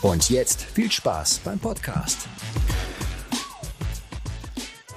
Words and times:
Und 0.02 0.30
jetzt 0.30 0.62
viel 0.62 0.92
Spaß 0.92 1.40
beim 1.40 1.58
Podcast. 1.58 2.28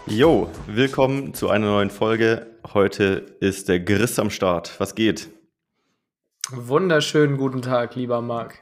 Jo, 0.06 0.48
willkommen 0.68 1.34
zu 1.34 1.50
einer 1.50 1.66
neuen 1.66 1.90
Folge. 1.90 2.46
Heute 2.72 3.36
ist 3.40 3.68
der 3.68 3.80
Griss 3.80 4.20
am 4.20 4.30
Start. 4.30 4.80
Was 4.80 4.94
geht? 4.94 5.32
Wunderschönen 6.52 7.36
guten 7.36 7.64
Tag, 7.64 7.96
lieber 7.96 8.22
Marc. 8.22 8.60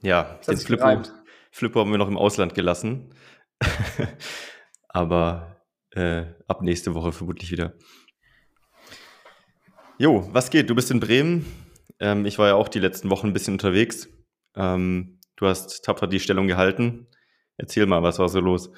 Ja, 0.00 0.38
den 0.46 0.58
Flippo, 0.58 1.02
Flippo 1.50 1.80
haben 1.80 1.90
wir 1.90 1.98
noch 1.98 2.06
im 2.06 2.16
Ausland 2.16 2.54
gelassen. 2.54 3.12
Aber 4.88 5.56
äh, 5.90 6.26
ab 6.46 6.62
nächste 6.62 6.94
Woche 6.94 7.10
vermutlich 7.10 7.50
wieder. 7.50 7.72
Jo, 9.98 10.28
was 10.32 10.50
geht? 10.50 10.68
Du 10.68 10.74
bist 10.74 10.90
in 10.90 11.00
Bremen. 11.00 11.46
Ähm, 12.00 12.26
ich 12.26 12.38
war 12.38 12.48
ja 12.48 12.54
auch 12.54 12.68
die 12.68 12.80
letzten 12.80 13.08
Wochen 13.08 13.28
ein 13.28 13.32
bisschen 13.32 13.54
unterwegs. 13.54 14.08
Ähm, 14.54 15.20
du 15.36 15.46
hast 15.46 15.84
tapfer 15.84 16.06
die 16.06 16.20
Stellung 16.20 16.46
gehalten. 16.46 17.06
Erzähl 17.56 17.86
mal, 17.86 18.02
was 18.02 18.18
war 18.18 18.28
so 18.28 18.40
los? 18.40 18.70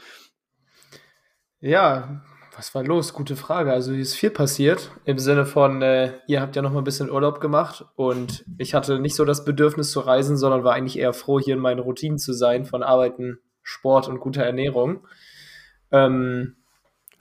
Ja, 1.59 2.23
was 2.55 2.73
war 2.73 2.85
los? 2.85 3.15
Gute 3.15 3.35
Frage. 3.35 3.73
Also 3.73 3.91
hier 3.93 4.03
ist 4.03 4.15
viel 4.15 4.31
passiert 4.31 4.93
im 5.05 5.19
Sinne 5.19 5.45
von, 5.45 5.83
äh, 5.83 6.21
ihr 6.29 6.41
habt 6.41 6.55
ja 6.55 6.63
noch 6.63 6.73
mal 6.73 6.83
ein 6.83 6.85
bisschen 6.85 7.11
Urlaub 7.11 7.41
gemacht 7.41 7.85
und 7.97 8.45
ich 8.57 8.75
hatte 8.75 9.01
nicht 9.01 9.17
so 9.17 9.25
das 9.25 9.45
Bedürfnis 9.45 9.91
zu 9.91 9.99
reisen, 9.99 10.37
sondern 10.37 10.63
war 10.63 10.75
eigentlich 10.75 10.99
eher 11.01 11.13
froh, 11.13 11.41
hier 11.41 11.55
in 11.55 11.61
meinen 11.61 11.81
Routinen 11.81 12.19
zu 12.19 12.33
sein 12.33 12.65
von 12.65 12.85
Arbeiten, 12.85 13.41
Sport 13.63 14.07
und 14.07 14.21
guter 14.21 14.45
Ernährung. 14.45 15.05
Ähm, 15.91 16.59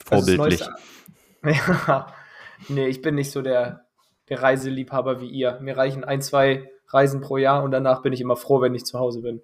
Vorbildlich. 0.04 0.62
Also 1.42 1.72
ja, 1.88 2.14
nee, 2.68 2.86
ich 2.86 3.02
bin 3.02 3.16
nicht 3.16 3.32
so 3.32 3.42
der 3.42 3.87
der 4.28 4.42
Reiseliebhaber 4.42 5.20
wie 5.20 5.28
ihr. 5.28 5.58
Mir 5.60 5.76
reichen 5.76 6.04
ein, 6.04 6.22
zwei 6.22 6.70
Reisen 6.88 7.20
pro 7.20 7.36
Jahr 7.36 7.62
und 7.62 7.70
danach 7.70 8.02
bin 8.02 8.12
ich 8.12 8.20
immer 8.20 8.36
froh, 8.36 8.60
wenn 8.60 8.74
ich 8.74 8.84
zu 8.84 8.98
Hause 8.98 9.22
bin. 9.22 9.42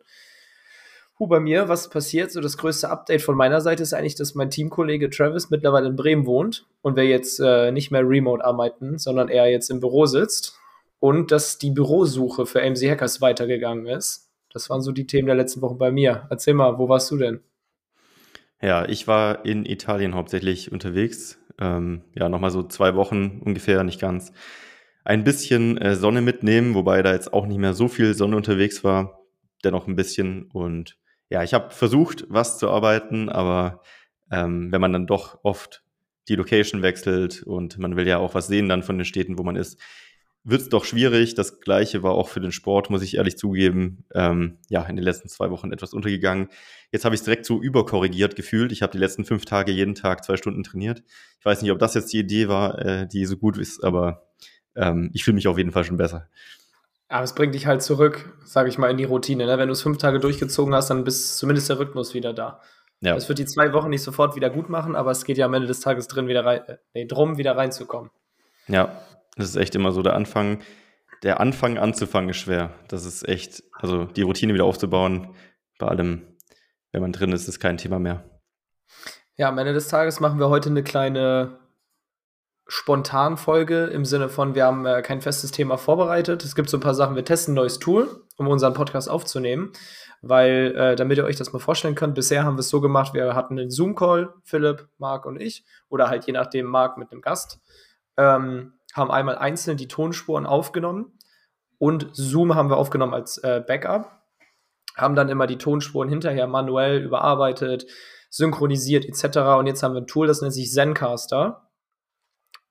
Hu, 1.19 1.29
bei 1.29 1.39
mir, 1.39 1.69
was 1.69 1.91
passiert? 1.91 2.33
So, 2.33 2.41
das 2.41 2.59
größte 2.59 2.91
Update 2.91 3.23
von 3.23 3.37
meiner 3.37 3.61
Seite 3.61 3.85
ist 3.85 3.95
eigentlich, 3.95 4.17
dass 4.17 4.35
mein 4.35 4.51
Teamkollege 4.51 5.11
Travis 5.11 5.49
mittlerweile 5.49 5.87
in 5.87 5.95
Bremen 5.95 6.27
wohnt 6.27 6.67
und 6.83 6.97
wir 6.97 7.05
jetzt 7.05 7.39
äh, 7.39 7.71
nicht 7.71 7.93
mehr 7.93 8.03
remote 8.03 8.45
arbeiten, 8.45 8.99
sondern 8.99 9.29
er 9.29 9.49
jetzt 9.49 9.71
im 9.71 9.79
Büro 9.79 10.07
sitzt 10.07 10.59
und 10.99 11.31
dass 11.31 11.59
die 11.59 11.71
Bürosuche 11.71 12.47
für 12.47 12.63
AMC 12.63 12.91
Hackers 12.91 13.21
weitergegangen 13.21 13.87
ist. 13.87 14.31
Das 14.53 14.71
waren 14.71 14.81
so 14.81 14.91
die 14.91 15.07
Themen 15.07 15.27
der 15.27 15.37
letzten 15.37 15.63
Wochen 15.63 15.79
bei 15.79 15.93
mir. 15.93 16.27
Erzähl 16.31 16.55
mal, 16.55 16.79
wo 16.79 16.89
warst 16.89 17.11
du 17.11 17.17
denn? 17.17 17.41
Ja, 18.61 18.89
ich 18.89 19.07
war 19.07 19.45
in 19.45 19.67
Italien 19.67 20.15
hauptsächlich 20.15 20.73
unterwegs. 20.73 21.39
Ähm, 21.61 22.03
ja, 22.15 22.29
nochmal 22.29 22.51
so 22.51 22.63
zwei 22.63 22.97
Wochen 22.97 23.41
ungefähr, 23.45 23.85
nicht 23.85 24.01
ganz 24.01 24.33
ein 25.05 25.23
bisschen 25.23 25.79
äh, 25.79 25.95
Sonne 25.95 26.23
mitnehmen, 26.23 26.75
wobei 26.75 27.03
da 27.03 27.13
jetzt 27.13 27.33
auch 27.33 27.47
nicht 27.47 27.59
mehr 27.59 27.75
so 27.75 27.89
viel 27.89 28.15
Sonne 28.15 28.37
unterwegs 28.37 28.83
war, 28.83 29.21
dennoch 29.63 29.87
ein 29.87 29.97
bisschen. 29.97 30.45
Und 30.53 30.97
ja, 31.31 31.43
ich 31.43 31.55
habe 31.55 31.71
versucht, 31.71 32.25
was 32.29 32.59
zu 32.59 32.71
arbeiten, 32.71 33.29
aber 33.29 33.83
ähm, 34.31 34.73
wenn 34.73 34.81
man 34.81 34.93
dann 34.93 35.07
doch 35.07 35.39
oft 35.43 35.85
die 36.29 36.37
Location 36.37 36.83
wechselt 36.83 37.43
und 37.43 37.79
man 37.79 37.97
will 37.97 38.09
ja 38.09 38.19
auch 38.19 38.35
was 38.35 38.47
sehen 38.47 38.69
dann 38.69 38.83
von 38.83 38.97
den 38.97 39.05
Städten, 39.05 39.39
wo 39.39 39.43
man 39.43 39.57
ist, 39.57 39.79
wird 40.43 40.61
es 40.61 40.69
doch 40.69 40.85
schwierig. 40.85 41.35
Das 41.35 41.61
gleiche 41.61 42.03
war 42.03 42.13
auch 42.13 42.29
für 42.29 42.41
den 42.41 42.53
Sport, 42.53 42.91
muss 42.91 43.03
ich 43.03 43.17
ehrlich 43.17 43.37
zugeben. 43.37 44.05
Ähm, 44.15 44.59
ja, 44.69 44.83
in 44.85 44.97
den 44.97 45.05
letzten 45.05 45.29
zwei 45.29 45.51
Wochen 45.51 45.73
etwas 45.73 45.95
untergegangen. 45.95 46.49
Jetzt 46.93 47.05
habe 47.05 47.15
ich 47.15 47.21
es 47.21 47.25
direkt 47.25 47.47
so 47.47 47.61
überkorrigiert 47.61 48.37
gefühlt. 48.37 48.71
Ich 48.71 48.83
habe 48.83 48.93
die 48.93 48.99
letzten 48.99 49.25
fünf 49.25 49.47
Tage 49.47 49.73
jeden 49.73 49.95
Tag 49.95 50.23
zwei 50.25 50.37
Stunden 50.37 50.63
trainiert. 50.63 51.03
Ich 51.41 51.45
weiß 51.45 51.63
nicht, 51.63 51.73
ob 51.73 51.79
das 51.79 51.95
jetzt 51.95 52.13
die 52.13 52.19
Idee 52.19 52.49
war, 52.49 52.79
äh, 52.79 53.09
die 53.09 53.25
so 53.25 53.37
gut 53.37 53.57
ist, 53.59 53.83
aber 53.83 54.29
ähm, 54.77 55.11
ich 55.13 55.25
fühle 55.25 55.37
mich 55.37 55.49
auf 55.49 55.59
jeden 55.59 55.71
Fall 55.71 55.85
schon 55.85 55.97
besser. 55.97 56.29
Aber 57.09 57.23
es 57.23 57.35
bringt 57.35 57.55
dich 57.55 57.67
halt 57.67 57.83
zurück, 57.83 58.37
sage 58.45 58.69
ich 58.69 58.79
mal, 58.79 58.91
in 58.91 58.97
die 58.97 59.05
Routine. 59.05 59.47
Ne? 59.47 59.59
Wenn 59.59 59.69
du 59.69 59.73
es 59.73 59.83
fünf 59.83 59.99
Tage 59.99 60.19
durchgezogen 60.19 60.75
hast, 60.75 60.91
dann 60.91 61.05
bist 61.05 61.39
zumindest 61.39 61.69
der 61.69 61.79
Rhythmus 61.79 62.15
wieder 62.15 62.33
da. 62.33 62.61
Ja. 63.01 63.15
Das 63.15 63.29
wird 63.29 63.39
die 63.39 63.45
zwei 63.45 63.73
Wochen 63.73 63.91
nicht 63.91 64.03
sofort 64.03 64.35
wieder 64.35 64.49
gut 64.49 64.71
machen, 64.71 64.97
aber 64.97 65.11
es 65.11 65.25
geht 65.25 65.37
ja 65.37 65.47
am 65.47 65.55
Ende 65.55 65.69
des 65.69 65.81
Tages 65.81 66.09
drin 66.09 66.27
wieder 66.27 66.45
rein, 66.45 66.63
äh, 66.67 66.79
nee, 66.95 67.07
drum, 67.07 67.37
wieder 67.37 67.57
reinzukommen. 67.57 68.11
Ja, 68.67 69.03
das 69.37 69.51
ist 69.51 69.57
echt 69.57 69.75
immer 69.75 69.93
so 69.93 70.03
der 70.03 70.15
Anfang. 70.15 70.63
Der 71.23 71.41
Anfang 71.41 71.79
anzufangen 71.79 72.31
ist 72.31 72.39
schwer. 72.39 72.71
Das 72.89 73.05
ist 73.05 73.29
echt, 73.29 73.63
also 73.73 74.05
die 74.05 74.23
Routine 74.23 74.55
wieder 74.55 74.65
aufzubauen, 74.65 75.35
bei 75.79 75.87
allem, 75.87 76.23
wenn 76.93 77.03
man 77.03 77.13
drin 77.13 77.33
ist, 77.33 77.47
ist 77.47 77.61
kein 77.61 77.77
Thema 77.77 77.99
mehr. 77.99 78.25
Ja, 79.37 79.49
am 79.49 79.59
Ende 79.59 79.73
des 79.73 79.89
Tages 79.89 80.21
machen 80.21 80.39
wir 80.39 80.49
heute 80.49 80.71
eine 80.71 80.83
kleine 80.83 81.59
Spontanfolge 82.67 83.85
im 83.87 84.05
Sinne 84.05 84.29
von, 84.29 84.55
wir 84.55 84.65
haben 84.65 84.87
äh, 84.87 85.03
kein 85.03 85.21
festes 85.21 85.51
Thema 85.51 85.77
vorbereitet. 85.77 86.45
Es 86.45 86.55
gibt 86.55 86.71
so 86.71 86.79
ein 86.79 86.81
paar 86.81 86.95
Sachen, 86.95 87.15
wir 87.15 87.25
testen 87.25 87.53
ein 87.53 87.57
neues 87.57 87.79
Tool, 87.79 88.25
um 88.39 88.49
unseren 88.49 88.73
Podcast 88.73 89.11
aufzunehmen, 89.11 89.73
weil, 90.23 90.75
äh, 90.77 90.97
damit 90.97 91.19
ihr 91.19 91.25
euch 91.25 91.37
das 91.37 91.53
mal 91.53 91.59
vorstellen 91.59 91.95
könnt, 91.95 92.15
bisher 92.15 92.45
haben 92.45 92.57
wir 92.57 92.61
es 92.61 92.71
so 92.71 92.81
gemacht, 92.81 93.13
wir 93.13 93.35
hatten 93.35 93.59
einen 93.59 93.71
Zoom-Call, 93.71 94.33
Philipp, 94.45 94.89
Marc 94.97 95.27
und 95.27 95.41
ich, 95.41 95.67
oder 95.91 96.09
halt 96.09 96.25
je 96.25 96.33
nachdem 96.33 96.67
Marc 96.67 96.97
mit 96.97 97.13
einem 97.13 97.21
Gast, 97.21 97.61
ähm, 98.17 98.73
haben 98.95 99.11
einmal 99.11 99.37
einzeln 99.37 99.77
die 99.77 99.89
Tonspuren 99.89 100.47
aufgenommen 100.47 101.19
und 101.79 102.09
Zoom 102.13 102.55
haben 102.55 102.71
wir 102.71 102.79
aufgenommen 102.79 103.13
als 103.13 103.37
äh, 103.39 103.63
Backup, 103.67 104.11
haben 104.97 105.17
dann 105.17 105.29
immer 105.29 105.47
die 105.47 105.59
Tonspuren 105.59 106.09
hinterher 106.09 106.47
manuell 106.47 107.03
überarbeitet, 107.03 107.87
synchronisiert 108.31 109.05
etc. 109.05 109.39
Und 109.59 109.67
jetzt 109.67 109.83
haben 109.83 109.93
wir 109.93 110.01
ein 110.01 110.07
Tool, 110.07 110.27
das 110.27 110.41
nennt 110.41 110.55
sich 110.55 110.73
Zencaster 110.73 111.64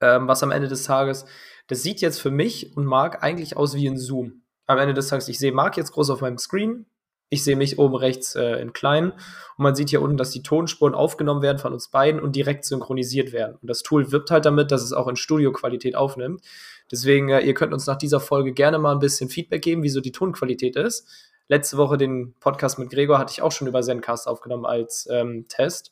ähm, 0.03 0.27
was 0.27 0.43
am 0.43 0.51
Ende 0.51 0.67
des 0.67 0.83
Tages, 0.83 1.25
das 1.67 1.81
sieht 1.81 2.01
jetzt 2.01 2.19
für 2.19 2.31
mich 2.31 2.75
und 2.75 2.85
Marc 2.85 3.23
eigentlich 3.23 3.57
aus 3.57 3.75
wie 3.75 3.87
ein 3.87 3.97
Zoom. 3.97 4.43
Am 4.65 4.77
Ende 4.77 4.93
des 4.93 5.07
Tages, 5.07 5.27
ich 5.27 5.39
sehe 5.39 5.51
Marc 5.51 5.77
jetzt 5.77 5.91
groß 5.93 6.09
auf 6.09 6.21
meinem 6.21 6.37
Screen, 6.37 6.85
ich 7.29 7.43
sehe 7.43 7.55
mich 7.55 7.79
oben 7.79 7.95
rechts 7.95 8.35
äh, 8.35 8.61
in 8.61 8.73
klein 8.73 9.11
und 9.11 9.63
man 9.63 9.75
sieht 9.75 9.89
hier 9.89 10.01
unten, 10.01 10.17
dass 10.17 10.29
die 10.29 10.43
Tonspuren 10.43 10.93
aufgenommen 10.93 11.41
werden 11.41 11.57
von 11.57 11.73
uns 11.73 11.89
beiden 11.89 12.21
und 12.21 12.35
direkt 12.35 12.63
synchronisiert 12.63 13.31
werden. 13.31 13.57
Und 13.59 13.67
das 13.67 13.81
Tool 13.81 14.11
wirbt 14.11 14.29
halt 14.29 14.45
damit, 14.45 14.71
dass 14.71 14.83
es 14.83 14.93
auch 14.93 15.07
in 15.07 15.15
Studioqualität 15.15 15.95
aufnimmt. 15.95 16.41
Deswegen, 16.91 17.29
äh, 17.29 17.39
ihr 17.41 17.53
könnt 17.55 17.73
uns 17.73 17.87
nach 17.87 17.97
dieser 17.97 18.19
Folge 18.19 18.53
gerne 18.53 18.77
mal 18.77 18.91
ein 18.91 18.99
bisschen 18.99 19.29
Feedback 19.29 19.63
geben, 19.63 19.83
wie 19.83 19.89
so 19.89 19.99
die 19.99 20.11
Tonqualität 20.11 20.75
ist. 20.75 21.07
Letzte 21.47 21.77
Woche 21.77 21.97
den 21.97 22.35
Podcast 22.39 22.77
mit 22.77 22.89
Gregor 22.89 23.17
hatte 23.17 23.31
ich 23.31 23.41
auch 23.41 23.51
schon 23.51 23.67
über 23.67 23.81
Zencast 23.81 24.27
aufgenommen 24.27 24.65
als 24.65 25.07
ähm, 25.11 25.45
Test. 25.49 25.91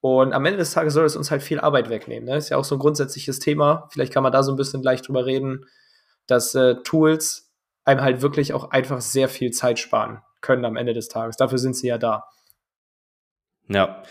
Und 0.00 0.32
am 0.32 0.46
Ende 0.46 0.58
des 0.58 0.72
Tages 0.72 0.94
soll 0.94 1.04
es 1.04 1.16
uns 1.16 1.30
halt 1.30 1.42
viel 1.42 1.60
Arbeit 1.60 1.90
wegnehmen. 1.90 2.28
Ne? 2.28 2.36
Ist 2.36 2.48
ja 2.48 2.56
auch 2.56 2.64
so 2.64 2.74
ein 2.74 2.78
grundsätzliches 2.78 3.38
Thema. 3.38 3.88
Vielleicht 3.90 4.12
kann 4.12 4.22
man 4.22 4.32
da 4.32 4.42
so 4.42 4.52
ein 4.52 4.56
bisschen 4.56 4.80
gleich 4.80 5.02
drüber 5.02 5.26
reden, 5.26 5.66
dass 6.26 6.54
äh, 6.54 6.76
Tools 6.84 7.52
einem 7.84 8.00
halt 8.00 8.22
wirklich 8.22 8.54
auch 8.54 8.70
einfach 8.70 9.00
sehr 9.00 9.28
viel 9.28 9.50
Zeit 9.50 9.78
sparen 9.78 10.22
können 10.40 10.64
am 10.64 10.76
Ende 10.76 10.94
des 10.94 11.08
Tages. 11.08 11.36
Dafür 11.36 11.58
sind 11.58 11.76
sie 11.76 11.88
ja 11.88 11.98
da. 11.98 12.24
Ja, 13.68 14.02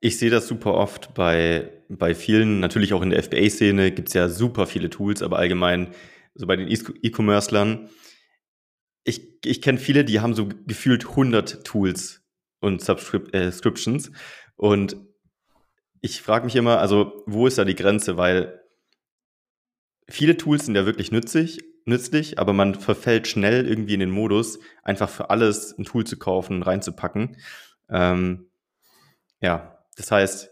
ich 0.00 0.18
sehe 0.18 0.30
das 0.30 0.46
super 0.46 0.74
oft 0.74 1.14
bei, 1.14 1.82
bei 1.88 2.14
vielen, 2.14 2.60
natürlich 2.60 2.92
auch 2.92 3.02
in 3.02 3.10
der 3.10 3.22
FBA-Szene 3.22 3.90
gibt 3.90 4.08
es 4.08 4.14
ja 4.14 4.28
super 4.28 4.66
viele 4.66 4.90
Tools, 4.90 5.22
aber 5.22 5.38
allgemein 5.38 5.88
so 6.34 6.46
bei 6.46 6.56
den 6.56 6.68
E-Commercern. 6.68 7.88
Ich, 9.04 9.44
ich 9.44 9.62
kenne 9.62 9.78
viele, 9.78 10.04
die 10.04 10.20
haben 10.20 10.34
so 10.34 10.48
gefühlt 10.66 11.08
100 11.08 11.64
Tools 11.64 12.22
und 12.60 12.82
Subscriptions. 12.82 14.08
Äh, 14.08 14.12
und 14.56 14.96
ich 16.00 16.22
frage 16.22 16.44
mich 16.44 16.56
immer, 16.56 16.78
also 16.78 17.22
wo 17.26 17.46
ist 17.46 17.58
da 17.58 17.64
die 17.64 17.74
Grenze? 17.74 18.16
Weil 18.16 18.62
viele 20.08 20.36
Tools 20.36 20.66
sind 20.66 20.74
ja 20.74 20.86
wirklich 20.86 21.12
nützlich, 21.12 21.60
nützlich, 21.84 22.38
aber 22.38 22.52
man 22.52 22.74
verfällt 22.74 23.26
schnell 23.26 23.66
irgendwie 23.66 23.94
in 23.94 24.00
den 24.00 24.10
Modus, 24.10 24.58
einfach 24.82 25.08
für 25.08 25.30
alles 25.30 25.76
ein 25.78 25.84
Tool 25.84 26.04
zu 26.04 26.18
kaufen, 26.18 26.62
reinzupacken. 26.62 27.36
Ähm, 27.88 28.50
ja, 29.40 29.84
das 29.96 30.10
heißt, 30.10 30.50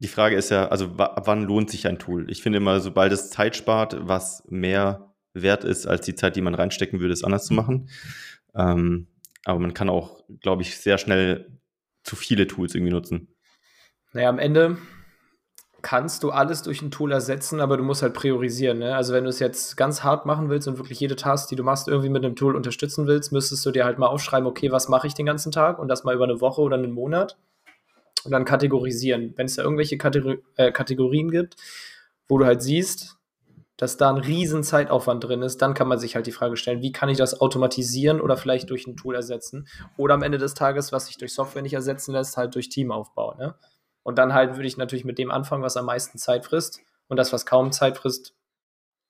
die 0.00 0.08
Frage 0.08 0.36
ist 0.36 0.50
ja, 0.50 0.68
also 0.68 0.96
wann 0.96 1.42
lohnt 1.42 1.70
sich 1.70 1.86
ein 1.86 1.98
Tool? 1.98 2.30
Ich 2.30 2.42
finde 2.42 2.58
immer, 2.58 2.80
sobald 2.80 3.12
es 3.12 3.30
Zeit 3.30 3.56
spart, 3.56 3.96
was 4.00 4.44
mehr 4.48 5.12
wert 5.32 5.64
ist 5.64 5.86
als 5.86 6.04
die 6.04 6.14
Zeit, 6.14 6.36
die 6.36 6.40
man 6.40 6.54
reinstecken 6.54 7.00
würde, 7.00 7.12
es 7.12 7.24
anders 7.24 7.46
zu 7.46 7.54
machen. 7.54 7.88
Ähm, 8.54 9.08
aber 9.44 9.58
man 9.58 9.74
kann 9.74 9.88
auch, 9.88 10.24
glaube 10.40 10.62
ich, 10.62 10.78
sehr 10.78 10.98
schnell 10.98 11.58
zu 12.04 12.16
viele 12.16 12.46
Tools 12.46 12.74
irgendwie 12.74 12.92
nutzen. 12.92 13.34
Naja, 14.12 14.28
am 14.28 14.38
Ende 14.38 14.78
kannst 15.82 16.22
du 16.22 16.30
alles 16.30 16.62
durch 16.62 16.82
ein 16.82 16.90
Tool 16.90 17.12
ersetzen, 17.12 17.60
aber 17.60 17.76
du 17.76 17.84
musst 17.84 18.02
halt 18.02 18.14
priorisieren. 18.14 18.78
Ne? 18.78 18.96
Also 18.96 19.12
wenn 19.12 19.24
du 19.24 19.30
es 19.30 19.38
jetzt 19.38 19.76
ganz 19.76 20.02
hart 20.02 20.26
machen 20.26 20.48
willst 20.50 20.66
und 20.66 20.78
wirklich 20.78 20.98
jede 20.98 21.16
Task, 21.16 21.48
die 21.48 21.56
du 21.56 21.62
machst, 21.62 21.88
irgendwie 21.88 22.08
mit 22.08 22.24
einem 22.24 22.34
Tool 22.34 22.56
unterstützen 22.56 23.06
willst, 23.06 23.32
müsstest 23.32 23.64
du 23.64 23.70
dir 23.70 23.84
halt 23.84 23.98
mal 23.98 24.08
aufschreiben, 24.08 24.48
okay, 24.48 24.72
was 24.72 24.88
mache 24.88 25.06
ich 25.06 25.14
den 25.14 25.26
ganzen 25.26 25.52
Tag 25.52 25.78
und 25.78 25.88
das 25.88 26.04
mal 26.04 26.14
über 26.14 26.24
eine 26.24 26.40
Woche 26.40 26.62
oder 26.62 26.76
einen 26.76 26.92
Monat 26.92 27.38
und 28.24 28.32
dann 28.32 28.44
kategorisieren. 28.44 29.34
Wenn 29.36 29.46
es 29.46 29.54
da 29.54 29.62
irgendwelche 29.62 29.98
Kategor 29.98 30.36
äh, 30.56 30.72
Kategorien 30.72 31.30
gibt, 31.30 31.56
wo 32.28 32.38
du 32.38 32.44
halt 32.44 32.60
siehst, 32.60 33.16
dass 33.76 33.96
da 33.96 34.10
ein 34.10 34.18
riesen 34.18 34.64
Zeitaufwand 34.64 35.22
drin 35.22 35.42
ist, 35.42 35.62
dann 35.62 35.72
kann 35.72 35.86
man 35.86 36.00
sich 36.00 36.16
halt 36.16 36.26
die 36.26 36.32
Frage 36.32 36.56
stellen, 36.56 36.82
wie 36.82 36.90
kann 36.90 37.08
ich 37.08 37.16
das 37.16 37.40
automatisieren 37.40 38.20
oder 38.20 38.36
vielleicht 38.36 38.70
durch 38.70 38.88
ein 38.88 38.96
Tool 38.96 39.14
ersetzen? 39.14 39.68
Oder 39.96 40.14
am 40.14 40.22
Ende 40.24 40.38
des 40.38 40.54
Tages, 40.54 40.90
was 40.90 41.06
sich 41.06 41.16
durch 41.16 41.32
Software 41.32 41.62
nicht 41.62 41.74
ersetzen 41.74 42.12
lässt, 42.12 42.36
halt 42.36 42.56
durch 42.56 42.68
Teamaufbau. 42.68 43.36
Ne? 43.36 43.54
Und 44.08 44.16
dann 44.16 44.32
halt 44.32 44.56
würde 44.56 44.66
ich 44.66 44.78
natürlich 44.78 45.04
mit 45.04 45.18
dem 45.18 45.30
anfangen, 45.30 45.62
was 45.62 45.76
am 45.76 45.84
meisten 45.84 46.16
Zeit 46.16 46.46
frisst 46.46 46.80
und 47.08 47.18
das, 47.18 47.30
was 47.34 47.44
kaum 47.44 47.72
Zeit 47.72 47.98
frisst, 47.98 48.34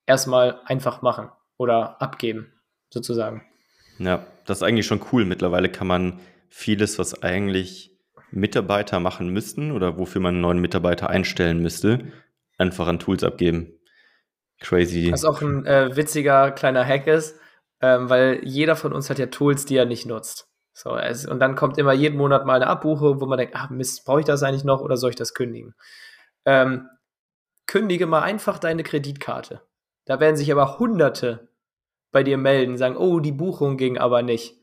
erstmal 0.06 0.60
einfach 0.64 1.02
machen 1.02 1.28
oder 1.56 2.02
abgeben, 2.02 2.52
sozusagen. 2.92 3.44
Ja, 4.00 4.26
das 4.44 4.58
ist 4.58 4.62
eigentlich 4.64 4.88
schon 4.88 5.00
cool. 5.12 5.24
Mittlerweile 5.24 5.68
kann 5.68 5.86
man 5.86 6.18
vieles, 6.48 6.98
was 6.98 7.22
eigentlich 7.22 7.96
Mitarbeiter 8.32 8.98
machen 8.98 9.28
müssten 9.28 9.70
oder 9.70 9.98
wofür 9.98 10.20
man 10.20 10.34
einen 10.34 10.40
neuen 10.40 10.58
Mitarbeiter 10.58 11.08
einstellen 11.08 11.62
müsste, 11.62 12.10
einfach 12.56 12.88
an 12.88 12.98
Tools 12.98 13.22
abgeben. 13.22 13.74
Crazy. 14.58 15.12
Was 15.12 15.24
auch 15.24 15.40
ein 15.42 15.64
äh, 15.64 15.94
witziger 15.94 16.50
kleiner 16.50 16.84
Hack 16.84 17.06
ist, 17.06 17.38
ähm, 17.80 18.10
weil 18.10 18.40
jeder 18.42 18.74
von 18.74 18.92
uns 18.92 19.08
hat 19.10 19.20
ja 19.20 19.26
Tools, 19.26 19.64
die 19.64 19.76
er 19.76 19.86
nicht 19.86 20.06
nutzt. 20.06 20.47
So, 20.78 20.96
es, 20.96 21.26
und 21.26 21.40
dann 21.40 21.56
kommt 21.56 21.76
immer 21.76 21.92
jeden 21.92 22.16
Monat 22.16 22.46
mal 22.46 22.54
eine 22.54 22.68
Abbuche, 22.68 23.20
wo 23.20 23.26
man 23.26 23.36
denkt, 23.36 23.54
ach 23.56 23.68
Mist, 23.68 24.04
brauche 24.04 24.20
ich 24.20 24.26
das 24.26 24.44
eigentlich 24.44 24.62
noch 24.62 24.80
oder 24.80 24.96
soll 24.96 25.10
ich 25.10 25.16
das 25.16 25.34
kündigen? 25.34 25.74
Ähm, 26.44 26.88
kündige 27.66 28.06
mal 28.06 28.22
einfach 28.22 28.60
deine 28.60 28.84
Kreditkarte. 28.84 29.60
Da 30.04 30.20
werden 30.20 30.36
sich 30.36 30.52
aber 30.52 30.78
Hunderte 30.78 31.48
bei 32.12 32.22
dir 32.22 32.38
melden, 32.38 32.76
sagen, 32.76 32.96
oh, 32.96 33.18
die 33.18 33.32
Buchung 33.32 33.76
ging 33.76 33.98
aber 33.98 34.22
nicht. 34.22 34.54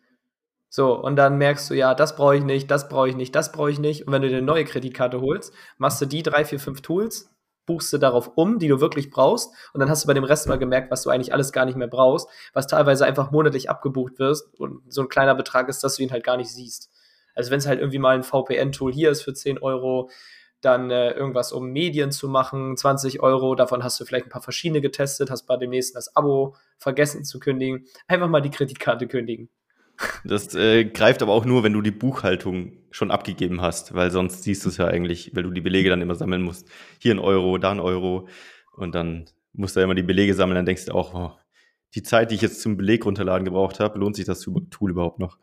So, 0.70 0.98
und 0.98 1.18
dann 1.18 1.38
merkst 1.38 1.70
du, 1.70 1.74
ja, 1.74 1.94
das 1.94 2.16
brauche 2.16 2.38
ich 2.38 2.46
nicht, 2.46 2.72
das 2.72 2.88
brauche 2.88 3.10
ich 3.10 3.18
nicht, 3.18 3.36
das 3.36 3.52
brauche 3.52 3.72
ich 3.72 3.80
nicht. 3.80 4.08
Und 4.08 4.14
wenn 4.14 4.22
du 4.22 4.30
dir 4.30 4.38
eine 4.38 4.46
neue 4.46 4.64
Kreditkarte 4.64 5.20
holst, 5.20 5.54
machst 5.78 6.00
du 6.00 6.06
die 6.06 6.24
drei, 6.24 6.46
vier, 6.46 6.62
fünf 6.62 6.80
Tools, 6.80 7.30
buchst 7.66 7.92
du 7.94 7.98
darauf 7.98 8.32
um, 8.36 8.60
die 8.60 8.68
du 8.68 8.80
wirklich 8.80 9.10
brauchst. 9.10 9.52
Und 9.74 9.80
dann 9.80 9.90
hast 9.90 10.04
du 10.04 10.08
bei 10.08 10.14
dem 10.14 10.24
Rest 10.24 10.48
mal 10.48 10.58
gemerkt, 10.58 10.92
was 10.92 11.04
du 11.04 11.10
eigentlich 11.10 11.34
alles 11.34 11.52
gar 11.52 11.66
nicht 11.66 11.78
mehr 11.78 11.88
brauchst, 11.88 12.28
was 12.54 12.68
teilweise 12.68 13.06
einfach 13.06 13.32
monatlich 13.32 13.70
abgebucht 13.70 14.20
wirst. 14.20 14.54
Und 14.60 14.82
so 14.88 15.02
ein 15.02 15.10
kleiner 15.10 15.36
Betrag 15.36 15.70
ist, 15.70 15.84
dass 15.84 15.96
du 15.96 16.04
ihn 16.04 16.12
halt 16.12 16.24
gar 16.24 16.38
nicht 16.38 16.52
siehst. 16.52 16.90
Also 17.34 17.52
wenn 17.52 17.60
es 17.60 17.68
halt 17.68 17.80
irgendwie 17.80 18.00
mal 18.00 18.16
ein 18.16 18.24
VPN-Tool 18.24 18.94
hier 18.94 19.12
ist 19.12 19.24
für 19.24 19.34
10 19.34 19.60
Euro, 19.60 20.10
dann 20.62 20.90
äh, 20.90 21.12
irgendwas, 21.12 21.52
um 21.52 21.72
Medien 21.72 22.12
zu 22.12 22.28
machen, 22.28 22.76
20 22.76 23.22
Euro, 23.22 23.56
davon 23.56 23.84
hast 23.84 24.00
du 24.00 24.06
vielleicht 24.06 24.26
ein 24.26 24.32
paar 24.32 24.42
verschiedene 24.42 24.82
getestet, 24.82 25.30
hast 25.30 25.46
bei 25.46 25.58
dem 25.58 25.70
nächsten 25.70 25.96
das 25.96 26.16
Abo 26.16 26.56
vergessen 26.78 27.24
zu 27.24 27.40
kündigen. 27.40 27.86
Einfach 28.08 28.28
mal 28.28 28.42
die 28.42 28.50
Kreditkarte 28.50 29.08
kündigen. 29.08 29.50
Das 30.24 30.54
äh, 30.56 30.86
greift 30.86 31.22
aber 31.22 31.34
auch 31.34 31.46
nur, 31.46 31.64
wenn 31.64 31.74
du 31.74 31.82
die 31.82 31.92
Buchhaltung 31.92 32.74
schon 32.92 33.12
abgegeben 33.12 33.62
hast, 33.62 33.94
weil 33.94 34.12
sonst 34.12 34.44
siehst 34.44 34.66
du 34.66 34.70
es 34.70 34.78
ja 34.78 34.88
eigentlich, 34.88 35.36
weil 35.36 35.44
du 35.44 35.52
die 35.52 35.62
Belege 35.62 35.90
dann 35.90 36.02
immer 36.02 36.16
sammeln 36.16 36.42
musst. 36.42 36.68
Hier 37.00 37.14
ein 37.14 37.20
Euro, 37.20 37.58
da 37.58 37.72
ein 37.72 37.80
Euro 37.80 38.28
und 38.74 38.96
dann 38.96 39.26
musst 39.54 39.76
du 39.76 39.80
ja 39.80 39.86
immer 39.86 39.96
die 39.96 40.04
Belege 40.04 40.34
sammeln, 40.34 40.56
dann 40.56 40.66
denkst 40.66 40.86
du 40.86 40.94
auch, 40.94 41.14
oh, 41.14 41.32
die 41.94 42.04
Zeit, 42.04 42.32
die 42.32 42.36
ich 42.36 42.42
jetzt 42.42 42.62
zum 42.62 42.78
Beleg 42.78 43.06
runterladen 43.06 43.46
gebraucht 43.46 43.80
habe, 43.80 44.00
lohnt 44.00 44.16
sich 44.16 44.26
das 44.26 44.42
Tool 44.42 44.92
überhaupt 44.92 45.20
noch? 45.20 45.38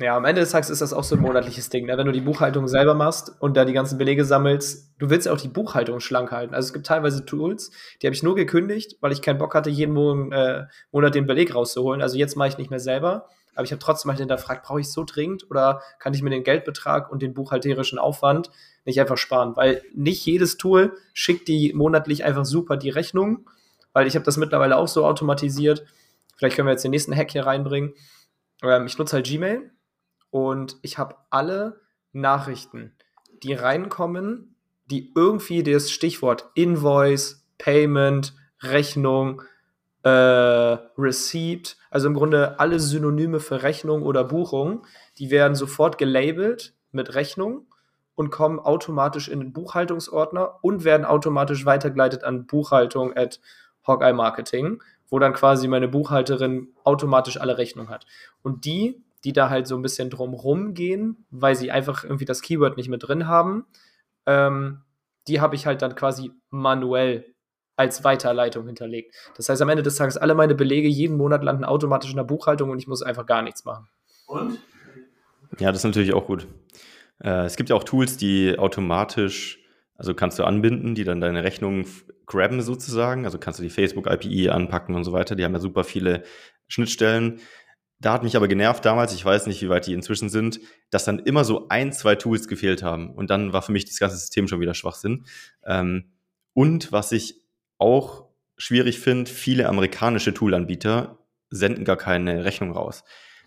Ja, 0.00 0.16
am 0.16 0.24
Ende 0.24 0.40
des 0.40 0.50
Tages 0.50 0.70
ist 0.70 0.82
das 0.82 0.92
auch 0.92 1.04
so 1.04 1.14
ein 1.14 1.22
monatliches 1.22 1.68
Ding. 1.70 1.86
Ne? 1.86 1.96
Wenn 1.96 2.06
du 2.06 2.12
die 2.12 2.20
Buchhaltung 2.20 2.66
selber 2.66 2.94
machst 2.94 3.30
und 3.38 3.56
da 3.56 3.64
die 3.64 3.72
ganzen 3.72 3.96
Belege 3.96 4.24
sammelst, 4.24 4.92
du 4.98 5.08
willst 5.08 5.26
ja 5.26 5.32
auch 5.32 5.40
die 5.40 5.46
Buchhaltung 5.46 6.00
schlank 6.00 6.32
halten. 6.32 6.52
Also 6.52 6.66
es 6.66 6.72
gibt 6.72 6.86
teilweise 6.86 7.24
Tools, 7.24 7.70
die 8.02 8.08
habe 8.08 8.14
ich 8.14 8.24
nur 8.24 8.34
gekündigt, 8.34 8.96
weil 9.00 9.12
ich 9.12 9.22
keinen 9.22 9.38
Bock 9.38 9.54
hatte, 9.54 9.70
jeden 9.70 9.94
Monat, 9.94 10.32
äh, 10.32 10.66
Monat 10.90 11.14
den 11.14 11.26
Beleg 11.26 11.54
rauszuholen. 11.54 12.02
Also 12.02 12.18
jetzt 12.18 12.36
mache 12.36 12.48
ich 12.48 12.58
nicht 12.58 12.70
mehr 12.70 12.80
selber. 12.80 13.28
Aber 13.54 13.64
ich 13.64 13.70
habe 13.70 13.78
trotzdem 13.78 14.10
halt 14.10 14.18
hinterfragt, 14.18 14.66
brauche 14.66 14.80
ich 14.80 14.90
so 14.90 15.04
dringend 15.04 15.48
oder 15.48 15.80
kann 16.00 16.12
ich 16.12 16.22
mir 16.22 16.30
den 16.30 16.42
Geldbetrag 16.42 17.12
und 17.12 17.22
den 17.22 17.32
buchhalterischen 17.32 18.00
Aufwand 18.00 18.50
nicht 18.84 19.00
einfach 19.00 19.16
sparen? 19.16 19.54
Weil 19.54 19.80
nicht 19.94 20.26
jedes 20.26 20.56
Tool 20.56 20.96
schickt 21.12 21.46
die 21.46 21.72
monatlich 21.72 22.24
einfach 22.24 22.44
super 22.44 22.76
die 22.76 22.90
Rechnung, 22.90 23.48
weil 23.92 24.08
ich 24.08 24.16
habe 24.16 24.24
das 24.24 24.38
mittlerweile 24.38 24.76
auch 24.76 24.88
so 24.88 25.06
automatisiert. 25.06 25.84
Vielleicht 26.34 26.56
können 26.56 26.66
wir 26.66 26.72
jetzt 26.72 26.82
den 26.82 26.90
nächsten 26.90 27.14
Hack 27.14 27.30
hier 27.30 27.46
reinbringen. 27.46 27.94
Ähm, 28.60 28.86
ich 28.86 28.98
nutze 28.98 29.14
halt 29.14 29.26
Gmail 29.26 29.70
und 30.34 30.78
ich 30.82 30.98
habe 30.98 31.14
alle 31.30 31.80
Nachrichten, 32.12 32.96
die 33.44 33.54
reinkommen, 33.54 34.56
die 34.86 35.12
irgendwie 35.14 35.62
das 35.62 35.92
Stichwort 35.92 36.50
Invoice, 36.56 37.46
Payment, 37.56 38.34
Rechnung, 38.60 39.42
äh, 40.02 40.08
Receipt, 40.10 41.76
also 41.88 42.08
im 42.08 42.14
Grunde 42.14 42.58
alle 42.58 42.80
Synonyme 42.80 43.38
für 43.38 43.62
Rechnung 43.62 44.02
oder 44.02 44.24
Buchung, 44.24 44.84
die 45.18 45.30
werden 45.30 45.54
sofort 45.54 45.98
gelabelt 45.98 46.74
mit 46.90 47.14
Rechnung 47.14 47.68
und 48.16 48.30
kommen 48.30 48.58
automatisch 48.58 49.28
in 49.28 49.38
den 49.38 49.52
Buchhaltungsordner 49.52 50.58
und 50.62 50.82
werden 50.82 51.06
automatisch 51.06 51.64
weitergeleitet 51.64 52.24
an 52.24 52.46
Buchhaltung 52.46 53.16
at 53.16 53.38
Hawkeye 53.86 54.12
Marketing, 54.12 54.82
wo 55.08 55.20
dann 55.20 55.32
quasi 55.32 55.68
meine 55.68 55.86
Buchhalterin 55.86 56.74
automatisch 56.82 57.40
alle 57.40 57.56
Rechnungen 57.56 57.88
hat. 57.88 58.04
Und 58.42 58.64
die 58.64 59.03
die 59.24 59.32
da 59.32 59.50
halt 59.50 59.66
so 59.66 59.76
ein 59.76 59.82
bisschen 59.82 60.10
drumrum 60.10 60.74
gehen, 60.74 61.26
weil 61.30 61.56
sie 61.56 61.70
einfach 61.70 62.04
irgendwie 62.04 62.24
das 62.24 62.42
Keyword 62.42 62.76
nicht 62.76 62.88
mit 62.88 63.06
drin 63.06 63.26
haben. 63.26 63.66
Ähm, 64.26 64.82
die 65.26 65.40
habe 65.40 65.54
ich 65.54 65.66
halt 65.66 65.82
dann 65.82 65.94
quasi 65.94 66.30
manuell 66.50 67.34
als 67.76 68.04
Weiterleitung 68.04 68.66
hinterlegt. 68.66 69.14
Das 69.36 69.48
heißt, 69.48 69.60
am 69.62 69.68
Ende 69.68 69.82
des 69.82 69.96
Tages, 69.96 70.16
alle 70.16 70.34
meine 70.34 70.54
Belege 70.54 70.88
jeden 70.88 71.16
Monat 71.16 71.42
landen 71.42 71.64
automatisch 71.64 72.10
in 72.10 72.16
der 72.16 72.24
Buchhaltung 72.24 72.70
und 72.70 72.78
ich 72.78 72.86
muss 72.86 73.02
einfach 73.02 73.26
gar 73.26 73.42
nichts 73.42 73.64
machen. 73.64 73.88
Und? 74.26 74.58
Ja, 75.58 75.72
das 75.72 75.80
ist 75.80 75.84
natürlich 75.84 76.14
auch 76.14 76.26
gut. 76.26 76.46
Äh, 77.22 77.44
es 77.44 77.56
gibt 77.56 77.70
ja 77.70 77.76
auch 77.76 77.84
Tools, 77.84 78.16
die 78.16 78.58
automatisch, 78.58 79.60
also 79.96 80.14
kannst 80.14 80.38
du 80.38 80.44
anbinden, 80.44 80.94
die 80.94 81.04
dann 81.04 81.20
deine 81.20 81.42
Rechnung 81.42 81.86
grabben 82.26 82.62
sozusagen. 82.62 83.24
Also 83.24 83.38
kannst 83.38 83.58
du 83.58 83.62
die 83.62 83.70
Facebook-IPI 83.70 84.50
anpacken 84.50 84.94
und 84.94 85.04
so 85.04 85.12
weiter. 85.12 85.34
Die 85.34 85.44
haben 85.44 85.52
ja 85.52 85.60
super 85.60 85.84
viele 85.84 86.22
Schnittstellen. 86.68 87.40
Da 88.00 88.12
hat 88.12 88.22
mich 88.22 88.36
aber 88.36 88.48
genervt 88.48 88.84
damals, 88.84 89.14
ich 89.14 89.24
weiß 89.24 89.46
nicht, 89.46 89.62
wie 89.62 89.68
weit 89.68 89.86
die 89.86 89.94
inzwischen 89.94 90.28
sind, 90.28 90.60
dass 90.90 91.04
dann 91.04 91.20
immer 91.20 91.44
so 91.44 91.68
ein, 91.68 91.92
zwei 91.92 92.16
Tools 92.16 92.48
gefehlt 92.48 92.82
haben. 92.82 93.14
Und 93.14 93.30
dann 93.30 93.52
war 93.52 93.62
für 93.62 93.72
mich 93.72 93.84
das 93.86 93.98
ganze 93.98 94.16
System 94.16 94.48
schon 94.48 94.60
wieder 94.60 94.74
Schwachsinn. 94.74 95.24
Ähm, 95.64 96.12
und 96.52 96.92
was 96.92 97.12
ich 97.12 97.42
auch 97.78 98.28
schwierig 98.56 99.00
finde, 99.00 99.30
viele 99.30 99.68
amerikanische 99.68 100.34
Toolanbieter 100.34 101.18
senden 101.50 101.84
gar 101.84 101.96
keine 101.96 102.44
Rechnung 102.44 102.72
raus. 102.72 103.04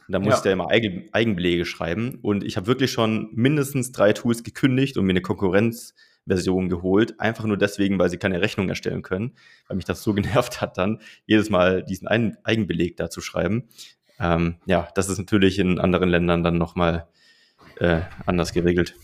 da 0.07 0.19
muss 0.19 0.35
ja. 0.35 0.41
der 0.41 0.53
immer 0.53 0.69
Eigen, 0.69 1.09
Eigenbelege 1.11 1.65
schreiben. 1.65 2.19
Und 2.21 2.43
ich 2.43 2.55
habe 2.57 2.67
wirklich 2.67 2.91
schon 2.91 3.29
mindestens 3.33 3.91
drei 3.91 4.13
Tools 4.13 4.43
gekündigt 4.43 4.97
und 4.97 5.05
mir 5.05 5.11
eine 5.11 5.21
Konkurrenzversion 5.21 6.69
geholt. 6.69 7.19
Einfach 7.19 7.43
nur 7.43 7.57
deswegen, 7.57 7.99
weil 7.99 8.09
sie 8.09 8.17
keine 8.17 8.41
Rechnung 8.41 8.69
erstellen 8.69 9.01
können. 9.01 9.35
Weil 9.67 9.75
mich 9.75 9.85
das 9.85 10.03
so 10.03 10.13
genervt 10.15 10.61
hat, 10.61 10.77
dann 10.77 11.01
jedes 11.25 11.49
Mal 11.49 11.83
diesen 11.83 12.07
Eigenbeleg 12.07 12.95
da 12.97 13.09
zu 13.09 13.19
schreiben. 13.19 13.67
Ähm, 14.19 14.55
ja, 14.65 14.89
das 14.95 15.09
ist 15.09 15.17
natürlich 15.17 15.59
in 15.59 15.79
anderen 15.79 16.09
Ländern 16.09 16.43
dann 16.43 16.57
nochmal 16.57 17.07
äh, 17.79 18.01
anders 18.25 18.53
geregelt. 18.53 18.95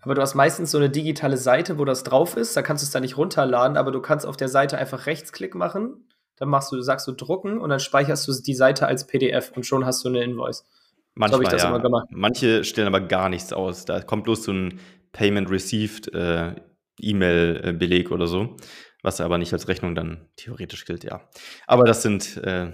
Aber 0.00 0.14
du 0.14 0.22
hast 0.22 0.34
meistens 0.34 0.70
so 0.70 0.78
eine 0.78 0.90
digitale 0.90 1.36
Seite, 1.36 1.78
wo 1.78 1.84
das 1.84 2.04
drauf 2.04 2.36
ist. 2.36 2.56
Da 2.56 2.62
kannst 2.62 2.82
du 2.82 2.86
es 2.86 2.90
dann 2.90 3.02
nicht 3.02 3.16
runterladen, 3.16 3.76
aber 3.76 3.90
du 3.90 4.00
kannst 4.00 4.26
auf 4.26 4.36
der 4.36 4.48
Seite 4.48 4.78
einfach 4.78 5.06
Rechtsklick 5.06 5.54
machen. 5.54 6.08
Dann 6.36 6.48
machst 6.48 6.70
du, 6.70 6.80
sagst 6.80 7.06
du 7.08 7.12
drucken 7.12 7.58
und 7.58 7.68
dann 7.70 7.80
speicherst 7.80 8.28
du 8.28 8.32
die 8.32 8.54
Seite 8.54 8.86
als 8.86 9.06
PDF 9.06 9.52
und 9.56 9.66
schon 9.66 9.84
hast 9.84 10.04
du 10.04 10.08
eine 10.08 10.22
Invoice. 10.22 10.64
Manchmal, 11.14 11.58
so 11.58 11.66
ja. 11.66 12.04
Manche 12.10 12.62
stellen 12.62 12.86
aber 12.86 13.00
gar 13.00 13.28
nichts 13.28 13.52
aus. 13.52 13.84
Da 13.84 14.00
kommt 14.00 14.22
bloß 14.22 14.44
so 14.44 14.52
ein 14.52 14.78
Payment 15.10 15.50
Received 15.50 16.14
äh, 16.14 16.54
E-Mail-Beleg 17.00 18.12
oder 18.12 18.28
so, 18.28 18.56
was 19.02 19.20
aber 19.20 19.38
nicht 19.38 19.52
als 19.52 19.66
Rechnung 19.66 19.96
dann 19.96 20.28
theoretisch 20.36 20.84
gilt, 20.84 21.02
ja. 21.02 21.20
Aber 21.66 21.84
das 21.84 22.02
sind 22.02 22.36
äh, 22.38 22.72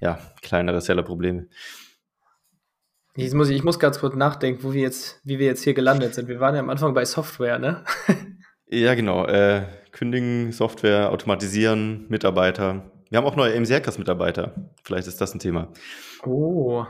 ja, 0.00 0.18
kleinere 0.42 0.80
Seller-Probleme. 0.80 1.48
Ich 3.14 3.34
muss, 3.34 3.50
ich 3.50 3.64
muss 3.64 3.78
ganz 3.78 3.98
kurz 3.98 4.14
nachdenken, 4.14 4.62
wo 4.62 4.72
wir 4.72 4.82
jetzt, 4.82 5.20
wie 5.24 5.38
wir 5.38 5.46
jetzt 5.46 5.64
hier 5.64 5.74
gelandet 5.74 6.14
sind. 6.14 6.28
Wir 6.28 6.40
waren 6.40 6.54
ja 6.54 6.60
am 6.60 6.70
Anfang 6.70 6.94
bei 6.94 7.04
Software, 7.04 7.58
ne? 7.58 7.84
ja, 8.66 8.94
genau. 8.94 9.26
Äh, 9.26 9.66
kündigen, 9.92 10.52
Software, 10.52 11.10
automatisieren, 11.10 12.06
Mitarbeiter. 12.08 12.90
Wir 13.10 13.18
haben 13.18 13.26
auch 13.26 13.36
neue 13.36 13.56
AMC 13.56 13.70
Hackers 13.70 13.98
Mitarbeiter. 13.98 14.54
Vielleicht 14.84 15.08
ist 15.08 15.20
das 15.20 15.34
ein 15.34 15.40
Thema. 15.40 15.72
Oh. 16.24 16.86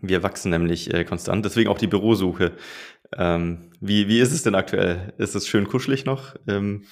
Wir 0.00 0.22
wachsen 0.22 0.50
nämlich 0.50 0.92
äh, 0.92 1.04
konstant, 1.04 1.44
deswegen 1.44 1.68
auch 1.68 1.78
die 1.78 1.86
Bürosuche. 1.86 2.52
Ähm, 3.16 3.70
wie, 3.80 4.08
wie 4.08 4.20
ist 4.20 4.32
es 4.32 4.42
denn 4.42 4.54
aktuell? 4.54 5.12
Ist 5.18 5.34
es 5.34 5.46
schön 5.46 5.68
kuschelig 5.68 6.04
noch? 6.04 6.36
Ähm, 6.48 6.84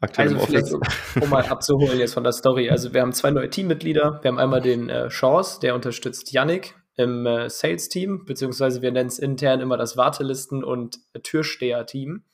aktuell 0.00 0.28
also 0.28 0.38
im 0.38 0.42
Office? 0.42 0.72
Um, 0.72 0.82
um 1.22 1.30
mal 1.30 1.44
abzuholen 1.48 1.98
jetzt 1.98 2.14
von 2.14 2.24
der 2.24 2.32
Story. 2.32 2.70
Also 2.70 2.92
wir 2.92 3.02
haben 3.02 3.12
zwei 3.12 3.30
neue 3.30 3.50
Teammitglieder. 3.50 4.20
Wir 4.22 4.28
haben 4.30 4.38
einmal 4.38 4.60
den 4.60 4.88
äh, 4.88 5.08
Chance, 5.08 5.60
der 5.60 5.74
unterstützt 5.74 6.32
Yannick 6.32 6.74
im 6.96 7.26
äh, 7.26 7.48
Sales-Team, 7.48 8.24
beziehungsweise 8.26 8.82
wir 8.82 8.92
nennen 8.92 9.08
es 9.08 9.18
intern 9.18 9.60
immer 9.60 9.76
das 9.76 9.96
Wartelisten- 9.96 10.64
und 10.64 10.98
Türsteher-Team 11.22 12.24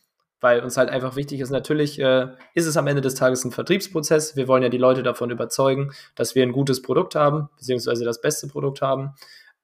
weil 0.40 0.60
uns 0.60 0.76
halt 0.76 0.90
einfach 0.90 1.16
wichtig 1.16 1.40
ist, 1.40 1.50
natürlich 1.50 1.98
äh, 1.98 2.28
ist 2.54 2.66
es 2.66 2.76
am 2.76 2.86
Ende 2.86 3.00
des 3.00 3.14
Tages 3.14 3.44
ein 3.44 3.52
Vertriebsprozess. 3.52 4.36
Wir 4.36 4.48
wollen 4.48 4.62
ja 4.62 4.68
die 4.68 4.78
Leute 4.78 5.02
davon 5.02 5.30
überzeugen, 5.30 5.92
dass 6.14 6.34
wir 6.34 6.42
ein 6.42 6.52
gutes 6.52 6.82
Produkt 6.82 7.14
haben, 7.14 7.48
beziehungsweise 7.56 8.04
das 8.04 8.20
beste 8.20 8.46
Produkt 8.46 8.82
haben. 8.82 9.14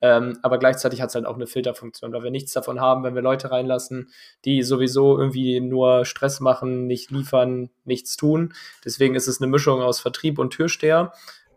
Ähm, 0.03 0.39
aber 0.43 0.59
gleichzeitig 0.59 1.01
hat 1.01 1.11
es 1.11 1.15
halt 1.15 1.27
auch 1.27 1.37
eine 1.37 1.47
Filterfunktion, 1.47 2.13
weil 2.13 2.25
wir 2.25 2.33
nichts 2.33 2.53
davon 2.53 2.81
haben, 2.81 3.05
wenn 3.05 3.15
wir 3.15 3.23
Leute 3.23 3.53
reinlassen, 3.53 4.11
die 4.45 4.65
sowieso 4.65 5.17
irgendwie 5.17 5.61
nur 5.61 6.05
Stress 6.05 6.41
machen, 6.41 6.89
nicht 6.89 7.13
liefern, 7.13 7.71
nichts 7.85 8.17
tun. 8.17 8.53
Deswegen 8.85 9.15
ist 9.15 9.29
es 9.29 9.41
eine 9.41 9.51
Mischung 9.51 9.81
aus 9.81 10.01
Vertrieb 10.01 10.41
und 10.41 10.51
Türsteher. 10.51 11.13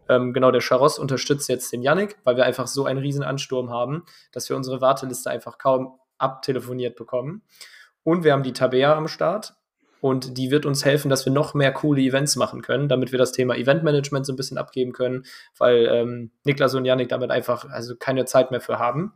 Ähm, 0.07 0.31
genau, 0.31 0.51
der 0.51 0.61
Charos 0.61 0.99
unterstützt 0.99 1.49
jetzt 1.49 1.73
den 1.73 1.81
Yannick, 1.81 2.17
weil 2.23 2.37
wir 2.37 2.45
einfach 2.45 2.67
so 2.67 2.85
einen 2.85 2.99
riesen 2.99 3.23
Ansturm 3.23 3.71
haben, 3.71 4.05
dass 4.31 4.47
wir 4.47 4.55
unsere 4.55 4.79
Warteliste 4.79 5.31
einfach 5.31 5.57
kaum 5.57 5.99
abtelefoniert 6.19 6.95
bekommen. 6.95 7.41
Und 8.03 8.23
wir 8.23 8.33
haben 8.33 8.43
die 8.43 8.53
Tabea 8.53 8.95
am 8.95 9.07
Start. 9.07 9.55
Und 10.05 10.38
die 10.38 10.51
wird 10.51 10.67
uns 10.67 10.85
helfen, 10.85 11.09
dass 11.09 11.25
wir 11.25 11.33
noch 11.33 11.55
mehr 11.55 11.71
coole 11.71 12.00
Events 12.00 12.35
machen 12.35 12.62
können, 12.62 12.88
damit 12.88 13.12
wir 13.12 13.17
das 13.17 13.31
Thema 13.31 13.55
Eventmanagement 13.55 14.24
so 14.24 14.33
ein 14.33 14.35
bisschen 14.35 14.59
abgeben 14.59 14.91
können, 14.91 15.25
weil 15.57 15.89
ähm, 15.91 16.29
Niklas 16.43 16.75
und 16.75 16.85
Janik 16.85 17.09
damit 17.09 17.31
einfach 17.31 17.67
also 17.71 17.95
keine 17.95 18.25
Zeit 18.25 18.51
mehr 18.51 18.62
für 18.62 18.77
haben. 18.77 19.13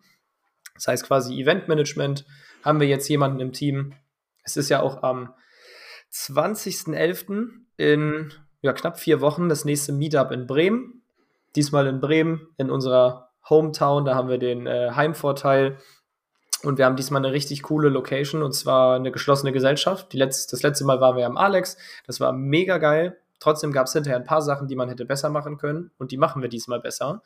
Das 0.73 0.87
heißt 0.87 1.05
quasi 1.05 1.39
Eventmanagement 1.39 2.25
haben 2.63 2.79
wir 2.79 2.87
jetzt 2.87 3.07
jemanden 3.07 3.39
im 3.39 3.53
Team. 3.53 3.93
Es 4.43 4.57
ist 4.57 4.69
ja 4.69 4.81
auch 4.81 5.03
am 5.03 5.31
20.11. 6.11 7.49
in 7.77 8.33
ja, 8.61 8.73
knapp 8.73 8.97
vier 8.99 9.21
Wochen 9.21 9.47
das 9.47 9.65
nächste 9.65 9.91
Meetup 9.91 10.31
in 10.31 10.47
Bremen. 10.47 11.03
Diesmal 11.55 11.85
in 11.85 11.99
Bremen, 11.99 12.47
in 12.57 12.71
unserer 12.71 13.29
Hometown. 13.47 14.05
Da 14.05 14.15
haben 14.15 14.29
wir 14.29 14.39
den 14.39 14.65
äh, 14.65 14.89
Heimvorteil, 14.95 15.77
und 16.63 16.77
wir 16.77 16.85
haben 16.85 16.95
diesmal 16.95 17.23
eine 17.23 17.33
richtig 17.33 17.63
coole 17.63 17.89
Location 17.89 18.43
und 18.43 18.53
zwar 18.53 18.95
eine 18.95 19.11
geschlossene 19.11 19.51
Gesellschaft. 19.51 20.13
Letzte, 20.13 20.51
das 20.51 20.63
letzte 20.63 20.83
Mal 20.85 20.99
waren 20.99 21.15
wir 21.15 21.25
am 21.25 21.37
Alex. 21.37 21.77
Das 22.05 22.19
war 22.19 22.33
mega 22.33 22.77
geil. 22.77 23.17
Trotzdem 23.39 23.71
gab 23.71 23.87
es 23.87 23.93
hinterher 23.93 24.17
ein 24.17 24.25
paar 24.25 24.41
Sachen, 24.41 24.67
die 24.67 24.75
man 24.75 24.89
hätte 24.89 25.05
besser 25.05 25.29
machen 25.29 25.57
können 25.57 25.91
und 25.97 26.11
die 26.11 26.17
machen 26.17 26.41
wir 26.41 26.49
diesmal 26.49 26.81
besser. 26.81 27.23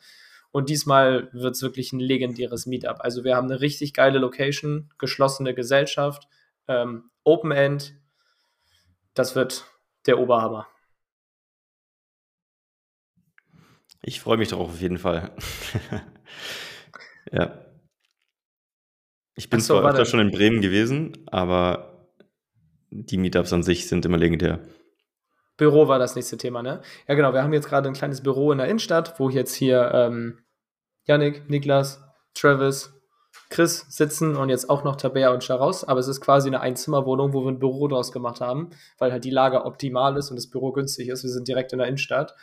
Und 0.52 0.68
diesmal 0.68 1.28
wird 1.32 1.56
es 1.56 1.62
wirklich 1.62 1.92
ein 1.92 1.98
legendäres 1.98 2.66
Meetup. 2.66 2.98
Also 3.00 3.24
wir 3.24 3.34
haben 3.34 3.50
eine 3.50 3.60
richtig 3.60 3.92
geile 3.92 4.20
Location, 4.20 4.90
geschlossene 4.98 5.52
Gesellschaft, 5.52 6.28
ähm, 6.68 7.10
Open 7.24 7.50
End. 7.50 7.94
Das 9.14 9.34
wird 9.34 9.64
der 10.06 10.20
Oberhammer. 10.20 10.68
Ich 14.00 14.20
freue 14.20 14.36
mich 14.36 14.50
darauf 14.50 14.68
auf 14.68 14.80
jeden 14.80 14.98
Fall. 14.98 15.32
ja. 17.32 17.63
Ich 19.36 19.50
bin 19.50 19.60
so, 19.60 19.78
zwar 19.80 19.90
öfter 19.90 20.04
schon 20.04 20.20
in 20.20 20.30
Bremen 20.30 20.60
gewesen, 20.60 21.24
aber 21.26 22.08
die 22.90 23.16
Meetups 23.16 23.52
an 23.52 23.62
sich 23.62 23.88
sind 23.88 24.04
immer 24.04 24.18
legendär. 24.18 24.60
Büro 25.56 25.88
war 25.88 25.98
das 25.98 26.16
nächste 26.16 26.36
Thema, 26.36 26.62
ne? 26.62 26.80
Ja, 27.08 27.14
genau. 27.14 27.32
Wir 27.32 27.42
haben 27.42 27.52
jetzt 27.52 27.68
gerade 27.68 27.88
ein 27.88 27.94
kleines 27.94 28.22
Büro 28.22 28.52
in 28.52 28.58
der 28.58 28.66
Innenstadt, 28.66 29.18
wo 29.18 29.30
jetzt 29.30 29.54
hier 29.54 29.90
ähm, 29.94 30.38
Yannick, 31.06 31.48
Niklas, 31.48 32.00
Travis, 32.34 32.92
Chris 33.50 33.86
sitzen 33.88 34.36
und 34.36 34.48
jetzt 34.48 34.68
auch 34.68 34.84
noch 34.84 34.96
Tabea 34.96 35.32
und 35.32 35.44
Charos. 35.44 35.84
Aber 35.84 36.00
es 36.00 36.08
ist 36.08 36.20
quasi 36.20 36.48
eine 36.48 36.60
Einzimmerwohnung, 36.60 37.32
wo 37.32 37.44
wir 37.44 37.52
ein 37.52 37.58
Büro 37.58 37.88
draus 37.88 38.10
gemacht 38.10 38.40
haben, 38.40 38.70
weil 38.98 39.12
halt 39.12 39.24
die 39.24 39.30
Lage 39.30 39.64
optimal 39.64 40.16
ist 40.16 40.30
und 40.30 40.36
das 40.36 40.50
Büro 40.50 40.72
günstig 40.72 41.08
ist. 41.08 41.22
Wir 41.22 41.30
sind 41.30 41.46
direkt 41.46 41.72
in 41.72 41.78
der 41.78 41.88
Innenstadt. 41.88 42.34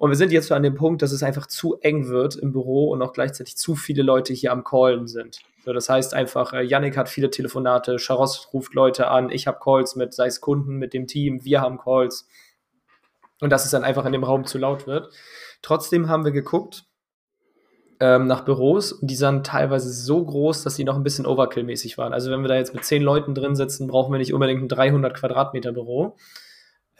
Und 0.00 0.08
wir 0.08 0.16
sind 0.16 0.32
jetzt 0.32 0.48
so 0.48 0.54
an 0.54 0.62
dem 0.62 0.76
Punkt, 0.76 1.02
dass 1.02 1.12
es 1.12 1.22
einfach 1.22 1.46
zu 1.46 1.78
eng 1.82 2.08
wird 2.08 2.34
im 2.34 2.52
Büro 2.52 2.88
und 2.88 3.02
auch 3.02 3.12
gleichzeitig 3.12 3.58
zu 3.58 3.74
viele 3.74 4.02
Leute 4.02 4.32
hier 4.32 4.50
am 4.50 4.64
Callen 4.64 5.06
sind. 5.06 5.40
So, 5.62 5.74
das 5.74 5.90
heißt 5.90 6.14
einfach, 6.14 6.54
äh, 6.54 6.62
Yannick 6.62 6.96
hat 6.96 7.10
viele 7.10 7.28
Telefonate, 7.28 7.98
Charos 7.98 8.48
ruft 8.54 8.72
Leute 8.72 9.08
an, 9.08 9.28
ich 9.28 9.46
habe 9.46 9.58
Calls 9.62 9.96
mit, 9.96 10.14
sei 10.14 10.28
es 10.28 10.40
Kunden, 10.40 10.76
mit 10.76 10.94
dem 10.94 11.06
Team, 11.06 11.44
wir 11.44 11.60
haben 11.60 11.76
Calls. 11.76 12.26
Und 13.42 13.50
dass 13.50 13.66
es 13.66 13.72
dann 13.72 13.84
einfach 13.84 14.06
in 14.06 14.12
dem 14.12 14.24
Raum 14.24 14.46
zu 14.46 14.56
laut 14.56 14.86
wird. 14.86 15.12
Trotzdem 15.60 16.08
haben 16.08 16.24
wir 16.24 16.32
geguckt 16.32 16.86
ähm, 18.00 18.26
nach 18.26 18.46
Büros 18.46 18.92
und 18.92 19.10
die 19.10 19.16
sind 19.16 19.44
teilweise 19.44 19.92
so 19.92 20.24
groß, 20.24 20.62
dass 20.62 20.76
sie 20.76 20.84
noch 20.84 20.96
ein 20.96 21.02
bisschen 21.02 21.26
Overkill-mäßig 21.26 21.98
waren. 21.98 22.14
Also 22.14 22.30
wenn 22.30 22.40
wir 22.40 22.48
da 22.48 22.56
jetzt 22.56 22.72
mit 22.72 22.86
zehn 22.86 23.02
Leuten 23.02 23.34
drin 23.34 23.54
sitzen, 23.54 23.86
brauchen 23.86 24.14
wir 24.14 24.18
nicht 24.18 24.32
unbedingt 24.32 24.62
ein 24.62 24.68
300 24.68 25.12
Quadratmeter 25.12 25.72
Büro. 25.72 26.16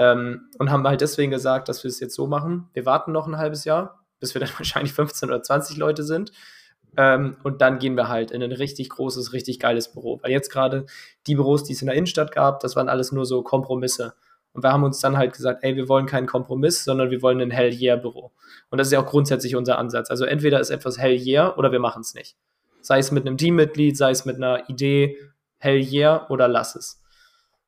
Ähm, 0.01 0.49
und 0.59 0.71
haben 0.71 0.87
halt 0.89 1.01
deswegen 1.01 1.31
gesagt, 1.31 1.69
dass 1.69 1.85
wir 1.85 1.89
es 1.89 2.01
jetzt 2.01 2.15
so 2.15 2.27
machen. 2.27 2.69
Wir 2.73 2.87
warten 2.87 3.13
noch 3.13 3.29
ein 3.29 3.37
halbes 3.37 3.65
Jahr, 3.65 4.05
bis 4.19 4.35
wir 4.35 4.41
dann 4.41 4.51
wahrscheinlich 4.59 4.93
15 4.93 5.29
oder 5.29 5.43
20 5.43 5.77
Leute 5.77 6.03
sind 6.03 6.33
ähm, 6.97 7.37
und 7.43 7.61
dann 7.63 7.79
gehen 7.79 7.97
wir 7.97 8.09
halt 8.09 8.31
in 8.31 8.43
ein 8.43 8.53
richtig 8.53 8.89
großes, 8.91 9.33
richtig 9.33 9.61
geiles 9.61 9.93
Büro. 9.93 10.19
Weil 10.23 10.33
jetzt 10.33 10.51
gerade 10.51 10.87
die 11.27 11.35
Büros, 11.35 11.65
die 11.65 11.73
es 11.73 11.83
in 11.83 11.87
der 11.87 11.95
Innenstadt 11.95 12.33
gab, 12.33 12.61
das 12.61 12.77
waren 12.77 12.89
alles 12.89 13.13
nur 13.13 13.27
so 13.27 13.43
Kompromisse. 13.43 14.15
Und 14.53 14.65
wir 14.65 14.73
haben 14.73 14.83
uns 14.83 14.99
dann 14.99 15.17
halt 15.17 15.33
gesagt, 15.33 15.63
ey, 15.63 15.77
wir 15.77 15.89
wollen 15.89 16.07
keinen 16.07 16.27
Kompromiss, 16.27 16.85
sondern 16.85 17.11
wir 17.11 17.23
wollen 17.23 17.41
ein 17.41 17.53
Hell 17.53 17.73
Yeah 17.73 17.97
Büro. 17.97 18.33
Und 18.71 18.79
das 18.79 18.89
ist 18.89 18.93
ja 18.93 19.01
auch 19.01 19.07
grundsätzlich 19.07 19.55
unser 19.55 19.79
Ansatz. 19.79 20.11
Also 20.11 20.25
entweder 20.25 20.59
ist 20.59 20.71
etwas 20.71 20.99
Hell 20.99 21.17
Yeah 21.17 21.57
oder 21.57 21.71
wir 21.71 21.79
machen 21.79 22.01
es 22.01 22.15
nicht. 22.15 22.37
Sei 22.81 22.99
es 22.99 23.13
mit 23.13 23.27
einem 23.27 23.37
Teammitglied, 23.37 23.97
sei 23.97 24.11
es 24.11 24.25
mit 24.25 24.37
einer 24.37 24.69
Idee, 24.69 25.17
Hell 25.59 25.81
Yeah 25.81 26.27
oder 26.31 26.49
lass 26.49 26.75
es. 26.75 27.01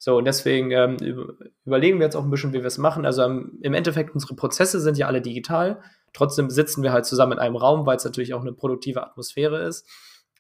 So, 0.05 0.17
und 0.17 0.25
deswegen 0.25 0.73
ähm, 0.73 0.97
überlegen 1.65 2.01
wir 2.01 2.07
jetzt 2.07 2.17
auch 2.17 2.25
ein 2.25 2.31
bisschen, 2.31 2.53
wie 2.53 2.59
wir 2.59 2.67
es 2.67 2.77
machen. 2.77 3.07
Also 3.07 3.23
ähm, 3.23 3.61
im 3.63 3.73
Endeffekt, 3.73 4.13
unsere 4.13 4.35
Prozesse 4.35 4.81
sind 4.81 4.99
ja 4.99 5.07
alle 5.07 5.23
digital. 5.23 5.81
Trotzdem 6.13 6.51
sitzen 6.51 6.83
wir 6.83 6.93
halt 6.93 7.07
zusammen 7.07 7.35
in 7.35 7.39
einem 7.39 7.55
Raum, 7.55 7.87
weil 7.87 7.99
es 7.99 8.05
natürlich 8.05 8.35
auch 8.35 8.41
eine 8.41 8.53
produktive 8.53 9.01
Atmosphäre 9.01 9.63
ist. 9.63 9.89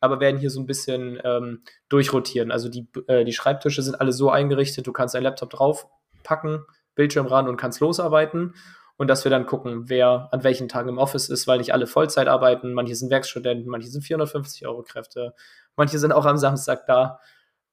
Aber 0.00 0.18
werden 0.18 0.40
hier 0.40 0.50
so 0.50 0.58
ein 0.58 0.66
bisschen 0.66 1.20
ähm, 1.22 1.62
durchrotieren. 1.88 2.50
Also 2.50 2.68
die, 2.68 2.88
äh, 3.06 3.24
die 3.24 3.32
Schreibtische 3.32 3.82
sind 3.82 4.00
alle 4.00 4.10
so 4.10 4.30
eingerichtet, 4.30 4.84
du 4.84 4.92
kannst 4.92 5.14
deinen 5.14 5.22
Laptop 5.22 5.50
draufpacken, 5.50 6.64
Bildschirm 6.96 7.28
ran 7.28 7.46
und 7.46 7.56
kannst 7.56 7.78
losarbeiten. 7.78 8.56
Und 8.96 9.06
dass 9.06 9.22
wir 9.22 9.30
dann 9.30 9.46
gucken, 9.46 9.88
wer 9.88 10.28
an 10.32 10.42
welchen 10.42 10.66
Tagen 10.66 10.88
im 10.88 10.98
Office 10.98 11.28
ist, 11.28 11.46
weil 11.46 11.58
nicht 11.58 11.72
alle 11.72 11.86
Vollzeit 11.86 12.26
arbeiten. 12.26 12.72
Manche 12.72 12.96
sind 12.96 13.12
Werkstudenten, 13.12 13.70
manche 13.70 13.86
sind 13.86 14.02
450 14.02 14.66
Euro 14.66 14.82
Kräfte, 14.82 15.34
manche 15.76 16.00
sind 16.00 16.10
auch 16.10 16.26
am 16.26 16.36
Samstag 16.36 16.84
da. 16.86 17.20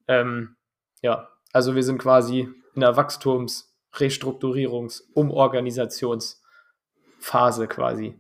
Ähm, 0.08 0.56
ja, 1.02 1.30
also 1.54 1.76
wir 1.76 1.84
sind 1.84 1.98
quasi 1.98 2.50
in 2.76 2.82
der 2.82 2.96
Wachstums-, 2.96 3.76
Restrukturierungs-, 3.94 5.02
Umorganisations- 5.16 6.40
Phase 7.20 7.68
quasi. 7.68 8.16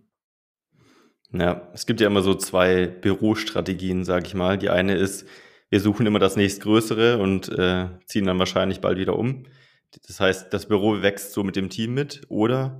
Ja, 1.31 1.69
es 1.73 1.85
gibt 1.85 2.01
ja 2.01 2.07
immer 2.07 2.21
so 2.21 2.35
zwei 2.35 2.87
Bürostrategien, 2.87 4.03
sage 4.03 4.27
ich 4.27 4.33
mal. 4.33 4.57
Die 4.57 4.69
eine 4.69 4.95
ist, 4.95 5.25
wir 5.69 5.79
suchen 5.79 6.05
immer 6.05 6.19
das 6.19 6.35
nächstgrößere 6.35 7.19
und 7.19 7.49
äh, 7.49 7.87
ziehen 8.05 8.25
dann 8.25 8.39
wahrscheinlich 8.39 8.81
bald 8.81 8.97
wieder 8.97 9.17
um. 9.17 9.45
Das 10.07 10.19
heißt, 10.19 10.53
das 10.53 10.67
Büro 10.67 11.01
wächst 11.01 11.33
so 11.33 11.43
mit 11.43 11.55
dem 11.55 11.69
Team 11.69 11.93
mit. 11.93 12.21
Oder 12.29 12.79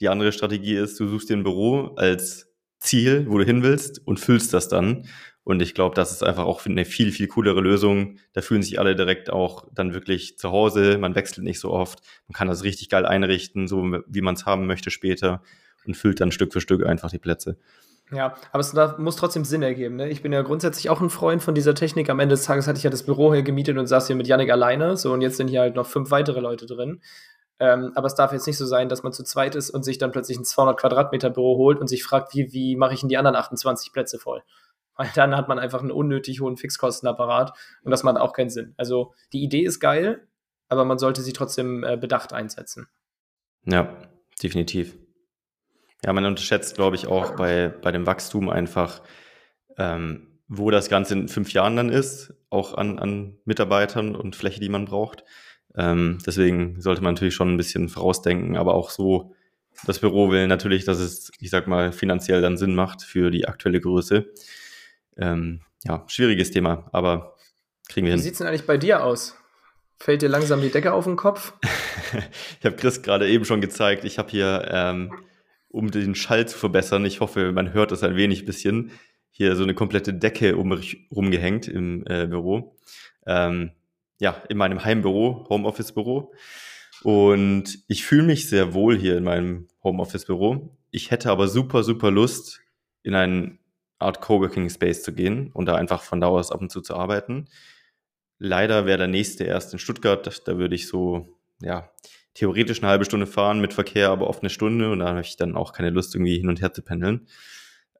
die 0.00 0.08
andere 0.08 0.32
Strategie 0.32 0.76
ist, 0.76 0.98
du 0.98 1.08
suchst 1.08 1.28
dir 1.28 1.36
ein 1.36 1.44
Büro 1.44 1.94
als 1.96 2.48
Ziel, 2.78 3.26
wo 3.28 3.38
du 3.38 3.44
hin 3.44 3.62
willst 3.62 4.06
und 4.06 4.18
füllst 4.18 4.54
das 4.54 4.68
dann. 4.68 5.06
Und 5.50 5.60
ich 5.60 5.74
glaube, 5.74 5.96
das 5.96 6.12
ist 6.12 6.22
einfach 6.22 6.44
auch 6.44 6.64
eine 6.64 6.84
viel, 6.84 7.10
viel 7.10 7.26
coolere 7.26 7.60
Lösung. 7.60 8.18
Da 8.34 8.40
fühlen 8.40 8.62
sich 8.62 8.78
alle 8.78 8.94
direkt 8.94 9.30
auch 9.30 9.66
dann 9.74 9.94
wirklich 9.94 10.38
zu 10.38 10.52
Hause. 10.52 10.96
Man 10.96 11.16
wechselt 11.16 11.42
nicht 11.42 11.58
so 11.58 11.72
oft. 11.72 11.98
Man 12.28 12.34
kann 12.34 12.46
das 12.46 12.62
richtig 12.62 12.88
geil 12.88 13.04
einrichten, 13.04 13.66
so 13.66 13.82
wie 14.06 14.20
man 14.20 14.36
es 14.36 14.46
haben 14.46 14.68
möchte 14.68 14.92
später 14.92 15.42
und 15.84 15.96
füllt 15.96 16.20
dann 16.20 16.30
Stück 16.30 16.52
für 16.52 16.60
Stück 16.60 16.86
einfach 16.86 17.10
die 17.10 17.18
Plätze. 17.18 17.58
Ja, 18.12 18.36
aber 18.52 18.60
es 18.60 18.72
muss 18.98 19.16
trotzdem 19.16 19.44
Sinn 19.44 19.64
ergeben. 19.64 19.96
Ne? 19.96 20.08
Ich 20.08 20.22
bin 20.22 20.32
ja 20.32 20.42
grundsätzlich 20.42 20.88
auch 20.88 21.00
ein 21.00 21.10
Freund 21.10 21.42
von 21.42 21.56
dieser 21.56 21.74
Technik. 21.74 22.10
Am 22.10 22.20
Ende 22.20 22.34
des 22.34 22.44
Tages 22.44 22.68
hatte 22.68 22.78
ich 22.78 22.84
ja 22.84 22.90
das 22.90 23.02
Büro 23.02 23.34
hier 23.34 23.42
gemietet 23.42 23.76
und 23.76 23.88
saß 23.88 24.06
hier 24.06 24.14
mit 24.14 24.28
Yannick 24.28 24.52
alleine. 24.52 24.96
So, 24.96 25.12
und 25.12 25.20
jetzt 25.20 25.36
sind 25.36 25.48
hier 25.48 25.62
halt 25.62 25.74
noch 25.74 25.86
fünf 25.86 26.12
weitere 26.12 26.38
Leute 26.38 26.66
drin. 26.66 27.00
Ähm, 27.58 27.90
aber 27.96 28.06
es 28.06 28.14
darf 28.14 28.32
jetzt 28.32 28.46
nicht 28.46 28.56
so 28.56 28.66
sein, 28.66 28.88
dass 28.88 29.02
man 29.02 29.12
zu 29.12 29.24
zweit 29.24 29.56
ist 29.56 29.70
und 29.70 29.84
sich 29.84 29.98
dann 29.98 30.12
plötzlich 30.12 30.38
ein 30.38 30.44
200 30.44 30.78
Quadratmeter 30.78 31.28
Büro 31.28 31.56
holt 31.56 31.80
und 31.80 31.88
sich 31.88 32.04
fragt, 32.04 32.34
wie, 32.36 32.52
wie 32.52 32.76
mache 32.76 32.94
ich 32.94 33.00
denn 33.00 33.08
die 33.08 33.18
anderen 33.18 33.34
28 33.34 33.92
Plätze 33.92 34.20
voll? 34.20 34.42
Weil 35.00 35.08
dann 35.14 35.34
hat 35.34 35.48
man 35.48 35.58
einfach 35.58 35.80
einen 35.80 35.92
unnötig 35.92 36.42
hohen 36.42 36.58
Fixkostenapparat 36.58 37.56
und 37.84 37.90
das 37.90 38.02
macht 38.02 38.18
auch 38.18 38.34
keinen 38.34 38.50
Sinn. 38.50 38.74
Also 38.76 39.14
die 39.32 39.42
Idee 39.42 39.62
ist 39.62 39.80
geil, 39.80 40.28
aber 40.68 40.84
man 40.84 40.98
sollte 40.98 41.22
sie 41.22 41.32
trotzdem 41.32 41.84
äh, 41.84 41.96
bedacht 41.96 42.34
einsetzen. 42.34 42.86
Ja, 43.64 43.96
definitiv. 44.42 44.98
Ja, 46.04 46.12
man 46.12 46.26
unterschätzt, 46.26 46.74
glaube 46.74 46.96
ich, 46.96 47.06
auch 47.06 47.34
bei, 47.34 47.68
bei 47.68 47.92
dem 47.92 48.04
Wachstum 48.04 48.50
einfach, 48.50 49.00
ähm, 49.78 50.38
wo 50.48 50.70
das 50.70 50.90
Ganze 50.90 51.14
in 51.14 51.28
fünf 51.28 51.50
Jahren 51.54 51.76
dann 51.76 51.88
ist, 51.88 52.34
auch 52.50 52.74
an, 52.74 52.98
an 52.98 53.38
Mitarbeitern 53.46 54.14
und 54.14 54.36
Fläche, 54.36 54.60
die 54.60 54.68
man 54.68 54.84
braucht. 54.84 55.24
Ähm, 55.76 56.18
deswegen 56.26 56.78
sollte 56.82 57.02
man 57.02 57.14
natürlich 57.14 57.34
schon 57.34 57.54
ein 57.54 57.56
bisschen 57.56 57.88
vorausdenken, 57.88 58.58
aber 58.58 58.74
auch 58.74 58.90
so, 58.90 59.32
das 59.86 60.00
Büro 60.00 60.30
will 60.30 60.46
natürlich, 60.46 60.84
dass 60.84 60.98
es, 60.98 61.32
ich 61.40 61.48
sag 61.48 61.68
mal, 61.68 61.90
finanziell 61.90 62.42
dann 62.42 62.58
Sinn 62.58 62.74
macht 62.74 63.00
für 63.00 63.30
die 63.30 63.48
aktuelle 63.48 63.80
Größe. 63.80 64.30
Ähm, 65.20 65.60
ja, 65.84 66.04
schwieriges 66.08 66.50
Thema, 66.50 66.88
aber 66.92 67.36
Kriegen 67.90 68.06
wir 68.06 68.12
Wie 68.12 68.18
hin. 68.18 68.22
sieht 68.22 68.32
es 68.34 68.38
denn 68.38 68.46
eigentlich 68.46 68.66
bei 68.66 68.76
dir 68.76 69.02
aus? 69.02 69.36
Fällt 69.98 70.22
dir 70.22 70.28
langsam 70.28 70.62
die 70.62 70.70
Decke 70.70 70.92
auf 70.92 71.04
den 71.04 71.16
Kopf? 71.16 71.54
ich 72.60 72.64
habe 72.64 72.76
Chris 72.76 73.02
gerade 73.02 73.28
eben 73.28 73.44
schon 73.44 73.60
gezeigt, 73.60 74.04
ich 74.04 74.16
habe 74.16 74.30
hier, 74.30 74.68
ähm, 74.70 75.12
um 75.68 75.90
den 75.90 76.14
Schall 76.14 76.46
zu 76.46 76.56
verbessern, 76.56 77.04
ich 77.04 77.18
hoffe, 77.18 77.50
man 77.50 77.72
hört 77.72 77.90
das 77.90 78.04
ein 78.04 78.14
wenig 78.14 78.46
bisschen, 78.46 78.92
hier 79.30 79.56
so 79.56 79.64
eine 79.64 79.74
komplette 79.74 80.14
Decke 80.14 80.56
um, 80.56 80.80
rumgehängt 81.10 81.66
im 81.66 82.04
äh, 82.06 82.26
Büro. 82.28 82.76
Ähm, 83.26 83.72
ja, 84.20 84.40
in 84.48 84.56
meinem 84.56 84.84
Heimbüro, 84.84 85.46
Homeoffice-Büro. 85.48 86.32
Und 87.02 87.78
ich 87.88 88.04
fühle 88.04 88.22
mich 88.22 88.48
sehr 88.48 88.72
wohl 88.72 88.96
hier 88.96 89.16
in 89.16 89.24
meinem 89.24 89.66
Homeoffice-Büro. 89.82 90.76
Ich 90.92 91.10
hätte 91.10 91.30
aber 91.30 91.48
super, 91.48 91.82
super 91.82 92.10
Lust, 92.10 92.60
in 93.02 93.14
einen 93.14 93.58
Art 94.00 94.20
Coworking 94.20 94.68
Space 94.70 95.02
zu 95.02 95.12
gehen 95.12 95.50
und 95.52 95.66
da 95.66 95.76
einfach 95.76 96.02
von 96.02 96.20
da 96.20 96.28
aus 96.28 96.50
ab 96.50 96.60
und 96.60 96.70
zu 96.70 96.80
zu 96.80 96.96
arbeiten. 96.96 97.48
Leider 98.38 98.86
wäre 98.86 98.98
der 98.98 99.06
nächste 99.06 99.44
erst 99.44 99.72
in 99.72 99.78
Stuttgart. 99.78 100.42
Da 100.46 100.56
würde 100.56 100.74
ich 100.74 100.88
so, 100.88 101.38
ja, 101.60 101.90
theoretisch 102.34 102.82
eine 102.82 102.90
halbe 102.90 103.04
Stunde 103.04 103.26
fahren 103.26 103.60
mit 103.60 103.74
Verkehr, 103.74 104.10
aber 104.10 104.28
oft 104.28 104.42
eine 104.42 104.50
Stunde 104.50 104.90
und 104.90 105.00
da 105.00 105.08
habe 105.08 105.20
ich 105.20 105.36
dann 105.36 105.56
auch 105.56 105.72
keine 105.72 105.90
Lust, 105.90 106.14
irgendwie 106.14 106.38
hin 106.38 106.48
und 106.48 106.60
her 106.60 106.72
zu 106.72 106.82
pendeln. 106.82 107.26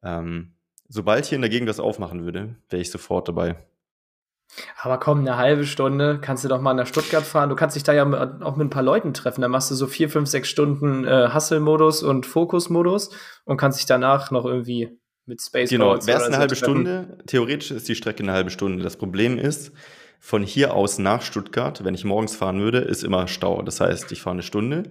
Ähm, 0.03 0.55
sobald 0.89 1.27
hier 1.27 1.37
in 1.37 1.43
der 1.43 1.51
Gegend 1.51 1.69
was 1.69 1.81
aufmachen 1.81 2.25
würde, 2.25 2.57
wäre 2.69 2.81
ich 2.81 2.91
sofort 2.91 3.29
dabei. 3.29 3.57
Aber 4.83 4.99
komm, 4.99 5.21
eine 5.21 5.37
halbe 5.37 5.65
Stunde 5.65 6.19
kannst 6.21 6.45
du 6.45 6.49
doch 6.49 6.61
mal 6.61 6.75
nach 6.75 6.87
Stuttgart 6.87 7.25
fahren. 7.25 7.51
Du 7.51 7.57
kannst 7.57 7.77
dich 7.77 7.85
da 7.85 7.93
ja 7.93 8.05
auch 8.41 8.57
mit 8.57 8.67
ein 8.67 8.71
paar 8.71 8.83
Leuten 8.83 9.15
treffen. 9.15 9.43
Da 9.43 9.49
machst 9.49 9.71
du 9.71 9.75
so 9.75 9.87
vier, 9.87 10.11
fünf, 10.11 10.29
sechs 10.29 10.49
Stunden 10.49 11.05
äh, 11.05 11.29
Hustle-Modus 11.33 12.03
und 12.03 12.27
Fokus-Modus 12.27 13.11
und 13.45 13.59
kannst 13.59 13.79
dich 13.79 13.87
danach 13.87 14.31
noch 14.31 14.45
irgendwie 14.45 14.99
mit 15.27 15.41
Space 15.41 15.71
Genau, 15.71 15.95
wäre 16.07 16.21
es 16.21 16.27
eine 16.27 16.39
halbe. 16.39 16.57
Stunde. 16.57 17.19
Theoretisch 17.27 17.71
ist 17.71 17.89
die 17.89 17.95
Strecke 17.95 18.23
eine 18.23 18.33
halbe 18.33 18.51
Stunde. 18.51 18.83
Das 18.83 18.97
Problem 18.97 19.39
ist, 19.39 19.73
von 20.19 20.43
hier 20.43 20.75
aus 20.75 20.99
nach 20.99 21.23
Stuttgart, 21.23 21.85
wenn 21.85 21.95
ich 21.95 22.05
morgens 22.05 22.37
fahren 22.37 22.61
würde, 22.61 22.79
ist 22.79 23.05
immer 23.05 23.27
Stau. 23.27 23.63
Das 23.63 23.81
heißt, 23.81 24.13
ich 24.13 24.21
fahre 24.21 24.35
eine 24.35 24.43
Stunde. 24.43 24.91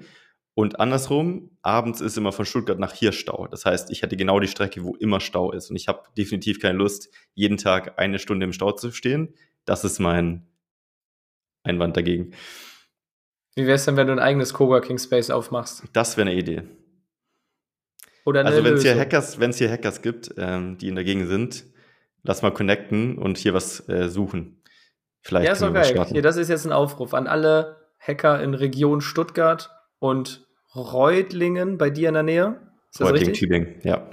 Und 0.55 0.79
andersrum, 0.79 1.51
abends 1.61 2.01
ist 2.01 2.17
immer 2.17 2.31
von 2.31 2.45
Stuttgart 2.45 2.79
nach 2.79 2.93
hier 2.93 3.11
Stau. 3.11 3.47
Das 3.47 3.63
heißt, 3.63 3.91
ich 3.91 4.01
hätte 4.01 4.17
genau 4.17 4.39
die 4.39 4.47
Strecke, 4.47 4.83
wo 4.83 4.95
immer 4.95 5.19
Stau 5.19 5.51
ist. 5.51 5.69
Und 5.69 5.75
ich 5.75 5.87
habe 5.87 6.03
definitiv 6.17 6.59
keine 6.59 6.77
Lust, 6.77 7.09
jeden 7.33 7.57
Tag 7.57 7.97
eine 7.97 8.19
Stunde 8.19 8.45
im 8.45 8.53
Stau 8.53 8.71
zu 8.71 8.91
stehen. 8.91 9.35
Das 9.65 9.83
ist 9.83 9.99
mein 9.99 10.47
Einwand 11.63 11.95
dagegen. 11.95 12.33
Wie 13.55 13.65
wäre 13.65 13.75
es 13.75 13.85
denn, 13.85 13.97
wenn 13.97 14.07
du 14.07 14.13
ein 14.13 14.19
eigenes 14.19 14.53
Coworking 14.53 14.97
Space 14.97 15.29
aufmachst? 15.29 15.83
Das 15.93 16.17
wäre 16.17 16.29
eine 16.29 16.37
Idee. 16.37 16.63
Oder 18.29 18.41
eine 18.41 18.49
also 18.49 18.63
wenn 18.63 18.75
es 18.75 18.83
hier 18.83 18.95
Hackers, 18.95 19.39
wenn 19.39 19.49
es 19.49 19.57
hier 19.57 19.71
Hackers 19.71 20.03
gibt, 20.03 20.35
ähm, 20.37 20.77
die 20.77 20.87
in 20.87 20.93
der 20.93 21.03
Gegend 21.03 21.27
sind, 21.27 21.65
lass 22.21 22.43
mal 22.43 22.51
connecten 22.51 23.17
und 23.17 23.39
hier 23.39 23.55
was 23.55 23.89
äh, 23.89 24.07
suchen. 24.07 24.61
Vielleicht 25.21 25.47
ja, 25.47 25.53
ist 25.53 25.63
doch 25.63 25.73
geil. 25.73 26.05
Hier, 26.11 26.21
das 26.21 26.37
ist 26.37 26.47
jetzt 26.47 26.67
ein 26.67 26.71
Aufruf 26.71 27.15
an 27.15 27.25
alle 27.25 27.87
Hacker 27.97 28.39
in 28.43 28.53
Region 28.53 29.01
Stuttgart 29.01 29.71
und 29.97 30.45
Reutlingen 30.75 31.79
bei 31.79 31.89
dir 31.89 32.09
in 32.09 32.13
der 32.13 32.21
Nähe. 32.21 32.61
Ist 32.91 33.01
das 33.01 33.09
Reutlingen, 33.09 33.33
Tübingen, 33.33 33.75
ja. 33.81 34.07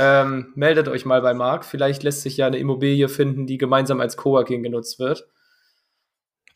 Ähm, 0.00 0.52
meldet 0.56 0.88
euch 0.88 1.04
mal 1.04 1.22
bei 1.22 1.32
Marc. 1.32 1.64
Vielleicht 1.64 2.02
lässt 2.02 2.22
sich 2.22 2.36
ja 2.38 2.48
eine 2.48 2.58
Immobilie 2.58 3.08
finden, 3.08 3.46
die 3.46 3.58
gemeinsam 3.58 4.00
als 4.00 4.16
Coworking 4.16 4.64
genutzt 4.64 4.98
wird. 4.98 5.28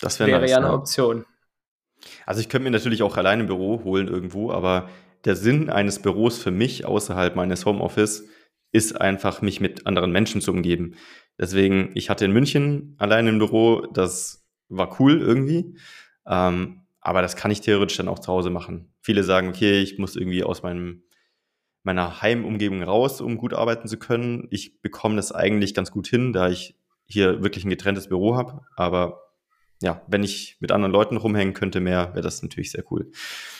Das 0.00 0.18
wär 0.18 0.26
wäre 0.26 0.40
nice, 0.40 0.50
ja 0.50 0.56
eine 0.56 0.72
Option. 0.72 1.24
Also 2.24 2.40
ich 2.40 2.48
könnte 2.48 2.64
mir 2.64 2.72
natürlich 2.72 3.04
auch 3.04 3.16
alleine 3.16 3.44
ein 3.44 3.46
Büro 3.46 3.84
holen 3.84 4.08
irgendwo, 4.08 4.50
aber 4.50 4.88
der 5.24 5.36
Sinn 5.36 5.70
eines 5.70 6.00
Büros 6.00 6.38
für 6.38 6.50
mich 6.50 6.84
außerhalb 6.84 7.36
meines 7.36 7.64
Homeoffice 7.66 8.24
ist 8.72 9.00
einfach, 9.00 9.42
mich 9.42 9.60
mit 9.60 9.86
anderen 9.86 10.12
Menschen 10.12 10.40
zu 10.40 10.50
umgeben. 10.50 10.94
Deswegen, 11.38 11.90
ich 11.94 12.10
hatte 12.10 12.24
in 12.24 12.32
München 12.32 12.94
alleine 12.98 13.30
ein 13.30 13.38
Büro, 13.38 13.86
das 13.92 14.46
war 14.68 15.00
cool 15.00 15.20
irgendwie. 15.20 15.76
Ähm, 16.26 16.82
aber 17.00 17.22
das 17.22 17.36
kann 17.36 17.50
ich 17.50 17.60
theoretisch 17.60 17.96
dann 17.96 18.08
auch 18.08 18.18
zu 18.18 18.32
Hause 18.32 18.50
machen. 18.50 18.92
Viele 19.00 19.22
sagen, 19.22 19.48
okay, 19.48 19.80
ich 19.80 19.98
muss 19.98 20.16
irgendwie 20.16 20.42
aus 20.42 20.62
meinem, 20.62 21.04
meiner 21.84 22.20
Heimumgebung 22.20 22.82
raus, 22.82 23.20
um 23.20 23.36
gut 23.36 23.54
arbeiten 23.54 23.86
zu 23.86 23.96
können. 23.98 24.48
Ich 24.50 24.80
bekomme 24.82 25.16
das 25.16 25.30
eigentlich 25.30 25.72
ganz 25.72 25.92
gut 25.92 26.08
hin, 26.08 26.32
da 26.32 26.48
ich 26.48 26.76
hier 27.04 27.42
wirklich 27.42 27.64
ein 27.64 27.70
getrenntes 27.70 28.08
Büro 28.08 28.34
habe. 28.36 28.62
Aber 28.74 29.25
ja, 29.82 30.02
wenn 30.06 30.22
ich 30.22 30.56
mit 30.60 30.72
anderen 30.72 30.92
Leuten 30.92 31.18
rumhängen 31.18 31.52
könnte 31.52 31.80
mehr, 31.80 32.14
wäre 32.14 32.22
das 32.22 32.42
natürlich 32.42 32.72
sehr 32.72 32.84
cool. 32.90 33.10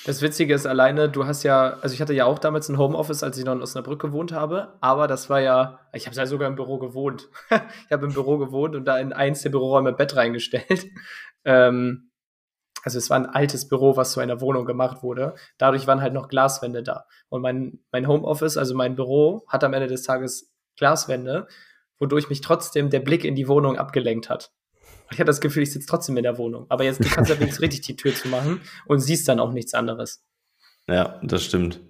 Das 0.07 0.22
Witzige 0.22 0.55
ist 0.55 0.66
alleine, 0.66 1.11
du 1.11 1.26
hast 1.26 1.42
ja, 1.42 1.79
also 1.81 1.94
ich 1.94 2.00
hatte 2.00 2.14
ja 2.14 2.24
auch 2.24 2.38
damals 2.38 2.68
ein 2.68 2.79
Homeoffice, 2.79 3.22
als 3.22 3.37
ich 3.37 3.44
noch 3.44 3.52
in 3.52 3.62
Osnabrück 3.62 4.00
gewohnt 4.00 4.33
habe, 4.33 4.79
aber 4.81 5.09
das 5.09 5.29
war 5.29 5.40
ja, 5.40 5.81
ich 5.92 6.07
habe 6.07 6.16
ja 6.16 6.26
sogar 6.26 6.48
im 6.48 6.55
Büro 6.55 6.79
gewohnt. 6.79 7.29
ich 7.50 7.92
habe 7.92 8.07
im 8.07 8.14
Büro 8.14 8.38
gewohnt 8.38 8.74
und 8.74 8.87
da 8.87 8.98
in 8.98 9.12
eins 9.12 9.42
der 9.42 9.50
Büroräume 9.50 9.92
Bett 9.92 10.16
reingestellt. 10.16 10.87
Ähm, 11.48 12.11
also 12.83 12.98
es 12.98 13.09
war 13.09 13.18
ein 13.18 13.26
altes 13.26 13.68
Büro, 13.68 13.96
was 13.96 14.11
zu 14.11 14.20
einer 14.20 14.40
Wohnung 14.40 14.64
gemacht 14.64 15.05
wurde. 15.05 15.35
Dadurch 15.59 15.87
waren 15.87 16.00
halt 16.00 16.12
noch 16.12 16.26
Glaswände 16.26 16.83
da. 16.83 17.07
Und 17.29 17.40
mein, 17.40 17.79
mein 17.92 18.09
Homeoffice, 18.09 18.57
also 18.57 18.74
mein 18.74 18.96
Büro, 18.96 19.44
hat 19.46 19.62
am 19.62 19.72
Ende 19.74 19.87
des 19.87 20.02
Tages 20.02 20.52
Glaswände, 20.76 21.46
wodurch 22.00 22.29
mich 22.29 22.40
trotzdem 22.40 22.90
der 22.90 22.98
Blick 22.98 23.24
in 23.24 23.37
die 23.37 23.46
Wohnung 23.46 23.76
abgelenkt 23.76 24.29
hat. 24.29 24.52
Ich 25.11 25.19
hatte 25.19 25.27
das 25.27 25.40
Gefühl, 25.40 25.62
ich 25.62 25.73
sitze 25.73 25.87
trotzdem 25.87 26.16
in 26.16 26.23
der 26.23 26.38
Wohnung. 26.38 26.66
Aber 26.69 26.85
jetzt 26.85 27.03
du 27.03 27.09
kannst 27.09 27.31
ja 27.31 27.38
wenigstens 27.38 27.62
richtig 27.62 27.83
die 27.83 27.97
Tür 27.97 28.14
zu 28.14 28.29
machen 28.29 28.61
und 28.87 29.01
siehst 29.01 29.29
dann 29.29 29.40
auch 29.40 29.53
nichts 29.53 29.75
anderes. 29.75 30.25
Ja, 30.88 31.21
das 31.23 31.45
stimmt. 31.45 31.81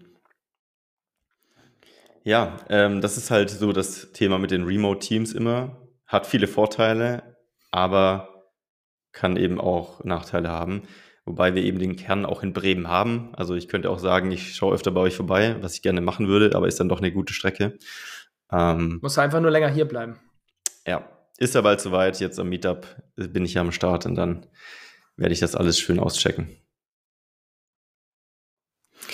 Ja, 2.24 2.58
ähm, 2.68 3.00
das 3.00 3.16
ist 3.16 3.30
halt 3.30 3.50
so 3.50 3.72
das 3.72 4.12
Thema 4.12 4.38
mit 4.38 4.50
den 4.50 4.64
Remote-Teams 4.64 5.32
immer. 5.32 5.80
Hat 6.06 6.26
viele 6.26 6.48
Vorteile, 6.48 7.36
aber 7.70 8.50
kann 9.12 9.36
eben 9.36 9.60
auch 9.60 10.04
Nachteile 10.04 10.48
haben. 10.48 10.82
Wobei 11.24 11.54
wir 11.54 11.62
eben 11.62 11.78
den 11.78 11.96
Kern 11.96 12.26
auch 12.26 12.42
in 12.42 12.52
Bremen 12.52 12.88
haben. 12.88 13.34
Also 13.34 13.54
ich 13.54 13.68
könnte 13.68 13.90
auch 13.90 13.98
sagen, 13.98 14.30
ich 14.30 14.54
schaue 14.54 14.74
öfter 14.74 14.90
bei 14.90 15.00
euch 15.00 15.16
vorbei, 15.16 15.56
was 15.60 15.74
ich 15.74 15.82
gerne 15.82 16.00
machen 16.00 16.28
würde, 16.28 16.54
aber 16.54 16.68
ist 16.68 16.78
dann 16.78 16.88
doch 16.88 16.98
eine 16.98 17.12
gute 17.12 17.32
Strecke. 17.32 17.78
Ähm, 18.52 18.98
Muss 19.02 19.18
einfach 19.18 19.40
nur 19.40 19.50
länger 19.50 19.68
hier 19.68 19.86
bleiben. 19.86 20.20
Ja, 20.86 21.15
ist 21.38 21.54
ja 21.54 21.60
bald 21.60 21.80
soweit. 21.80 22.20
Jetzt 22.20 22.38
am 22.38 22.48
Meetup 22.48 22.86
bin 23.16 23.44
ich 23.44 23.54
ja 23.54 23.60
am 23.60 23.72
Start 23.72 24.06
und 24.06 24.14
dann 24.14 24.46
werde 25.16 25.32
ich 25.32 25.40
das 25.40 25.54
alles 25.54 25.78
schön 25.78 25.98
auschecken. 25.98 26.56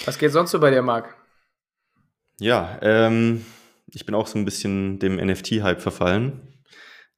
Was 0.05 0.19
geht 0.19 0.33
sonst 0.33 0.51
so 0.51 0.61
bei 0.61 0.71
dir, 0.71 0.83
Marc? 0.83 1.15
Ja, 2.41 2.79
ähm, 2.83 3.45
ich 3.87 4.07
bin 4.07 4.15
auch 4.15 4.27
so 4.27 4.39
ein 4.39 4.45
bisschen 4.45 4.99
dem 4.99 5.17
NFT-Hype 5.17 5.81
verfallen. 5.81 6.53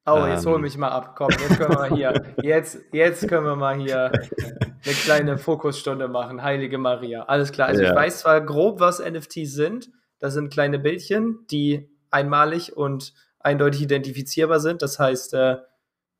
Oh, 0.05 0.25
jetzt 0.27 0.45
ähm, 0.45 0.51
hol 0.51 0.59
mich 0.59 0.77
mal 0.77 0.89
ab. 0.89 1.15
Komm, 1.15 1.29
jetzt 1.31 1.57
können 1.57 1.71
wir 1.71 1.79
mal 1.79 1.95
hier, 1.95 2.35
jetzt, 2.43 2.77
jetzt 2.91 3.27
können 3.27 3.45
wir 3.45 3.55
mal 3.55 3.75
hier 3.75 4.11
eine 4.11 4.93
kleine 5.03 5.37
Fokusstunde 5.39 6.07
machen. 6.07 6.43
Heilige 6.43 6.77
Maria. 6.77 7.23
Alles 7.23 7.51
klar. 7.51 7.69
Also 7.69 7.81
ja. 7.81 7.89
ich 7.89 7.95
weiß 7.95 8.19
zwar 8.19 8.41
grob, 8.41 8.79
was 8.79 8.99
NFTs 8.99 9.53
sind. 9.53 9.89
Das 10.19 10.33
sind 10.33 10.53
kleine 10.53 10.77
Bildchen, 10.77 11.45
die 11.49 11.89
einmalig 12.11 12.77
und 12.77 13.13
eindeutig 13.45 13.81
identifizierbar 13.81 14.59
sind. 14.59 14.81
Das 14.81 14.99
heißt, 14.99 15.33
äh, 15.33 15.57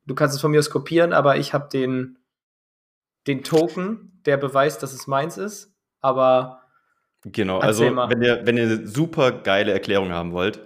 du 0.06 0.14
kannst 0.14 0.34
es 0.34 0.40
von 0.40 0.50
mir 0.50 0.60
aus 0.60 0.70
kopieren, 0.70 1.12
aber 1.12 1.36
ich 1.36 1.52
habe 1.52 1.68
den, 1.70 2.18
den 3.26 3.42
Token, 3.42 4.20
der 4.24 4.36
beweist, 4.36 4.82
dass 4.82 4.92
es 4.92 5.06
meins 5.06 5.36
ist. 5.36 5.74
Aber 6.00 6.62
genau, 7.24 7.58
also 7.58 7.84
wenn 7.84 8.22
ihr, 8.22 8.46
wenn 8.46 8.56
ihr 8.56 8.64
eine 8.64 8.86
super 8.86 9.32
geile 9.32 9.72
Erklärung 9.72 10.10
haben 10.10 10.32
wollt, 10.32 10.60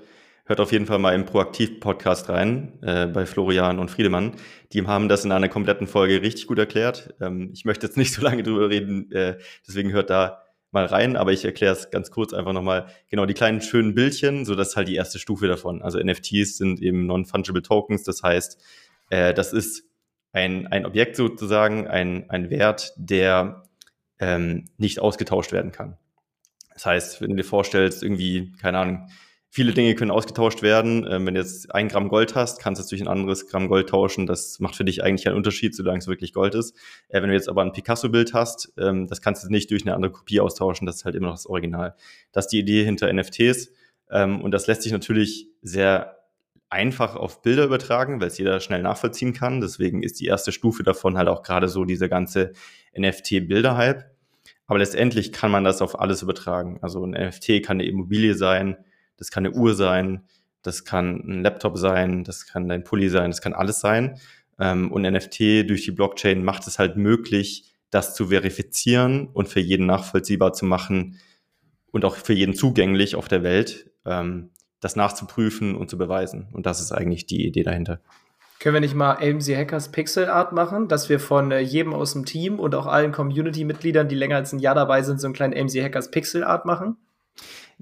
hört 0.45 0.61
auf 0.61 0.73
jeden 0.73 0.87
Fall 0.87 0.99
mal 0.99 1.15
im 1.15 1.25
Proaktiv-Podcast 1.25 2.29
rein 2.29 2.79
äh, 2.83 3.07
bei 3.07 3.25
Florian 3.25 3.79
und 3.79 3.91
Friedemann. 3.91 4.35
Die 4.73 4.87
haben 4.87 5.09
das 5.09 5.25
in 5.25 5.33
einer 5.33 5.49
kompletten 5.49 5.87
Folge 5.87 6.23
richtig 6.23 6.47
gut 6.47 6.59
erklärt. 6.59 7.15
Ähm, 7.21 7.51
ich 7.55 7.65
möchte 7.65 7.87
jetzt 7.87 7.97
nicht 7.97 8.13
so 8.13 8.21
lange 8.23 8.43
drüber 8.43 8.69
reden, 8.69 9.11
äh, 9.13 9.39
deswegen 9.67 9.93
hört 9.93 10.11
da 10.11 10.43
mal 10.73 10.85
rein, 10.85 11.17
aber 11.17 11.33
ich 11.33 11.45
erkläre 11.45 11.73
es 11.73 11.91
ganz 11.91 12.11
kurz 12.11 12.33
einfach 12.33 12.53
nochmal. 12.53 12.87
Genau, 13.09 13.27
die 13.27 13.35
kleinen 13.35 13.61
schönen 13.61 13.95
Bildchen, 13.95 14.45
so 14.45 14.55
das 14.55 14.71
ist 14.71 14.77
halt 14.77 14.89
die 14.89 14.95
erste 14.95 15.19
Stufe 15.19 15.49
davon. 15.49 15.83
Also 15.83 15.99
NFTs 15.99 16.59
sind 16.59 16.81
eben 16.81 17.07
Non-Fungible 17.07 17.63
Tokens, 17.63 18.05
das 18.05 18.23
heißt, 18.23 18.63
äh, 19.11 19.35
das 19.35 19.53
ist 19.53 19.85
ein, 20.33 20.67
ein 20.69 20.87
Objekt 20.87 21.17
sozusagen, 21.17 21.89
ein, 21.89 22.31
ein 22.31 22.51
Wert, 22.51 22.93
der 22.97 23.65
ähm, 24.21 24.67
nicht 24.77 25.01
ausgetauscht 25.01 25.53
werden 25.53 25.73
kann. 25.73 25.97
Das 26.73 26.87
heißt, 26.87 27.21
wenn 27.21 27.31
du 27.31 27.37
dir 27.37 27.45
vorstellst, 27.45 28.03
irgendwie, 28.03 28.53
keine 28.61 28.79
Ahnung, 28.79 29.11
Viele 29.53 29.73
Dinge 29.73 29.97
können 29.97 30.13
ausgetauscht 30.13 30.63
werden. 30.63 31.05
Ähm, 31.11 31.27
wenn 31.27 31.35
du 31.35 31.41
jetzt 31.41 31.75
ein 31.75 31.89
Gramm 31.89 32.09
Gold 32.09 32.37
hast, 32.37 32.63
kannst 32.63 32.79
du 32.79 32.85
es 32.85 32.89
durch 32.89 33.01
ein 33.01 33.09
anderes 33.09 33.49
Gramm 33.49 33.67
Gold 33.67 33.89
tauschen. 33.89 34.27
Das 34.27 34.61
macht 34.61 34.77
für 34.77 34.85
dich 34.85 35.03
eigentlich 35.03 35.25
keinen 35.25 35.35
Unterschied, 35.35 35.75
solange 35.75 35.99
es 35.99 36.07
wirklich 36.07 36.33
Gold 36.33 36.55
ist. 36.55 36.77
Äh, 37.09 37.21
wenn 37.21 37.31
du 37.31 37.35
jetzt 37.35 37.49
aber 37.49 37.63
ein 37.63 37.73
Picasso-Bild 37.73 38.33
hast, 38.33 38.73
ähm, 38.79 39.09
das 39.09 39.21
kannst 39.21 39.43
du 39.43 39.49
nicht 39.51 39.69
durch 39.73 39.83
eine 39.83 39.97
andere 39.97 40.13
Kopie 40.13 40.39
austauschen. 40.39 40.87
Das 40.87 40.97
ist 40.97 41.05
halt 41.05 41.17
immer 41.17 41.27
noch 41.27 41.35
das 41.35 41.47
Original. 41.47 41.97
Das 42.31 42.45
ist 42.45 42.53
die 42.53 42.61
Idee 42.61 42.85
hinter 42.85 43.13
NFTs. 43.13 43.73
Ähm, 44.09 44.41
und 44.41 44.53
das 44.53 44.69
lässt 44.69 44.83
sich 44.83 44.93
natürlich 44.93 45.49
sehr 45.63 46.17
einfach 46.69 47.17
auf 47.17 47.43
Bilder 47.43 47.65
übertragen, 47.65 48.21
weil 48.21 48.29
es 48.29 48.39
jeder 48.39 48.61
schnell 48.61 48.83
nachvollziehen 48.83 49.33
kann. 49.33 49.61
Deswegen 49.61 50.05
ist 50.05 50.21
die 50.21 50.27
erste 50.27 50.53
Stufe 50.53 50.85
davon 50.85 51.19
halt 51.19 51.27
auch 51.27 51.43
gerade 51.43 51.69
so 51.69 51.85
dieser 51.85 52.09
ganze 52.09 52.53
NFT-Bilder-Hype. 52.97 54.05
Aber 54.69 54.79
letztendlich 54.79 55.33
kann 55.33 55.51
man 55.51 55.65
das 55.65 55.83
auf 55.83 55.99
alles 55.99 56.23
übertragen. 56.23 56.79
Also 56.83 57.05
ein 57.05 57.11
NFT 57.11 57.65
kann 57.65 57.79
eine 57.81 57.87
Immobilie 57.87 58.37
sein, 58.37 58.77
das 59.21 59.31
kann 59.31 59.47
eine 59.47 59.55
Uhr 59.55 59.75
sein, 59.75 60.25
das 60.63 60.85
kann 60.85 61.23
ein 61.27 61.43
Laptop 61.43 61.79
sein, 61.79 62.25
das 62.25 62.47
kann 62.47 62.69
dein 62.69 62.83
Pulli 62.83 63.09
sein, 63.09 63.31
das 63.31 63.41
kann 63.41 63.53
alles 63.53 63.81
sein. 63.81 64.19
Ähm, 64.59 64.91
und 64.91 65.03
NFT 65.03 65.69
durch 65.69 65.85
die 65.85 65.93
Blockchain 65.93 66.43
macht 66.43 66.67
es 66.67 66.81
halt 66.81 66.97
möglich, 66.97 67.73
das 67.91 68.15
zu 68.15 68.29
verifizieren 68.29 69.29
und 69.29 69.49
für 69.49 69.61
jeden 69.61 69.87
nachvollziehbar 69.87 70.53
zu 70.53 70.65
machen 70.65 71.19
und 71.93 72.05
auch 72.05 72.17
für 72.17 72.33
jeden 72.33 72.55
zugänglich 72.55 73.15
auf 73.15 73.29
der 73.29 73.43
Welt, 73.43 73.91
ähm, 74.05 74.51
das 74.81 74.97
nachzuprüfen 74.97 75.77
und 75.77 75.91
zu 75.91 75.99
beweisen. 75.99 76.49
Und 76.53 76.67
das 76.67 76.81
ist 76.81 76.93
eigentlich 76.93 77.27
die 77.27 77.47
Idee 77.47 77.63
dahinter. 77.63 78.01
Können 78.61 78.75
wir 78.75 78.81
nicht 78.81 78.95
mal 78.95 79.15
AMC 79.15 79.57
Hackers 79.57 79.91
Pixel 79.91 80.29
Art 80.29 80.53
machen, 80.53 80.87
dass 80.87 81.09
wir 81.09 81.19
von 81.19 81.51
äh, 81.51 81.61
jedem 81.61 81.95
aus 81.95 82.13
dem 82.13 82.27
Team 82.27 82.59
und 82.59 82.75
auch 82.75 82.87
allen 82.87 83.13
Community-Mitgliedern, 83.13 84.09
die 84.09 84.15
länger 84.15 84.37
als 84.37 84.53
ein 84.53 84.59
Jahr 84.59 84.75
dabei 84.75 85.03
sind, 85.03 85.21
so 85.21 85.27
einen 85.27 85.35
kleinen 85.35 85.55
AMC 85.55 85.83
Hackers 85.83 86.11
Pixel 86.11 86.45
Art 86.45 86.67
machen? 86.67 86.97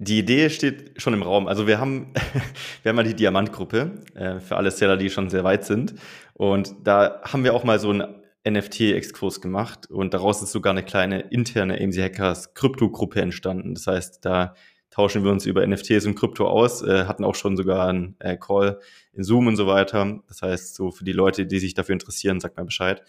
Die 0.01 0.21
Idee 0.21 0.49
steht 0.49 1.03
schon 1.03 1.13
im 1.13 1.23
Raum. 1.25 1.49
Also 1.49 1.67
wir 1.67 1.81
haben, 1.81 2.13
wir 2.83 2.91
haben 2.91 2.97
mal 2.97 3.03
die 3.03 3.15
Diamantgruppe 3.15 3.91
äh, 4.15 4.39
für 4.39 4.57
alle 4.57 4.71
Seller, 4.71 4.97
die 4.97 5.11
schon 5.11 5.29
sehr 5.29 5.43
weit 5.43 5.65
sind. 5.65 5.95
Und 6.35 6.73
da 6.85 7.21
haben 7.25 7.43
wir 7.43 7.53
auch 7.53 7.65
mal 7.65 7.81
so 7.81 7.91
einen 7.91 8.05
NFT-Exkurs 8.49 9.41
gemacht 9.41 9.91
und 9.91 10.15
daraus 10.15 10.41
ist 10.41 10.53
sogar 10.53 10.71
eine 10.71 10.85
kleine 10.85 11.23
interne 11.23 11.81
AMC 11.81 11.97
Hackers 11.97 12.55
Krypto-Gruppe 12.55 13.21
entstanden. 13.21 13.75
Das 13.75 13.89
heißt, 13.89 14.25
da 14.25 14.55
tauschen 14.91 15.25
wir 15.25 15.33
uns 15.33 15.47
über 15.47 15.67
NFTs 15.67 16.07
und 16.07 16.15
Krypto 16.15 16.47
aus, 16.47 16.81
äh, 16.83 17.07
hatten 17.07 17.25
auch 17.25 17.35
schon 17.35 17.57
sogar 17.57 17.89
einen 17.89 18.15
äh, 18.21 18.37
Call 18.37 18.79
in 19.13 19.25
Zoom 19.25 19.49
und 19.49 19.57
so 19.57 19.67
weiter. 19.67 20.21
Das 20.29 20.43
heißt, 20.43 20.77
so 20.77 20.93
für 20.93 21.03
die 21.03 21.13
Leute, 21.13 21.45
die 21.45 21.59
sich 21.59 21.75
dafür 21.75 21.95
interessieren, 21.95 22.39
sagt 22.39 22.57
mal 22.57 22.65
Bescheid. 22.65 23.03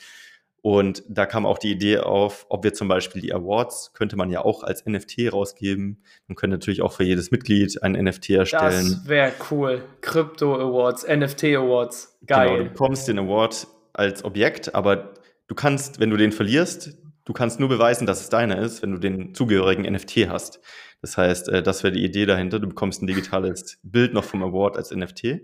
Und 0.61 1.03
da 1.07 1.25
kam 1.25 1.45
auch 1.45 1.57
die 1.57 1.71
Idee 1.71 1.99
auf, 1.99 2.45
ob 2.49 2.63
wir 2.63 2.73
zum 2.73 2.87
Beispiel 2.87 3.21
die 3.21 3.33
Awards, 3.33 3.93
könnte 3.93 4.17
man 4.17 4.29
ja 4.29 4.43
auch 4.43 4.63
als 4.63 4.85
NFT 4.85 5.31
rausgeben. 5.31 6.03
Man 6.27 6.35
könnte 6.35 6.55
natürlich 6.55 6.81
auch 6.81 6.91
für 6.91 7.03
jedes 7.03 7.31
Mitglied 7.31 7.81
ein 7.81 7.93
NFT 7.93 8.31
erstellen. 8.31 8.89
Das 8.89 9.07
wäre 9.07 9.31
cool. 9.51 9.83
Crypto 10.01 10.55
Awards, 10.55 11.07
NFT 11.07 11.45
Awards. 11.55 12.19
Geil. 12.25 12.47
Genau, 12.47 12.63
du 12.63 12.69
bekommst 12.71 13.07
den 13.07 13.19
Award 13.19 13.67
als 13.93 14.25
Objekt, 14.25 14.75
aber 14.75 15.13
du 15.47 15.55
kannst, 15.55 15.99
wenn 15.99 16.09
du 16.09 16.17
den 16.17 16.31
verlierst, 16.33 16.97
du 17.25 17.33
kannst 17.33 17.59
nur 17.59 17.69
beweisen, 17.69 18.05
dass 18.05 18.19
es 18.21 18.29
deiner 18.29 18.59
ist, 18.59 18.81
wenn 18.81 18.91
du 18.91 18.97
den 18.97 19.33
zugehörigen 19.33 19.91
NFT 19.91 20.29
hast. 20.29 20.59
Das 21.01 21.17
heißt, 21.17 21.47
äh, 21.49 21.63
das 21.63 21.83
wäre 21.83 21.93
die 21.93 22.03
Idee 22.03 22.25
dahinter. 22.25 22.59
Du 22.59 22.67
bekommst 22.67 23.01
ein 23.01 23.07
digitales 23.07 23.79
Bild 23.83 24.13
noch 24.13 24.25
vom 24.25 24.43
Award 24.43 24.75
als 24.75 24.91
NFT. 24.91 25.41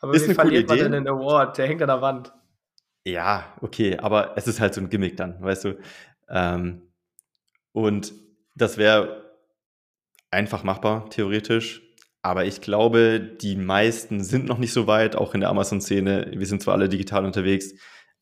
Aber 0.00 0.14
ist 0.14 0.28
wie 0.28 0.34
verliert 0.34 0.68
man 0.68 0.78
denn 0.78 0.92
den 0.92 1.08
Award? 1.08 1.58
Der 1.58 1.68
hängt 1.68 1.82
an 1.82 1.88
der 1.88 2.00
Wand. 2.00 2.32
Ja, 3.06 3.56
okay, 3.60 3.96
aber 3.98 4.36
es 4.36 4.46
ist 4.46 4.60
halt 4.60 4.74
so 4.74 4.80
ein 4.80 4.90
Gimmick 4.90 5.16
dann, 5.16 5.40
weißt 5.42 5.64
du. 5.64 5.78
Ähm, 6.28 6.82
und 7.72 8.12
das 8.54 8.76
wäre 8.76 9.38
einfach 10.30 10.64
machbar, 10.64 11.08
theoretisch. 11.10 11.82
Aber 12.22 12.44
ich 12.44 12.60
glaube, 12.60 13.20
die 13.20 13.56
meisten 13.56 14.22
sind 14.22 14.46
noch 14.46 14.58
nicht 14.58 14.72
so 14.74 14.86
weit, 14.86 15.16
auch 15.16 15.34
in 15.34 15.40
der 15.40 15.48
Amazon-Szene. 15.48 16.32
Wir 16.34 16.46
sind 16.46 16.62
zwar 16.62 16.74
alle 16.74 16.88
digital 16.88 17.24
unterwegs, 17.24 17.72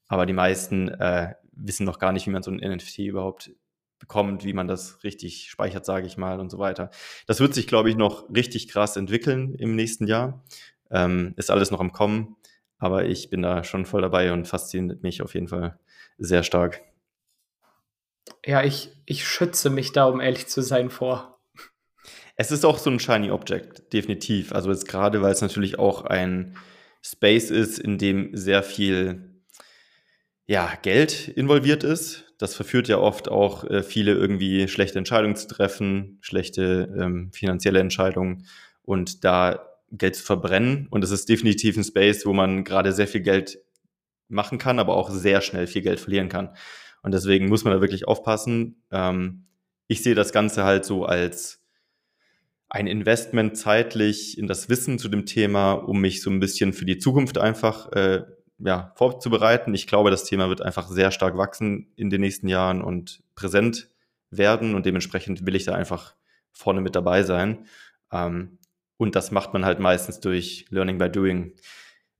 aber 0.07 0.25
die 0.25 0.33
meisten 0.33 0.89
äh, 0.89 1.35
wissen 1.53 1.85
noch 1.85 1.99
gar 1.99 2.13
nicht, 2.13 2.27
wie 2.27 2.31
man 2.31 2.43
so 2.45 2.53
ein 2.53 2.59
NFT 2.59 2.99
überhaupt 3.01 3.51
bekommt, 3.99 4.45
wie 4.45 4.53
man 4.53 4.69
das 4.69 5.03
richtig 5.03 5.51
speichert, 5.51 5.85
sage 5.85 6.07
ich 6.07 6.17
mal, 6.17 6.39
und 6.39 6.51
so 6.51 6.59
weiter. 6.59 6.91
Das 7.27 7.41
wird 7.41 7.55
sich, 7.55 7.67
glaube 7.67 7.91
ich, 7.91 7.97
noch 7.97 8.31
richtig 8.31 8.69
krass 8.69 8.97
entwickeln 8.97 9.55
im 9.55 9.75
nächsten 9.75 10.07
Jahr. 10.07 10.45
Ähm, 10.91 11.35
ist 11.37 11.51
alles 11.51 11.73
noch 11.73 11.81
am 11.81 11.93
Kommen. 11.93 12.37
Aber 12.79 13.07
ich 13.07 13.31
bin 13.31 13.43
da 13.43 13.65
schon 13.65 13.87
voll 13.87 14.03
dabei 14.03 14.33
und 14.33 14.47
fasziniert 14.47 15.03
mich 15.03 15.23
auf 15.23 15.35
jeden 15.35 15.49
Fall 15.49 15.79
sehr 16.17 16.43
stark. 16.43 16.83
Ja, 18.45 18.63
ich, 18.63 18.91
ich 19.05 19.27
schütze 19.27 19.71
mich 19.71 19.93
da, 19.93 20.05
um 20.07 20.21
ehrlich 20.21 20.47
zu 20.47 20.63
sein, 20.63 20.91
vor. 20.91 21.41
Es 22.37 22.53
ist 22.53 22.65
auch 22.65 22.79
so 22.79 22.89
ein 22.89 23.01
Shiny 23.01 23.31
Object, 23.31 23.93
definitiv. 23.93 24.53
Also 24.53 24.71
jetzt 24.71 24.87
gerade, 24.87 25.23
weil 25.23 25.33
es 25.33 25.41
natürlich 25.41 25.79
auch 25.79 26.05
ein 26.05 26.57
Space 27.03 27.51
ist, 27.51 27.79
in 27.79 27.99
dem 27.99 28.37
sehr 28.37 28.63
viel 28.63 29.43
ja, 30.47 30.73
Geld 30.83 31.29
involviert 31.29 31.85
ist. 31.85 32.33
Das 32.39 32.55
verführt 32.55 32.87
ja 32.89 32.99
oft 32.99 33.29
auch 33.29 33.65
äh, 33.65 33.83
viele 33.83 34.13
irgendwie 34.13 34.69
schlechte 34.69 34.99
Entscheidungen 34.99 35.37
zu 35.37 35.49
treffen, 35.49 36.19
schlechte 36.21 36.95
ähm, 36.97 37.33
finanzielle 37.33 37.81
Entscheidungen. 37.81 38.47
Und 38.83 39.25
da 39.25 39.68
Geld 39.91 40.17
zu 40.17 40.23
verbrennen. 40.23 40.87
Und 40.91 41.05
es 41.05 41.11
ist 41.11 41.29
definitiv 41.29 41.77
ein 41.77 41.85
Space, 41.85 42.27
wo 42.27 42.33
man 42.33 42.65
gerade 42.65 42.93
sehr 42.93 43.09
viel 43.09 43.23
Geld 43.23 43.59
machen 44.29 44.59
kann, 44.59 44.79
aber 44.79 44.97
auch 44.97 45.11
sehr 45.11 45.41
schnell 45.41 45.67
viel 45.67 45.83
Geld 45.83 46.01
verlieren 46.01 46.29
kann. 46.29 46.55
Und 47.03 47.13
deswegen 47.13 47.49
muss 47.49 47.65
man 47.65 47.73
da 47.73 47.81
wirklich 47.81 48.07
aufpassen. 48.07 48.83
Ähm, 48.91 49.47
ich 49.87 50.03
sehe 50.03 50.15
das 50.15 50.33
Ganze 50.33 50.65
halt 50.65 50.85
so 50.85 51.05
als 51.05 51.63
ein 52.69 52.87
Investment 52.87 53.57
zeitlich 53.57 54.37
in 54.37 54.47
das 54.47 54.69
Wissen 54.69 54.99
zu 54.99 55.09
dem 55.09 55.25
Thema, 55.25 55.73
um 55.73 56.01
mich 56.01 56.21
so 56.21 56.31
ein 56.31 56.41
bisschen 56.41 56.75
für 56.75 56.85
die 56.85 56.99
Zukunft 56.99 57.39
einfach 57.39 57.91
äh, 57.93 58.25
ja, 58.59 58.93
vorzubereiten. 58.97 59.73
Ich 59.75 59.87
glaube, 59.87 60.11
das 60.11 60.25
Thema 60.25 60.49
wird 60.49 60.61
einfach 60.61 60.89
sehr 60.89 61.11
stark 61.11 61.37
wachsen 61.39 61.93
in 61.97 62.11
den 62.11 62.21
nächsten 62.21 62.49
Jahren 62.49 62.83
und 62.83 63.23
präsent 63.35 63.89
werden 64.31 64.75
und 64.75 64.85
dementsprechend 64.85 65.47
will 65.47 65.55
ich 65.55 65.65
da 65.65 65.75
einfach 65.75 66.15
vorne 66.53 66.81
mit 66.81 66.95
dabei 66.95 67.23
sein. 67.23 67.67
Ähm, 68.13 68.59
und 68.99 69.15
das 69.15 69.31
macht 69.31 69.55
man 69.55 69.65
halt 69.65 69.79
meistens 69.79 70.21
durch 70.21 70.67
Learning 70.69 70.99
by 70.99 71.09
Doing. 71.09 71.55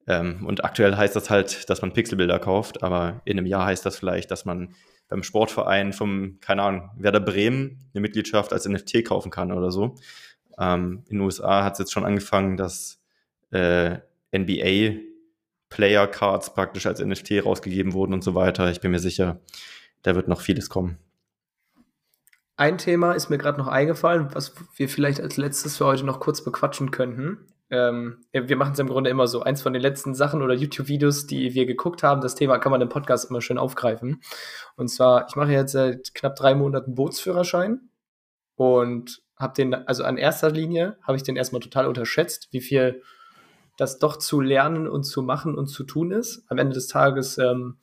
Ähm, 0.07 0.47
und 0.47 0.65
aktuell 0.65 0.97
heißt 0.97 1.15
das 1.15 1.29
halt, 1.29 1.69
dass 1.69 1.83
man 1.83 1.93
Pixelbilder 1.93 2.39
kauft, 2.39 2.83
aber 2.83 3.21
in 3.27 3.39
einem 3.39 3.47
Jahr 3.47 3.67
heißt 3.67 3.85
das 3.85 3.99
vielleicht, 3.99 4.31
dass 4.31 4.47
man 4.47 4.75
beim 5.09 5.23
Sportverein 5.23 5.93
vom, 5.93 6.39
keine 6.41 6.63
Ahnung, 6.63 6.91
Werder 6.97 7.21
Bremen 7.21 7.79
eine 7.93 8.01
Mitgliedschaft 8.01 8.53
als 8.53 8.67
NFT 8.67 9.05
kaufen 9.05 9.31
kann 9.31 9.53
oder 9.53 9.71
so. 9.71 9.97
Ähm, 10.59 11.03
in 11.09 11.17
den 11.17 11.21
USA 11.21 11.65
hat 11.65 11.75
es 11.75 11.81
jetzt 11.81 11.93
schon 11.93 12.05
angefangen, 12.05 12.57
dass 12.57 13.01
äh, 13.51 13.97
NBA 14.37 15.01
Player 15.71 16.07
Cards 16.07 16.55
praktisch 16.55 16.87
als 16.87 17.01
NFT 17.01 17.45
rausgegeben 17.45 17.93
wurden 17.93 18.15
und 18.15 18.25
so 18.25 18.35
weiter. 18.35 18.71
Ich 18.71 18.81
bin 18.81 18.91
mir 18.91 18.99
sicher, 18.99 19.41
da 20.03 20.15
wird 20.15 20.29
noch 20.29 20.41
vieles 20.41 20.69
kommen. 20.69 20.99
Ein 22.59 22.77
Thema 22.77 23.13
ist 23.13 23.31
mir 23.31 23.39
gerade 23.39 23.57
noch 23.57 23.69
eingefallen, 23.69 24.35
was 24.35 24.53
wir 24.75 24.89
vielleicht 24.89 25.21
als 25.21 25.37
letztes 25.37 25.77
für 25.77 25.85
heute 25.87 26.05
noch 26.05 26.19
kurz 26.19 26.43
bequatschen 26.43 26.91
könnten. 26.91 27.47
Ähm, 27.71 28.25
wir 28.33 28.57
machen 28.57 28.73
es 28.73 28.81
im 28.81 28.89
Grunde 28.89 29.11
immer 29.11 29.29
so. 29.29 29.43
Eins 29.43 29.63
von 29.63 29.73
den 29.73 29.81
letzten 29.81 30.13
Sachen 30.13 30.43
oder 30.43 30.55
YouTube-Videos, 30.55 31.29
die 31.29 31.55
wir 31.55 31.67
geguckt 31.67 32.03
haben, 32.03 32.21
das 32.21 32.35
Thema 32.35 32.59
kann 32.59 32.73
man 32.73 32.81
im 32.81 32.89
Podcast 32.89 33.31
immer 33.31 33.41
schön 33.43 33.59
aufgreifen. 33.59 34.23
Und 34.75 34.89
zwar, 34.89 35.29
ich 35.29 35.37
mache 35.37 35.53
jetzt 35.53 35.71
seit 35.71 36.13
knapp 36.15 36.35
drei 36.35 36.57
Monaten 36.57 36.97
Bootsführerschein 36.97 37.91
und 38.57 39.23
habe 39.37 39.55
den, 39.55 39.73
also 39.73 40.03
an 40.03 40.17
erster 40.17 40.51
Linie 40.51 40.99
habe 41.03 41.17
ich 41.17 41.23
den 41.23 41.37
erstmal 41.37 41.61
total 41.61 41.87
unterschätzt, 41.87 42.49
wie 42.51 42.61
viel 42.61 43.05
das 43.77 44.01
doch 44.01 44.17
zu 44.17 44.41
lernen 44.41 44.89
und 44.89 45.05
zu 45.05 45.23
machen 45.23 45.55
und 45.55 45.69
zu 45.69 45.85
tun 45.85 46.11
ist. 46.11 46.43
Am 46.49 46.59
Ende 46.59 46.75
des 46.75 46.89
Tages, 46.89 47.39
ähm, 47.39 47.77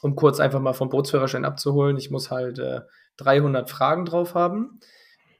um 0.00 0.14
kurz 0.14 0.38
einfach 0.38 0.60
mal 0.60 0.74
vom 0.74 0.90
Bootsführerschein 0.90 1.44
abzuholen, 1.44 1.96
ich 1.96 2.12
muss 2.12 2.30
halt 2.30 2.60
äh, 2.60 2.82
300 3.20 3.68
Fragen 3.70 4.04
drauf 4.04 4.34
haben. 4.34 4.80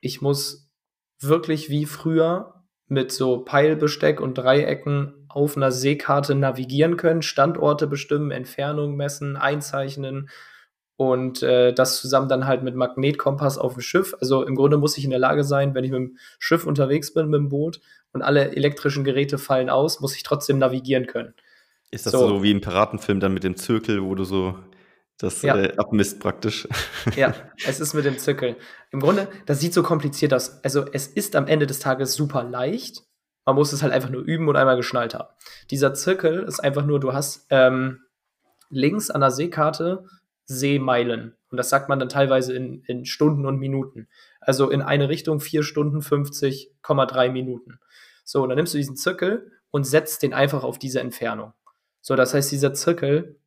Ich 0.00 0.20
muss 0.20 0.70
wirklich 1.20 1.70
wie 1.70 1.86
früher 1.86 2.64
mit 2.86 3.12
so 3.12 3.44
Peilbesteck 3.44 4.20
und 4.20 4.34
Dreiecken 4.34 5.26
auf 5.28 5.56
einer 5.56 5.70
Seekarte 5.70 6.34
navigieren 6.34 6.96
können, 6.96 7.22
Standorte 7.22 7.86
bestimmen, 7.86 8.30
Entfernungen 8.30 8.96
messen, 8.96 9.36
einzeichnen 9.36 10.28
und 10.96 11.42
äh, 11.42 11.72
das 11.72 12.00
zusammen 12.00 12.28
dann 12.28 12.46
halt 12.46 12.62
mit 12.62 12.74
Magnetkompass 12.74 13.58
auf 13.58 13.74
dem 13.74 13.80
Schiff. 13.80 14.14
Also 14.20 14.44
im 14.44 14.56
Grunde 14.56 14.76
muss 14.76 14.98
ich 14.98 15.04
in 15.04 15.10
der 15.10 15.18
Lage 15.18 15.44
sein, 15.44 15.74
wenn 15.74 15.84
ich 15.84 15.92
mit 15.92 16.00
dem 16.00 16.18
Schiff 16.38 16.66
unterwegs 16.66 17.14
bin, 17.14 17.28
mit 17.28 17.38
dem 17.38 17.48
Boot 17.48 17.80
und 18.12 18.22
alle 18.22 18.54
elektrischen 18.56 19.04
Geräte 19.04 19.38
fallen 19.38 19.70
aus, 19.70 20.00
muss 20.00 20.16
ich 20.16 20.24
trotzdem 20.24 20.58
navigieren 20.58 21.06
können. 21.06 21.32
Ist 21.90 22.06
das 22.06 22.12
so, 22.12 22.28
so 22.28 22.42
wie 22.42 22.50
im 22.50 22.60
Piratenfilm 22.60 23.20
dann 23.20 23.32
mit 23.32 23.44
dem 23.44 23.56
Zirkel, 23.56 24.02
wo 24.02 24.14
du 24.14 24.24
so 24.24 24.58
das 25.20 25.42
ja. 25.42 25.56
äh, 25.56 25.76
abmisst 25.76 26.20
praktisch. 26.20 26.66
Ja, 27.16 27.34
es 27.66 27.80
ist 27.80 27.94
mit 27.94 28.04
dem 28.04 28.18
Zirkel. 28.18 28.56
Im 28.90 29.00
Grunde, 29.00 29.28
das 29.46 29.60
sieht 29.60 29.74
so 29.74 29.82
kompliziert 29.82 30.32
aus. 30.32 30.62
Also 30.64 30.86
es 30.92 31.06
ist 31.06 31.36
am 31.36 31.46
Ende 31.46 31.66
des 31.66 31.78
Tages 31.78 32.14
super 32.14 32.42
leicht. 32.42 33.02
Man 33.44 33.56
muss 33.56 33.72
es 33.72 33.82
halt 33.82 33.92
einfach 33.92 34.10
nur 34.10 34.22
üben 34.22 34.48
und 34.48 34.56
einmal 34.56 34.76
geschnallt 34.76 35.14
haben. 35.14 35.28
Dieser 35.70 35.94
Zirkel 35.94 36.44
ist 36.44 36.60
einfach 36.60 36.84
nur, 36.84 37.00
du 37.00 37.12
hast 37.12 37.46
ähm, 37.50 38.00
links 38.70 39.10
an 39.10 39.20
der 39.20 39.30
Seekarte 39.30 40.04
Seemeilen. 40.46 41.36
Und 41.50 41.56
das 41.56 41.68
sagt 41.68 41.88
man 41.88 41.98
dann 41.98 42.08
teilweise 42.08 42.54
in, 42.54 42.82
in 42.86 43.04
Stunden 43.04 43.46
und 43.46 43.58
Minuten. 43.58 44.08
Also 44.40 44.70
in 44.70 44.82
eine 44.82 45.08
Richtung 45.08 45.40
4 45.40 45.62
Stunden 45.62 46.00
50,3 46.00 47.30
Minuten. 47.30 47.78
So, 48.24 48.42
und 48.42 48.48
dann 48.48 48.56
nimmst 48.56 48.74
du 48.74 48.78
diesen 48.78 48.96
Zirkel 48.96 49.50
und 49.70 49.84
setzt 49.84 50.22
den 50.22 50.32
einfach 50.32 50.64
auf 50.64 50.78
diese 50.78 51.00
Entfernung. 51.00 51.52
So, 52.00 52.16
das 52.16 52.34
heißt, 52.34 52.50
dieser 52.50 52.72
Zirkel 52.74 53.39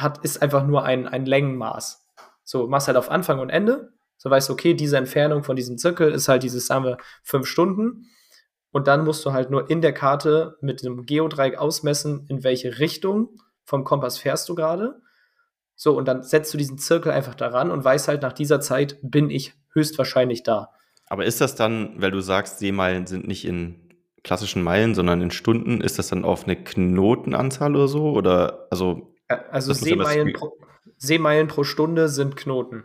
hat, 0.00 0.24
ist 0.24 0.42
einfach 0.42 0.66
nur 0.66 0.84
ein, 0.84 1.06
ein 1.06 1.26
Längenmaß. 1.26 2.06
So, 2.44 2.66
machst 2.66 2.88
halt 2.88 2.96
auf 2.96 3.10
Anfang 3.10 3.38
und 3.38 3.50
Ende. 3.50 3.92
So 4.16 4.30
weißt 4.30 4.48
du, 4.48 4.52
okay, 4.52 4.74
diese 4.74 4.96
Entfernung 4.96 5.44
von 5.44 5.56
diesem 5.56 5.78
Zirkel 5.78 6.12
ist 6.12 6.28
halt 6.28 6.42
dieses, 6.42 6.66
sagen 6.66 6.84
wir, 6.84 6.98
fünf 7.22 7.46
Stunden. 7.46 8.06
Und 8.70 8.86
dann 8.86 9.04
musst 9.04 9.24
du 9.24 9.32
halt 9.32 9.50
nur 9.50 9.70
in 9.70 9.80
der 9.80 9.92
Karte 9.92 10.56
mit 10.60 10.84
einem 10.84 11.06
Geodreieck 11.06 11.58
ausmessen, 11.58 12.26
in 12.28 12.44
welche 12.44 12.78
Richtung 12.78 13.40
vom 13.64 13.84
Kompass 13.84 14.18
fährst 14.18 14.48
du 14.48 14.54
gerade. 14.54 15.00
So, 15.74 15.96
und 15.96 16.06
dann 16.06 16.22
setzt 16.22 16.52
du 16.52 16.58
diesen 16.58 16.78
Zirkel 16.78 17.12
einfach 17.12 17.34
daran 17.34 17.70
und 17.70 17.82
weißt 17.82 18.08
halt, 18.08 18.22
nach 18.22 18.34
dieser 18.34 18.60
Zeit 18.60 18.98
bin 19.02 19.30
ich 19.30 19.54
höchstwahrscheinlich 19.72 20.42
da. 20.42 20.70
Aber 21.06 21.24
ist 21.24 21.40
das 21.40 21.54
dann, 21.54 22.00
weil 22.00 22.10
du 22.10 22.20
sagst, 22.20 22.58
Seemeilen 22.58 23.06
sind 23.06 23.26
nicht 23.26 23.46
in 23.46 23.90
klassischen 24.22 24.62
Meilen, 24.62 24.94
sondern 24.94 25.22
in 25.22 25.30
Stunden, 25.30 25.80
ist 25.80 25.98
das 25.98 26.08
dann 26.08 26.24
auf 26.24 26.44
eine 26.44 26.56
Knotenanzahl 26.56 27.74
oder 27.74 27.88
so? 27.88 28.12
Oder 28.12 28.66
also. 28.70 29.09
Also 29.50 29.72
Seemeilen 29.72 30.32
pro, 30.32 30.58
Seemeilen 30.96 31.48
pro 31.48 31.64
Stunde 31.64 32.08
sind 32.08 32.36
Knoten. 32.36 32.84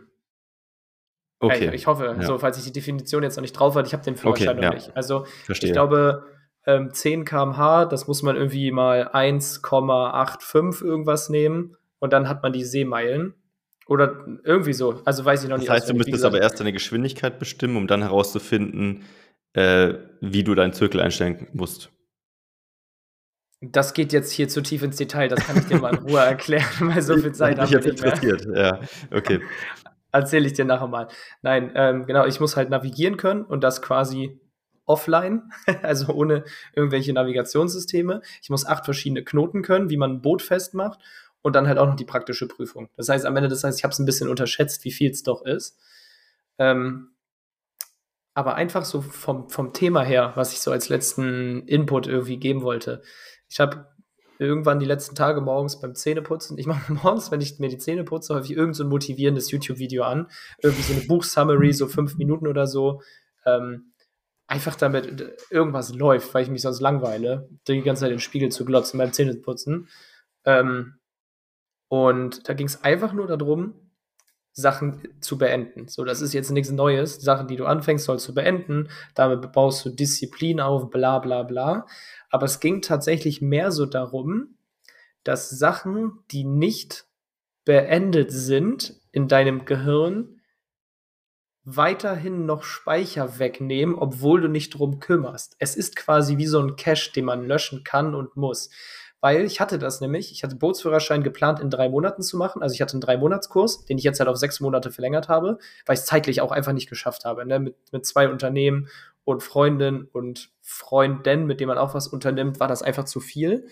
Okay. 1.38 1.70
Ich 1.74 1.86
hoffe, 1.86 2.16
ja. 2.18 2.22
so, 2.22 2.38
falls 2.38 2.58
ich 2.58 2.64
die 2.64 2.72
Definition 2.72 3.22
jetzt 3.22 3.36
noch 3.36 3.42
nicht 3.42 3.52
drauf 3.52 3.74
hatte, 3.74 3.86
ich 3.86 3.92
habe 3.92 4.04
den 4.04 4.16
Führerschein 4.16 4.48
okay, 4.48 4.56
noch 4.56 4.62
ja. 4.62 4.74
nicht. 4.74 4.96
Also 4.96 5.26
Verstehe. 5.44 5.68
ich 5.68 5.74
glaube, 5.74 6.24
ähm, 6.66 6.92
10 6.92 7.24
km/h, 7.24 7.84
das 7.86 8.08
muss 8.08 8.22
man 8.22 8.36
irgendwie 8.36 8.70
mal 8.70 9.08
1,85 9.08 10.84
irgendwas 10.84 11.28
nehmen 11.28 11.76
und 11.98 12.12
dann 12.12 12.28
hat 12.28 12.42
man 12.42 12.52
die 12.52 12.64
Seemeilen. 12.64 13.34
Oder 13.86 14.26
irgendwie 14.42 14.72
so. 14.72 15.00
Also 15.04 15.24
weiß 15.24 15.44
ich 15.44 15.48
noch 15.48 15.58
nicht. 15.58 15.68
Das 15.68 15.76
heißt, 15.76 15.90
du 15.90 15.94
müsstest 15.94 16.24
aber 16.24 16.40
erst 16.40 16.58
deine 16.58 16.72
Geschwindigkeit 16.72 17.38
bestimmen, 17.38 17.76
um 17.76 17.86
dann 17.86 18.02
herauszufinden, 18.02 19.04
äh, 19.52 19.94
wie 20.20 20.42
du 20.42 20.56
deinen 20.56 20.72
Zirkel 20.72 21.00
einstellen 21.00 21.46
musst. 21.52 21.92
Das 23.60 23.94
geht 23.94 24.12
jetzt 24.12 24.32
hier 24.32 24.48
zu 24.48 24.62
tief 24.62 24.82
ins 24.82 24.96
Detail, 24.96 25.28
das 25.28 25.46
kann 25.46 25.56
ich 25.56 25.66
dir 25.66 25.78
mal 25.78 25.94
in 25.94 26.02
Ruhe 26.02 26.20
erklären, 26.20 26.64
weil 26.80 27.00
so 27.02 27.16
viel 27.16 27.32
Zeit 27.32 27.58
habe 27.58 27.66
ich 27.66 27.72
jetzt 27.72 27.86
interessiert. 27.86 28.46
Ja, 28.54 28.80
okay. 29.10 29.40
Erzähle 30.12 30.46
ich 30.46 30.52
dir 30.52 30.64
nachher 30.64 30.86
mal. 30.88 31.08
Nein, 31.42 31.72
ähm, 31.74 32.06
genau, 32.06 32.26
ich 32.26 32.38
muss 32.40 32.56
halt 32.56 32.70
navigieren 32.70 33.16
können 33.16 33.44
und 33.44 33.64
das 33.64 33.82
quasi 33.82 34.38
offline, 34.84 35.50
also 35.82 36.12
ohne 36.12 36.44
irgendwelche 36.74 37.12
Navigationssysteme. 37.12 38.22
Ich 38.42 38.50
muss 38.50 38.66
acht 38.66 38.84
verschiedene 38.84 39.24
Knoten 39.24 39.62
können, 39.62 39.90
wie 39.90 39.96
man 39.96 40.12
ein 40.12 40.22
Boot 40.22 40.42
festmacht 40.42 41.00
und 41.42 41.54
dann 41.54 41.68
halt 41.68 41.78
auch 41.78 41.86
noch 41.86 41.96
die 41.96 42.04
praktische 42.04 42.48
Prüfung. 42.48 42.88
Das 42.96 43.08
heißt, 43.08 43.26
am 43.26 43.36
Ende 43.36 43.48
des 43.48 43.60
Tages, 43.60 43.78
ich 43.78 43.84
habe 43.84 43.92
es 43.92 43.98
ein 43.98 44.06
bisschen 44.06 44.28
unterschätzt, 44.28 44.84
wie 44.84 44.92
viel 44.92 45.10
es 45.10 45.22
doch 45.22 45.44
ist. 45.44 45.78
Ähm, 46.58 47.10
aber 48.34 48.54
einfach 48.54 48.84
so 48.84 49.00
vom, 49.00 49.48
vom 49.48 49.72
Thema 49.72 50.02
her, 50.02 50.32
was 50.34 50.52
ich 50.52 50.60
so 50.60 50.70
als 50.70 50.88
letzten 50.88 51.66
Input 51.66 52.06
irgendwie 52.06 52.36
geben 52.36 52.62
wollte. 52.62 53.02
Ich 53.48 53.60
habe 53.60 53.86
irgendwann 54.38 54.78
die 54.78 54.86
letzten 54.86 55.14
Tage 55.14 55.40
morgens 55.40 55.80
beim 55.80 55.94
Zähneputzen, 55.94 56.58
ich 56.58 56.66
mache 56.66 56.92
morgens, 57.02 57.30
wenn 57.30 57.40
ich 57.40 57.58
mir 57.58 57.68
die 57.68 57.78
Zähne 57.78 58.04
putze, 58.04 58.34
häufig 58.34 58.56
irgend 58.56 58.76
so 58.76 58.84
motivierendes 58.84 59.50
YouTube-Video 59.50 60.04
an. 60.04 60.28
Irgendwie 60.62 60.82
so 60.82 60.94
eine 60.94 61.02
Buchsummary, 61.02 61.72
so 61.72 61.86
fünf 61.86 62.16
Minuten 62.16 62.46
oder 62.46 62.66
so. 62.66 63.02
Ähm, 63.44 63.92
einfach 64.46 64.76
damit 64.76 65.34
irgendwas 65.50 65.94
läuft, 65.94 66.32
weil 66.34 66.42
ich 66.44 66.50
mich 66.50 66.62
sonst 66.62 66.80
langweile, 66.80 67.48
die 67.66 67.82
ganze 67.82 68.00
Zeit 68.00 68.10
in 68.10 68.16
den 68.16 68.20
Spiegel 68.20 68.50
zu 68.50 68.64
glotzen 68.64 68.98
beim 68.98 69.12
Zähneputzen. 69.12 69.88
Ähm, 70.44 70.98
und 71.88 72.48
da 72.48 72.54
ging 72.54 72.66
es 72.66 72.82
einfach 72.82 73.12
nur 73.12 73.26
darum, 73.26 73.85
Sachen 74.58 75.02
zu 75.20 75.36
beenden. 75.36 75.86
So, 75.86 76.02
das 76.02 76.22
ist 76.22 76.32
jetzt 76.32 76.50
nichts 76.50 76.70
Neues. 76.70 77.20
Sachen, 77.20 77.46
die 77.46 77.56
du 77.56 77.66
anfängst, 77.66 78.06
sollst 78.06 78.26
du 78.26 78.34
beenden. 78.34 78.88
Damit 79.14 79.52
baust 79.52 79.84
du 79.84 79.90
Disziplin 79.90 80.60
auf, 80.60 80.90
bla 80.90 81.18
bla 81.18 81.42
bla. 81.42 81.86
Aber 82.30 82.46
es 82.46 82.58
ging 82.58 82.80
tatsächlich 82.80 83.42
mehr 83.42 83.70
so 83.70 83.84
darum, 83.84 84.56
dass 85.24 85.50
Sachen, 85.50 86.20
die 86.30 86.44
nicht 86.44 87.04
beendet 87.66 88.32
sind 88.32 88.98
in 89.12 89.28
deinem 89.28 89.66
Gehirn, 89.66 90.40
weiterhin 91.64 92.46
noch 92.46 92.62
Speicher 92.62 93.38
wegnehmen, 93.38 93.94
obwohl 93.94 94.40
du 94.40 94.48
nicht 94.48 94.70
drum 94.70 95.00
kümmerst. 95.00 95.56
Es 95.58 95.76
ist 95.76 95.96
quasi 95.96 96.38
wie 96.38 96.46
so 96.46 96.60
ein 96.60 96.76
Cache, 96.76 97.12
den 97.12 97.26
man 97.26 97.46
löschen 97.46 97.84
kann 97.84 98.14
und 98.14 98.36
muss. 98.36 98.70
Weil 99.26 99.44
ich 99.44 99.58
hatte 99.58 99.80
das 99.80 100.00
nämlich, 100.00 100.30
ich 100.30 100.44
hatte 100.44 100.54
Bootsführerschein 100.54 101.24
geplant 101.24 101.58
in 101.58 101.68
drei 101.68 101.88
Monaten 101.88 102.22
zu 102.22 102.36
machen. 102.36 102.62
Also 102.62 102.74
ich 102.74 102.80
hatte 102.80 102.92
einen 102.92 103.00
Drei-Monats-Kurs, 103.00 103.84
den 103.84 103.98
ich 103.98 104.04
jetzt 104.04 104.20
halt 104.20 104.28
auf 104.28 104.36
sechs 104.36 104.60
Monate 104.60 104.92
verlängert 104.92 105.28
habe, 105.28 105.58
weil 105.84 105.94
ich 105.94 106.00
es 106.02 106.06
zeitlich 106.06 106.40
auch 106.40 106.52
einfach 106.52 106.72
nicht 106.72 106.88
geschafft 106.88 107.24
habe. 107.24 107.44
Ne? 107.44 107.58
Mit, 107.58 107.74
mit 107.90 108.06
zwei 108.06 108.28
Unternehmen 108.28 108.86
und 109.24 109.42
Freundin 109.42 110.04
und 110.12 110.52
Freundin, 110.62 111.44
mit 111.44 111.58
dem 111.58 111.66
man 111.66 111.76
auch 111.76 111.92
was 111.92 112.06
unternimmt, 112.06 112.60
war 112.60 112.68
das 112.68 112.82
einfach 112.82 113.02
zu 113.02 113.18
viel. 113.18 113.66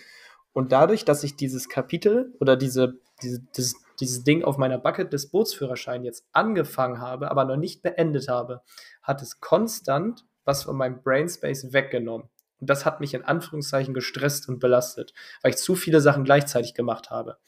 Und 0.52 0.72
dadurch, 0.72 1.04
dass 1.04 1.22
ich 1.22 1.36
dieses 1.36 1.68
Kapitel 1.68 2.34
oder 2.40 2.56
diese, 2.56 2.98
diese, 3.22 3.38
dieses, 3.56 3.76
dieses 4.00 4.24
Ding 4.24 4.42
auf 4.42 4.58
meiner 4.58 4.78
Bucket 4.78 5.12
des 5.12 5.30
Bootsführerscheins 5.30 6.04
jetzt 6.04 6.26
angefangen 6.32 7.00
habe, 7.00 7.30
aber 7.30 7.44
noch 7.44 7.58
nicht 7.58 7.80
beendet 7.80 8.26
habe, 8.26 8.62
hat 9.02 9.22
es 9.22 9.38
konstant 9.38 10.24
was 10.44 10.64
von 10.64 10.76
meinem 10.76 11.00
Brainspace 11.00 11.72
weggenommen. 11.72 12.28
Das 12.66 12.84
hat 12.84 13.00
mich 13.00 13.14
in 13.14 13.24
Anführungszeichen 13.24 13.94
gestresst 13.94 14.48
und 14.48 14.60
belastet, 14.60 15.12
weil 15.42 15.50
ich 15.50 15.58
zu 15.58 15.74
viele 15.74 16.00
Sachen 16.00 16.24
gleichzeitig 16.24 16.74
gemacht 16.74 17.10
habe. 17.10 17.38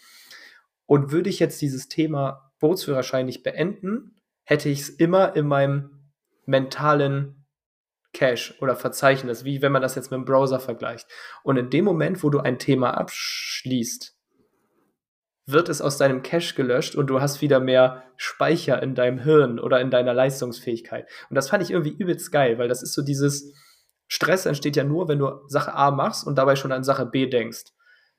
Und 0.86 1.12
würde 1.12 1.30
ich 1.30 1.38
jetzt 1.38 1.60
dieses 1.60 1.88
Thema 1.88 2.52
Bootsführerschein 2.60 3.26
nicht 3.26 3.42
beenden, 3.42 4.20
hätte 4.44 4.68
ich 4.68 4.80
es 4.80 4.88
immer 4.88 5.34
in 5.36 5.46
meinem 5.46 6.12
mentalen 6.46 7.46
Cache 8.12 8.54
oder 8.60 8.76
Verzeichnis, 8.76 9.44
wie 9.44 9.60
wenn 9.60 9.72
man 9.72 9.82
das 9.82 9.94
jetzt 9.94 10.10
mit 10.10 10.18
dem 10.18 10.24
Browser 10.24 10.60
vergleicht. 10.60 11.06
Und 11.42 11.58
in 11.58 11.70
dem 11.70 11.84
Moment, 11.84 12.22
wo 12.22 12.30
du 12.30 12.38
ein 12.38 12.58
Thema 12.58 12.96
abschließt, 12.96 14.16
wird 15.46 15.68
es 15.68 15.80
aus 15.80 15.96
deinem 15.96 16.22
Cache 16.22 16.54
gelöscht 16.54 16.96
und 16.96 17.08
du 17.08 17.20
hast 17.20 17.40
wieder 17.40 17.60
mehr 17.60 18.02
Speicher 18.16 18.82
in 18.82 18.94
deinem 18.94 19.18
Hirn 19.20 19.60
oder 19.60 19.80
in 19.80 19.90
deiner 19.90 20.14
Leistungsfähigkeit. 20.14 21.08
Und 21.30 21.36
das 21.36 21.50
fand 21.50 21.62
ich 21.62 21.70
irgendwie 21.70 21.96
übelst 21.96 22.32
geil, 22.32 22.58
weil 22.58 22.68
das 22.68 22.82
ist 22.82 22.94
so 22.94 23.02
dieses 23.02 23.54
Stress 24.08 24.46
entsteht 24.46 24.76
ja 24.76 24.84
nur, 24.84 25.08
wenn 25.08 25.18
du 25.18 25.40
Sache 25.48 25.74
A 25.74 25.90
machst 25.90 26.26
und 26.26 26.36
dabei 26.36 26.56
schon 26.56 26.72
an 26.72 26.84
Sache 26.84 27.06
B 27.06 27.26
denkst. 27.26 27.64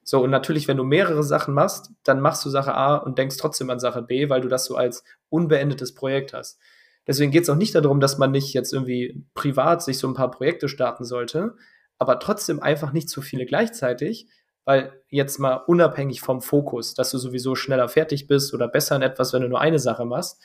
So, 0.03 0.23
und 0.23 0.29
natürlich, 0.29 0.67
wenn 0.67 0.77
du 0.77 0.83
mehrere 0.83 1.23
Sachen 1.23 1.53
machst, 1.53 1.91
dann 2.03 2.21
machst 2.21 2.45
du 2.45 2.49
Sache 2.49 2.73
A 2.73 2.95
und 2.95 3.17
denkst 3.17 3.37
trotzdem 3.37 3.69
an 3.69 3.79
Sache 3.79 4.01
B, 4.01 4.29
weil 4.29 4.41
du 4.41 4.47
das 4.47 4.65
so 4.65 4.75
als 4.75 5.03
unbeendetes 5.29 5.93
Projekt 5.93 6.33
hast. 6.33 6.59
Deswegen 7.05 7.31
geht 7.31 7.43
es 7.43 7.49
auch 7.49 7.55
nicht 7.55 7.75
darum, 7.75 7.99
dass 7.99 8.17
man 8.17 8.31
nicht 8.31 8.53
jetzt 8.53 8.73
irgendwie 8.73 9.25
privat 9.33 9.81
sich 9.81 9.97
so 9.97 10.07
ein 10.07 10.13
paar 10.13 10.31
Projekte 10.31 10.69
starten 10.69 11.03
sollte, 11.03 11.55
aber 11.97 12.19
trotzdem 12.19 12.61
einfach 12.61 12.93
nicht 12.93 13.09
zu 13.09 13.21
viele 13.21 13.45
gleichzeitig, 13.45 14.27
weil 14.65 15.01
jetzt 15.09 15.39
mal 15.39 15.55
unabhängig 15.55 16.21
vom 16.21 16.41
Fokus, 16.41 16.93
dass 16.93 17.11
du 17.11 17.17
sowieso 17.17 17.55
schneller 17.55 17.87
fertig 17.87 18.27
bist 18.27 18.53
oder 18.53 18.67
besser 18.67 18.97
in 18.97 19.01
etwas, 19.01 19.31
wenn 19.31 19.41
du 19.41 19.49
nur 19.49 19.61
eine 19.61 19.79
Sache 19.79 20.05
machst, 20.05 20.41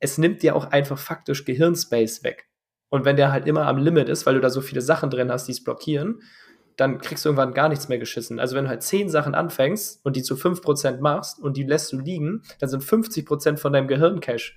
es 0.00 0.18
nimmt 0.18 0.42
dir 0.42 0.54
auch 0.54 0.66
einfach 0.66 0.98
faktisch 0.98 1.44
Gehirnspace 1.44 2.22
weg. 2.22 2.47
Und 2.90 3.04
wenn 3.04 3.16
der 3.16 3.32
halt 3.32 3.46
immer 3.46 3.66
am 3.66 3.78
Limit 3.78 4.08
ist, 4.08 4.26
weil 4.26 4.34
du 4.34 4.40
da 4.40 4.50
so 4.50 4.60
viele 4.60 4.80
Sachen 4.80 5.10
drin 5.10 5.30
hast, 5.30 5.46
die 5.46 5.52
es 5.52 5.62
blockieren, 5.62 6.22
dann 6.76 7.00
kriegst 7.00 7.24
du 7.24 7.30
irgendwann 7.30 7.54
gar 7.54 7.68
nichts 7.68 7.88
mehr 7.88 7.98
geschissen. 7.98 8.38
Also 8.38 8.54
wenn 8.56 8.64
du 8.64 8.70
halt 8.70 8.82
zehn 8.82 9.08
Sachen 9.10 9.34
anfängst 9.34 10.04
und 10.04 10.14
die 10.14 10.22
zu 10.22 10.36
5% 10.36 11.00
machst 11.00 11.40
und 11.40 11.56
die 11.56 11.64
lässt 11.64 11.92
du 11.92 11.98
liegen, 11.98 12.42
dann 12.60 12.70
sind 12.70 12.84
50% 12.84 13.58
von 13.58 13.72
deinem 13.72 13.88
Gehirncache 13.88 14.52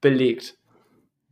belegt. 0.00 0.56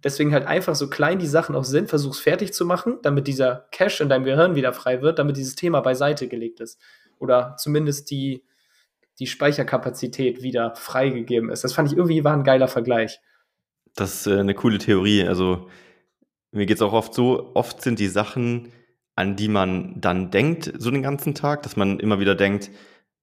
Deswegen 0.05 0.35
halt 0.35 0.47
einfach 0.47 0.75
so 0.75 0.91
klein 0.91 1.19
die 1.19 1.27
Sachen 1.27 1.57
auch 1.57 1.65
sind, 1.65 1.89
versuch's 1.89 2.21
fertig 2.21 2.53
zu 2.53 2.67
machen, 2.67 2.99
damit 3.03 3.27
dieser 3.27 3.69
Cache 3.73 4.03
in 4.03 4.11
deinem 4.11 4.25
Gehirn 4.25 4.55
wieder 4.55 4.75
frei 4.75 5.01
wird, 5.01 5.19
damit 5.19 5.39
dieses 5.39 5.55
Thema 5.55 5.81
beiseite 5.81 6.29
gelegt 6.29 6.61
ist. 6.61 6.79
Oder 7.19 7.57
zumindest 7.57 8.11
die, 8.11 8.45
die 9.19 9.27
Speicherkapazität 9.27 10.43
wieder 10.43 10.75
freigegeben 10.77 11.49
ist. 11.49 11.65
Das 11.65 11.73
fand 11.73 11.91
ich 11.91 11.97
irgendwie 11.97 12.23
war 12.23 12.35
ein 12.35 12.45
geiler 12.45 12.69
Vergleich. 12.69 13.21
Das 13.95 14.15
ist 14.15 14.27
äh, 14.27 14.39
eine 14.39 14.55
coole 14.55 14.79
Theorie. 14.79 15.25
Also 15.25 15.69
mir 16.53 16.67
geht 16.67 16.77
es 16.77 16.83
auch 16.83 16.93
oft 16.93 17.15
so, 17.15 17.53
oft 17.55 17.83
sind 17.83 17.99
die 17.99 18.09
Sachen, 18.09 18.73
an 19.17 19.37
die 19.37 19.49
man 19.49 20.01
dann 20.01 20.31
denkt, 20.31 20.73
so 20.79 20.91
den 20.91 21.03
ganzen 21.03 21.35
Tag, 21.35 21.63
dass 21.63 21.77
man 21.77 22.01
immer 22.01 22.21
wieder 22.21 22.35
denkt, 22.35 22.71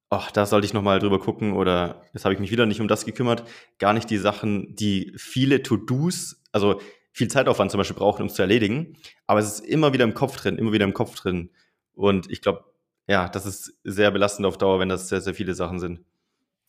ach, 0.09 0.31
da 0.31 0.45
sollte 0.45 0.65
ich 0.65 0.73
nochmal 0.73 0.99
drüber 0.99 1.19
gucken 1.19 1.53
oder 1.53 2.03
jetzt 2.13 2.25
habe 2.25 2.33
ich 2.33 2.39
mich 2.39 2.51
wieder 2.51 2.65
nicht 2.65 2.81
um 2.81 2.87
das 2.87 3.05
gekümmert. 3.05 3.43
Gar 3.79 3.93
nicht 3.93 4.09
die 4.09 4.17
Sachen, 4.17 4.75
die 4.75 5.13
viele 5.17 5.63
To-Dos, 5.63 6.43
also 6.51 6.81
viel 7.13 7.29
Zeitaufwand 7.29 7.71
zum 7.71 7.77
Beispiel 7.77 7.95
brauchen, 7.97 8.21
um 8.21 8.27
es 8.27 8.35
zu 8.35 8.41
erledigen. 8.41 8.97
Aber 9.27 9.39
es 9.39 9.53
ist 9.53 9.59
immer 9.65 9.93
wieder 9.93 10.03
im 10.03 10.13
Kopf 10.13 10.35
drin, 10.37 10.57
immer 10.57 10.73
wieder 10.73 10.85
im 10.85 10.93
Kopf 10.93 11.15
drin. 11.15 11.51
Und 11.93 12.29
ich 12.29 12.41
glaube, 12.41 12.65
ja, 13.07 13.29
das 13.29 13.45
ist 13.45 13.79
sehr 13.83 14.11
belastend 14.11 14.45
auf 14.45 14.57
Dauer, 14.57 14.79
wenn 14.79 14.89
das 14.89 15.09
sehr, 15.09 15.21
sehr 15.21 15.33
viele 15.33 15.53
Sachen 15.53 15.79
sind. 15.79 16.01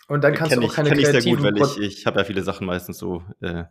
Und 0.09 0.25
dann 0.25 0.35
kannst 0.35 0.53
kenn 0.53 0.61
du 0.61 0.67
auch 0.67 0.75
keine 0.75 0.89
ich, 0.95 1.05
kreativen... 1.05 1.39
Ich 1.39 1.43
sehr 1.43 1.53
gut, 1.53 1.61
weil 1.61 1.85
ich, 1.85 1.99
ich 1.99 2.07
habe 2.07 2.19
ja 2.19 2.25
viele 2.25 2.43
Sachen 2.43 2.67
meistens 2.67 2.99
so 2.99 3.23
äh, 3.41 3.65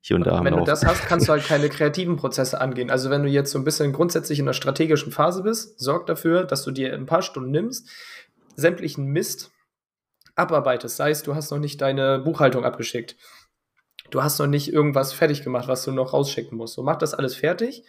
hier 0.00 0.16
und 0.16 0.26
da. 0.26 0.42
Wenn 0.44 0.56
du 0.56 0.64
das 0.64 0.84
hast, 0.84 1.06
kannst 1.06 1.28
du 1.28 1.32
halt 1.32 1.44
keine 1.44 1.68
kreativen 1.70 2.16
Prozesse 2.16 2.60
angehen. 2.60 2.90
Also 2.90 3.10
wenn 3.10 3.22
du 3.22 3.28
jetzt 3.28 3.50
so 3.50 3.58
ein 3.58 3.64
bisschen 3.64 3.92
grundsätzlich 3.92 4.38
in 4.38 4.46
einer 4.46 4.54
strategischen 4.54 5.12
Phase 5.12 5.42
bist, 5.42 5.78
sorg 5.78 6.06
dafür, 6.06 6.44
dass 6.44 6.64
du 6.64 6.70
dir 6.70 6.94
ein 6.94 7.06
paar 7.06 7.22
Stunden 7.22 7.50
nimmst, 7.50 7.88
sämtlichen 8.56 9.06
Mist 9.06 9.50
abarbeitest. 10.34 10.96
Sei 10.96 11.10
es, 11.10 11.22
du 11.22 11.34
hast 11.34 11.50
noch 11.50 11.58
nicht 11.58 11.80
deine 11.80 12.18
Buchhaltung 12.18 12.64
abgeschickt. 12.64 13.16
Du 14.10 14.22
hast 14.22 14.38
noch 14.38 14.46
nicht 14.46 14.72
irgendwas 14.72 15.12
fertig 15.12 15.44
gemacht, 15.44 15.68
was 15.68 15.84
du 15.84 15.92
noch 15.92 16.12
rausschicken 16.12 16.56
musst. 16.56 16.74
So 16.74 16.82
mach 16.82 16.96
das 16.96 17.14
alles 17.14 17.36
fertig 17.36 17.84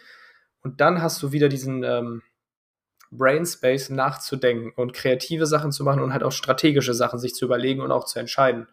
und 0.62 0.80
dann 0.80 1.02
hast 1.02 1.22
du 1.22 1.32
wieder 1.32 1.48
diesen 1.48 1.82
ähm, 1.82 2.22
Brainspace 3.12 3.90
nachzudenken 3.90 4.72
und 4.74 4.94
kreative 4.94 5.46
Sachen 5.46 5.70
zu 5.70 5.84
machen 5.84 6.02
und 6.02 6.12
halt 6.12 6.22
auch 6.22 6.32
strategische 6.32 6.94
Sachen 6.94 7.18
sich 7.18 7.34
zu 7.34 7.44
überlegen 7.44 7.80
und 7.80 7.92
auch 7.92 8.04
zu 8.04 8.18
entscheiden. 8.18 8.66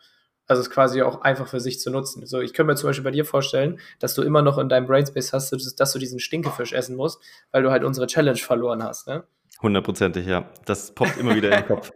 Also 0.47 0.61
es 0.61 0.71
quasi 0.71 1.03
auch 1.03 1.21
einfach 1.21 1.47
für 1.47 1.59
sich 1.59 1.79
zu 1.79 1.91
nutzen. 1.91 2.25
So, 2.25 2.39
ich 2.39 2.53
könnte 2.53 2.71
mir 2.71 2.75
zum 2.75 2.89
Beispiel 2.89 3.03
bei 3.03 3.11
dir 3.11 3.25
vorstellen, 3.25 3.79
dass 3.99 4.15
du 4.15 4.23
immer 4.23 4.41
noch 4.41 4.57
in 4.57 4.67
deinem 4.67 4.87
Brainspace 4.87 5.33
hast, 5.33 5.79
dass 5.79 5.93
du 5.93 5.99
diesen 5.99 6.19
Stinkefisch 6.19 6.73
essen 6.73 6.95
musst, 6.95 7.21
weil 7.51 7.61
du 7.61 7.69
halt 7.69 7.83
unsere 7.83 8.07
Challenge 8.07 8.39
verloren 8.39 8.81
hast, 8.81 9.07
ne? 9.07 9.25
Hundertprozentig, 9.61 10.25
ja. 10.25 10.49
Das 10.65 10.95
poppt 10.95 11.17
immer 11.17 11.35
wieder 11.35 11.49
in 11.49 11.57
den 11.57 11.67
Kopf. 11.67 11.91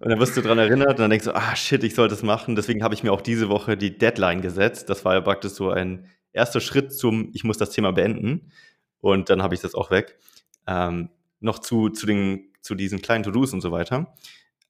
Und 0.00 0.08
dann 0.08 0.18
wirst 0.18 0.34
du 0.34 0.40
daran 0.40 0.58
erinnert 0.58 0.92
und 0.92 1.00
dann 1.00 1.10
denkst 1.10 1.26
du, 1.26 1.36
ah 1.36 1.54
shit, 1.54 1.84
ich 1.84 1.94
sollte 1.94 2.14
es 2.14 2.22
machen. 2.22 2.56
Deswegen 2.56 2.82
habe 2.82 2.94
ich 2.94 3.02
mir 3.02 3.12
auch 3.12 3.20
diese 3.20 3.50
Woche 3.50 3.76
die 3.76 3.98
Deadline 3.98 4.40
gesetzt. 4.40 4.88
Das 4.88 5.04
war 5.04 5.12
ja 5.12 5.20
praktisch 5.20 5.52
so 5.52 5.70
ein 5.70 6.08
erster 6.32 6.60
Schritt 6.60 6.94
zum, 6.94 7.30
ich 7.34 7.44
muss 7.44 7.58
das 7.58 7.70
Thema 7.70 7.92
beenden. 7.92 8.50
und 9.00 9.30
dann 9.30 9.42
habe 9.42 9.54
ich 9.54 9.60
das 9.60 9.74
auch 9.74 9.90
weg. 9.90 10.18
Ähm, 10.66 11.10
noch 11.40 11.58
zu, 11.58 11.88
zu, 11.88 12.06
den, 12.06 12.52
zu 12.60 12.74
diesen 12.74 13.02
kleinen 13.02 13.24
To-Dos 13.24 13.52
und 13.52 13.60
so 13.60 13.72
weiter. 13.72 14.14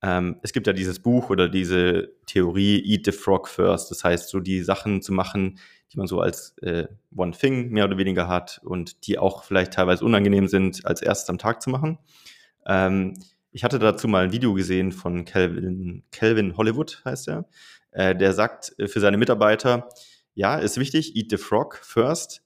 Ähm, 0.03 0.37
es 0.43 0.53
gibt 0.53 0.67
ja 0.67 0.73
dieses 0.73 1.01
Buch 1.01 1.31
oder 1.31 1.49
diese 1.49 2.13
Theorie 2.27 2.83
Eat 2.85 3.05
the 3.05 3.13
Frog 3.13 3.49
First. 3.49 3.91
Das 3.91 4.03
heißt, 4.03 4.31
so 4.31 4.41
die 4.41 4.63
Sachen 4.63 5.03
zu 5.03 5.13
machen, 5.13 5.59
die 5.93 5.99
man 5.99 6.07
so 6.07 6.21
als 6.21 6.57
äh, 6.59 6.87
One 7.15 7.33
Thing 7.33 7.71
mehr 7.71 7.85
oder 7.85 7.99
weniger 7.99 8.29
hat 8.29 8.61
und 8.65 9.07
die 9.07 9.19
auch 9.19 9.45
vielleicht 9.45 9.75
teilweise 9.75 10.05
unangenehm 10.05 10.49
sind, 10.49 10.87
als 10.87 11.03
erstes 11.03 11.29
am 11.29 11.39
Tag 11.39 11.61
zu 11.61 11.71
machen. 11.71 11.99
Ähm, 12.67 13.15
ich 13.53 13.65
hatte 13.65 13.79
dazu 13.79 14.07
mal 14.09 14.25
ein 14.25 14.33
Video 14.33 14.55
gesehen 14.55 14.93
von 14.93 15.25
Calvin, 15.25 16.05
Calvin 16.13 16.57
Hollywood, 16.57 17.03
heißt 17.05 17.29
er. 17.29 17.49
Äh, 17.91 18.15
der 18.15 18.33
sagt 18.33 18.75
äh, 18.79 18.87
für 18.87 19.01
seine 19.01 19.19
Mitarbeiter, 19.19 19.89
ja, 20.35 20.57
ist 20.57 20.79
wichtig, 20.79 21.17
eat 21.17 21.31
the 21.31 21.37
frog 21.37 21.77
first, 21.83 22.43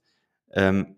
ähm, 0.52 0.96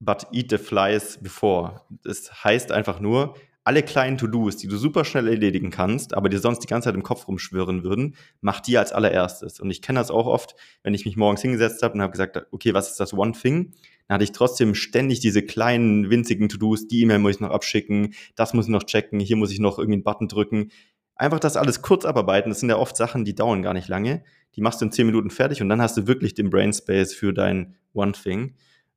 but 0.00 0.26
eat 0.32 0.50
the 0.50 0.58
flies 0.58 1.18
before. 1.22 1.80
Das 2.02 2.44
heißt 2.44 2.72
einfach 2.72 3.00
nur, 3.00 3.34
alle 3.66 3.82
kleinen 3.82 4.16
To-Dos, 4.16 4.58
die 4.58 4.68
du 4.68 4.76
super 4.76 5.04
schnell 5.04 5.26
erledigen 5.26 5.70
kannst, 5.70 6.14
aber 6.14 6.28
dir 6.28 6.38
sonst 6.38 6.60
die 6.60 6.68
ganze 6.68 6.86
Zeit 6.86 6.94
im 6.94 7.02
Kopf 7.02 7.26
rumschwirren 7.26 7.82
würden, 7.82 8.14
mach 8.40 8.60
die 8.60 8.78
als 8.78 8.92
allererstes. 8.92 9.58
Und 9.58 9.72
ich 9.72 9.82
kenne 9.82 9.98
das 9.98 10.12
auch 10.12 10.26
oft, 10.26 10.54
wenn 10.84 10.94
ich 10.94 11.04
mich 11.04 11.16
morgens 11.16 11.42
hingesetzt 11.42 11.82
habe 11.82 11.94
und 11.94 12.02
habe 12.02 12.12
gesagt, 12.12 12.46
okay, 12.52 12.74
was 12.74 12.90
ist 12.90 13.00
das 13.00 13.12
One 13.12 13.32
Thing? 13.32 13.72
Dann 14.06 14.14
hatte 14.14 14.24
ich 14.24 14.30
trotzdem 14.30 14.76
ständig 14.76 15.18
diese 15.18 15.42
kleinen, 15.42 16.10
winzigen 16.10 16.48
To-Dos, 16.48 16.86
die 16.86 17.02
E-Mail 17.02 17.18
muss 17.18 17.32
ich 17.32 17.40
noch 17.40 17.50
abschicken, 17.50 18.14
das 18.36 18.54
muss 18.54 18.66
ich 18.66 18.70
noch 18.70 18.84
checken, 18.84 19.18
hier 19.18 19.36
muss 19.36 19.50
ich 19.50 19.58
noch 19.58 19.78
irgendwie 19.78 19.96
einen 19.96 20.04
Button 20.04 20.28
drücken. 20.28 20.70
Einfach 21.16 21.40
das 21.40 21.56
alles 21.56 21.82
kurz 21.82 22.04
abarbeiten, 22.04 22.50
das 22.50 22.60
sind 22.60 22.68
ja 22.68 22.76
oft 22.76 22.96
Sachen, 22.96 23.24
die 23.24 23.34
dauern 23.34 23.62
gar 23.62 23.74
nicht 23.74 23.88
lange. 23.88 24.22
Die 24.54 24.60
machst 24.60 24.80
du 24.80 24.84
in 24.84 24.92
zehn 24.92 25.06
Minuten 25.06 25.30
fertig 25.30 25.60
und 25.60 25.68
dann 25.68 25.82
hast 25.82 25.96
du 25.96 26.06
wirklich 26.06 26.34
den 26.34 26.50
Brain 26.50 26.72
Space 26.72 27.12
für 27.14 27.32
dein 27.32 27.74
One 27.94 28.12
Thing. 28.12 28.54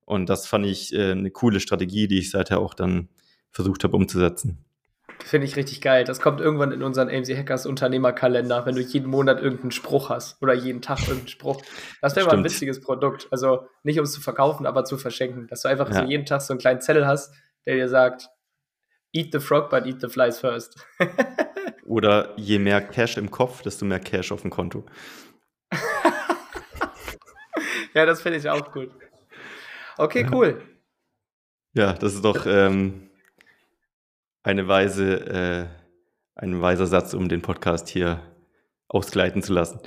Und 0.10 0.28
das 0.28 0.48
fand 0.48 0.66
ich 0.66 0.92
äh, 0.92 1.12
eine 1.12 1.30
coole 1.30 1.60
Strategie, 1.60 2.08
die 2.08 2.18
ich 2.18 2.32
seither 2.32 2.60
auch 2.60 2.74
dann 2.74 3.10
versucht 3.52 3.84
habe 3.84 3.96
umzusetzen. 3.96 4.66
Finde 5.24 5.46
ich 5.46 5.56
richtig 5.56 5.82
geil. 5.82 6.04
Das 6.04 6.20
kommt 6.20 6.42
irgendwann 6.42 6.72
in 6.72 6.82
unseren 6.82 7.10
AMC 7.10 7.38
Hackers 7.38 7.68
Unternehmerkalender, 7.68 8.66
wenn 8.66 8.74
du 8.74 8.82
jeden 8.82 9.08
Monat 9.08 9.40
irgendeinen 9.40 9.70
Spruch 9.70 10.10
hast 10.10 10.42
oder 10.42 10.56
jeden 10.56 10.82
Tag 10.82 11.02
irgendeinen 11.02 11.28
Spruch. 11.28 11.62
Das 12.02 12.16
wäre 12.16 12.26
mal 12.26 12.38
ein 12.38 12.44
witziges 12.44 12.82
Produkt. 12.82 13.28
Also 13.30 13.68
nicht 13.84 14.00
um 14.00 14.06
es 14.06 14.12
zu 14.12 14.20
verkaufen, 14.20 14.66
aber 14.66 14.84
zu 14.84 14.98
verschenken. 14.98 15.46
Dass 15.46 15.62
du 15.62 15.68
einfach 15.68 15.92
ja. 15.92 16.02
so 16.02 16.10
jeden 16.10 16.26
Tag 16.26 16.42
so 16.42 16.54
einen 16.54 16.60
kleinen 16.60 16.82
Zettel 16.82 17.06
hast, 17.06 17.32
der 17.68 17.76
dir 17.76 17.88
sagt, 17.88 18.30
eat 19.14 19.32
the 19.32 19.40
frog, 19.40 19.70
but 19.70 19.86
eat 19.86 20.02
the 20.02 20.10
flies 20.10 20.40
first. 20.40 20.84
oder 21.86 22.34
je 22.36 22.58
mehr 22.58 22.82
Cash 22.82 23.18
im 23.18 23.30
Kopf, 23.30 23.62
desto 23.62 23.86
mehr 23.86 24.00
Cash 24.00 24.32
auf 24.32 24.42
dem 24.42 24.50
Konto. 24.50 24.88
ja, 27.94 28.08
das 28.08 28.24
finde 28.24 28.40
ich 28.40 28.50
auch 28.50 28.72
gut. 28.72 28.90
Okay, 30.00 30.26
cool. 30.32 30.62
Ja, 31.74 31.92
das 31.92 32.14
ist 32.14 32.24
doch 32.24 32.46
ähm, 32.46 33.10
eine 34.44 34.66
weise, 34.66 35.20
äh, 35.28 35.68
ein 36.36 36.62
weiser 36.62 36.88
Satz, 36.88 37.14
um 37.14 37.28
den 37.28 37.42
Podcast 37.42 37.90
hier 37.90 38.22
ausgleiten 38.88 39.44
zu 39.44 39.52
lassen. 39.52 39.82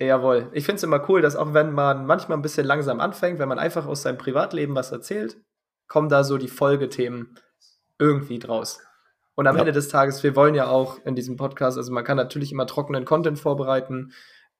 Jawohl. 0.00 0.50
Ich 0.54 0.64
finde 0.66 0.78
es 0.78 0.82
immer 0.82 1.08
cool, 1.08 1.22
dass 1.22 1.36
auch 1.36 1.54
wenn 1.54 1.72
man 1.72 2.04
manchmal 2.04 2.36
ein 2.36 2.42
bisschen 2.42 2.66
langsam 2.66 2.98
anfängt, 2.98 3.38
wenn 3.38 3.48
man 3.48 3.60
einfach 3.60 3.86
aus 3.86 4.02
seinem 4.02 4.18
Privatleben 4.18 4.74
was 4.74 4.90
erzählt, 4.90 5.36
kommen 5.86 6.08
da 6.08 6.24
so 6.24 6.36
die 6.36 6.48
Folgethemen 6.48 7.38
irgendwie 8.00 8.40
draus. 8.40 8.80
Und 9.36 9.46
am 9.46 9.54
ja. 9.54 9.60
Ende 9.60 9.72
des 9.72 9.86
Tages, 9.86 10.24
wir 10.24 10.34
wollen 10.34 10.56
ja 10.56 10.66
auch 10.66 10.98
in 11.06 11.14
diesem 11.14 11.36
Podcast, 11.36 11.78
also 11.78 11.92
man 11.92 12.02
kann 12.02 12.16
natürlich 12.16 12.50
immer 12.50 12.66
trockenen 12.66 13.04
Content 13.04 13.38
vorbereiten, 13.38 14.12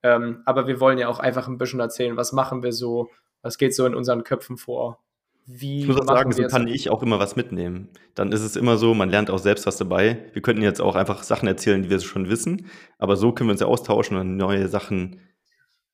ähm, 0.05 0.43
aber 0.47 0.69
wir 0.69 0.79
wollen 0.79 0.99
ja 0.99 1.09
auch 1.09 1.19
einfach 1.19 1.49
ein 1.49 1.59
bisschen 1.59 1.81
erzählen, 1.81 2.17
was 2.17 2.33
machen 2.33 2.63
wir 2.63 2.73
so, 2.73 3.11
was 3.45 3.59
geht 3.59 3.77
so 3.77 3.87
in 3.87 3.95
unseren 3.95 4.25
Köpfen 4.25 4.57
vor 4.57 4.99
wie 5.47 5.81
ich 5.81 5.87
muss 5.87 6.01
auch 6.01 6.07
sagen, 6.07 6.33
so 6.33 6.43
kann 6.45 6.69
ich 6.69 6.89
auch 6.89 7.03
immer 7.03 7.19
was 7.19 7.37
mitnehmen. 7.37 7.91
Dann 8.15 8.33
ist 8.33 8.41
es 8.41 8.57
immer 8.57 8.79
so, 8.79 8.95
man 8.95 9.11
lernt 9.11 9.31
auch 9.31 9.39
selbst 9.39 9.67
was 9.67 9.77
dabei. 9.77 10.25
Wir 10.33 10.41
könnten 10.41 10.63
jetzt 10.63 10.81
auch 10.81 10.95
einfach 10.95 11.23
Sachen 11.23 11.47
erzählen, 11.47 11.83
die 11.83 11.91
wir 11.91 12.01
schon 12.01 12.31
wissen, 12.31 12.67
aber 12.99 13.17
so 13.17 13.33
können 13.33 13.49
wir 13.49 13.53
uns 13.53 13.61
ja 13.61 13.67
austauschen 13.67 14.17
und 14.17 14.37
neue 14.37 14.69
Sachen 14.69 15.21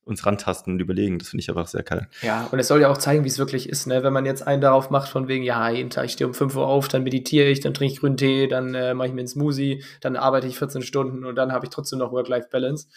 uns 0.04 0.24
rantasten 0.24 0.74
und 0.74 0.80
überlegen. 0.80 1.18
Das 1.18 1.28
finde 1.28 1.42
ich 1.42 1.48
einfach 1.48 1.66
sehr 1.66 1.82
geil. 1.82 2.08
Ja, 2.22 2.48
und 2.50 2.58
es 2.58 2.68
soll 2.68 2.80
ja 2.80 2.88
auch 2.88 2.98
zeigen, 2.98 3.24
wie 3.24 3.28
es 3.28 3.38
wirklich 3.38 3.68
ist, 3.68 3.86
ne? 3.86 4.02
Wenn 4.02 4.12
man 4.12 4.24
jetzt 4.24 4.46
einen 4.46 4.60
darauf 4.60 4.90
macht, 4.90 5.08
von 5.08 5.28
wegen, 5.28 5.44
ja, 5.44 5.68
jeden 5.70 5.90
Tag, 5.90 6.06
ich 6.06 6.12
stehe 6.12 6.26
um 6.26 6.34
5 6.34 6.56
Uhr 6.56 6.66
auf, 6.66 6.88
dann 6.88 7.02
meditiere 7.02 7.48
ich, 7.48 7.60
dann 7.60 7.74
trinke 7.74 7.94
ich 7.94 8.00
grünen 8.00 8.16
Tee, 8.16 8.46
dann 8.48 8.74
äh, 8.74 8.94
mache 8.94 9.08
ich 9.08 9.14
mir 9.14 9.20
einen 9.20 9.28
Smoothie, 9.28 9.84
dann 10.00 10.16
arbeite 10.16 10.46
ich 10.46 10.58
14 10.58 10.82
Stunden 10.82 11.24
und 11.24 11.34
dann 11.36 11.52
habe 11.52 11.66
ich 11.66 11.70
trotzdem 11.70 11.98
noch 11.98 12.12
Work-Life-Balance. 12.12 12.88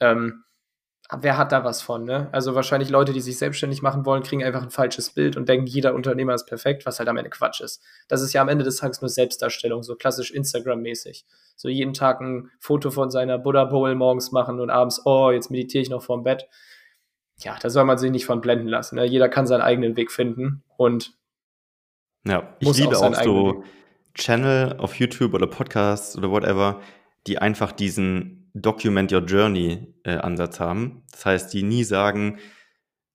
Ähm, 0.00 0.44
wer 1.10 1.36
hat 1.36 1.52
da 1.52 1.64
was 1.64 1.82
von, 1.82 2.04
ne? 2.04 2.28
Also 2.32 2.54
wahrscheinlich 2.54 2.88
Leute, 2.88 3.12
die 3.12 3.20
sich 3.20 3.38
selbstständig 3.38 3.82
machen 3.82 4.06
wollen, 4.06 4.22
kriegen 4.22 4.42
einfach 4.42 4.62
ein 4.62 4.70
falsches 4.70 5.10
Bild 5.10 5.36
und 5.36 5.48
denken, 5.48 5.66
jeder 5.66 5.94
Unternehmer 5.94 6.34
ist 6.34 6.46
perfekt, 6.46 6.86
was 6.86 6.98
halt 6.98 7.08
am 7.08 7.16
Ende 7.16 7.30
Quatsch 7.30 7.60
ist. 7.60 7.82
Das 8.08 8.22
ist 8.22 8.32
ja 8.32 8.40
am 8.40 8.48
Ende 8.48 8.64
des 8.64 8.76
Tages 8.76 9.02
nur 9.02 9.10
Selbstdarstellung, 9.10 9.82
so 9.82 9.96
klassisch 9.96 10.30
Instagram-mäßig. 10.30 11.26
So 11.56 11.68
jeden 11.68 11.92
Tag 11.92 12.20
ein 12.20 12.50
Foto 12.58 12.90
von 12.90 13.10
seiner 13.10 13.38
Buddha 13.38 13.64
Bowl 13.64 13.94
morgens 13.94 14.32
machen 14.32 14.60
und 14.60 14.70
abends, 14.70 15.02
oh, 15.04 15.30
jetzt 15.30 15.50
meditiere 15.50 15.82
ich 15.82 15.90
noch 15.90 16.02
vorm 16.02 16.24
Bett. 16.24 16.48
Ja, 17.38 17.56
da 17.60 17.68
soll 17.68 17.84
man 17.84 17.98
sich 17.98 18.10
nicht 18.10 18.26
von 18.26 18.40
blenden 18.40 18.68
lassen. 18.68 18.96
Ne? 18.96 19.04
Jeder 19.04 19.28
kann 19.28 19.46
seinen 19.46 19.62
eigenen 19.62 19.96
Weg 19.96 20.10
finden 20.10 20.62
und 20.76 21.12
ja, 22.26 22.56
ich 22.58 22.78
liebe 22.78 22.96
auch, 22.96 23.02
auch 23.02 23.22
so 23.22 23.64
Channel 24.14 24.76
auf 24.78 24.94
YouTube 24.94 25.34
oder 25.34 25.46
Podcasts 25.46 26.16
oder 26.16 26.30
whatever, 26.30 26.80
die 27.26 27.36
einfach 27.38 27.72
diesen 27.72 28.43
Document 28.54 29.12
Your 29.12 29.20
Journey 29.20 29.94
äh, 30.04 30.16
Ansatz 30.16 30.60
haben. 30.60 31.02
Das 31.10 31.26
heißt, 31.26 31.52
die 31.52 31.64
nie 31.64 31.84
sagen, 31.84 32.38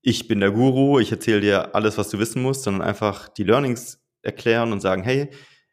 ich 0.02 0.28
bin 0.28 0.42
der 0.42 0.52
Guru, 0.52 1.00
ich 1.00 1.12
erzähle 1.12 1.42
dir 1.42 1.76
alles, 1.76 1.98
was 1.98 2.10
du 2.10 2.20
wissen 2.20 2.42
musst, 2.42 2.64
sondern 2.64 2.88
einfach 2.88 3.30
die 3.30 3.44
Learnings 3.44 4.02
erklären 4.22 4.72
und 4.74 4.82
sagen, 4.82 5.04
hey, 5.04 5.30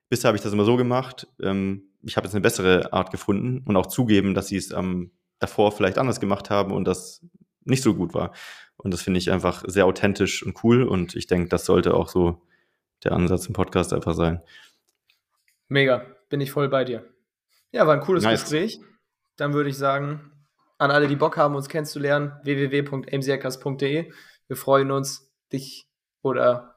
bisher 0.09 0.29
habe 0.29 0.37
ich 0.37 0.43
das 0.43 0.53
immer 0.53 0.65
so 0.65 0.77
gemacht, 0.77 1.27
ähm, 1.43 1.83
ich 2.03 2.17
habe 2.17 2.27
jetzt 2.27 2.35
eine 2.35 2.43
bessere 2.43 2.93
Art 2.93 3.11
gefunden 3.11 3.65
und 3.67 3.77
auch 3.77 3.87
zugeben, 3.87 4.35
dass 4.35 4.47
sie 4.47 4.57
es 4.57 4.71
ähm, 4.71 5.11
davor 5.41 5.73
vielleicht 5.73 5.99
anders 5.99 6.21
gemacht 6.21 6.51
haben 6.51 6.73
und 6.73 6.85
das 6.85 7.27
nicht 7.65 7.83
so 7.83 7.95
gut 7.95 8.15
war. 8.15 8.33
Und 8.77 8.95
das 8.95 9.03
finde 9.03 9.19
ich 9.19 9.33
einfach 9.33 9.65
sehr 9.67 9.87
authentisch 9.87 10.45
und 10.45 10.63
cool 10.63 10.85
und 10.85 11.17
ich 11.17 11.27
denke, 11.27 11.49
das 11.49 11.65
sollte 11.65 11.95
auch 11.95 12.09
so 12.09 12.47
der 13.03 13.13
Ansatz 13.13 13.47
im 13.47 13.55
Podcast 13.55 13.93
einfach 13.93 14.15
sein. 14.15 14.41
Mega, 15.67 16.07
bin 16.29 16.41
ich 16.41 16.53
voll 16.53 16.69
bei 16.69 16.85
dir. 16.85 17.05
Ja, 17.73 17.87
war 17.89 17.95
ein 17.95 18.01
cooles 18.01 18.23
nice. 18.23 18.43
Gespräch 18.43 18.81
dann 19.37 19.53
würde 19.55 19.71
ich 19.71 19.77
sagen, 19.77 20.33
an 20.79 20.91
alle, 20.91 21.09
die 21.09 21.17
Bock 21.17 21.37
haben, 21.37 21.55
uns 21.55 21.69
kennenzulernen, 21.69 22.33
www.amchackers.de. 22.43 24.13
Wir 24.49 24.57
freuen 24.57 24.91
uns, 24.91 25.33
dich 25.53 25.89
oder 26.23 26.77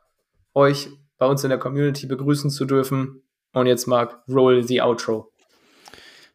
euch 0.54 0.90
bei 1.18 1.26
uns 1.26 1.44
in 1.44 1.50
der 1.50 1.60
Community 1.60 2.06
begrüßen 2.06 2.50
zu 2.50 2.66
dürfen. 2.66 3.24
Und 3.54 3.68
jetzt 3.68 3.88
Marc, 3.88 4.24
roll 4.30 4.64
the 4.64 4.82
outro. 4.82 5.32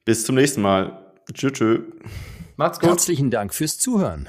Bis 0.04 0.24
zum 0.24 0.34
nächsten 0.34 0.62
Mal. 0.62 1.12
Tschö, 1.32 1.50
tschö. 1.50 1.82
Macht's 2.56 2.78
gut. 2.80 2.90
Herzlichen 2.90 3.30
Dank 3.30 3.54
fürs 3.54 3.78
Zuhören. 3.78 4.28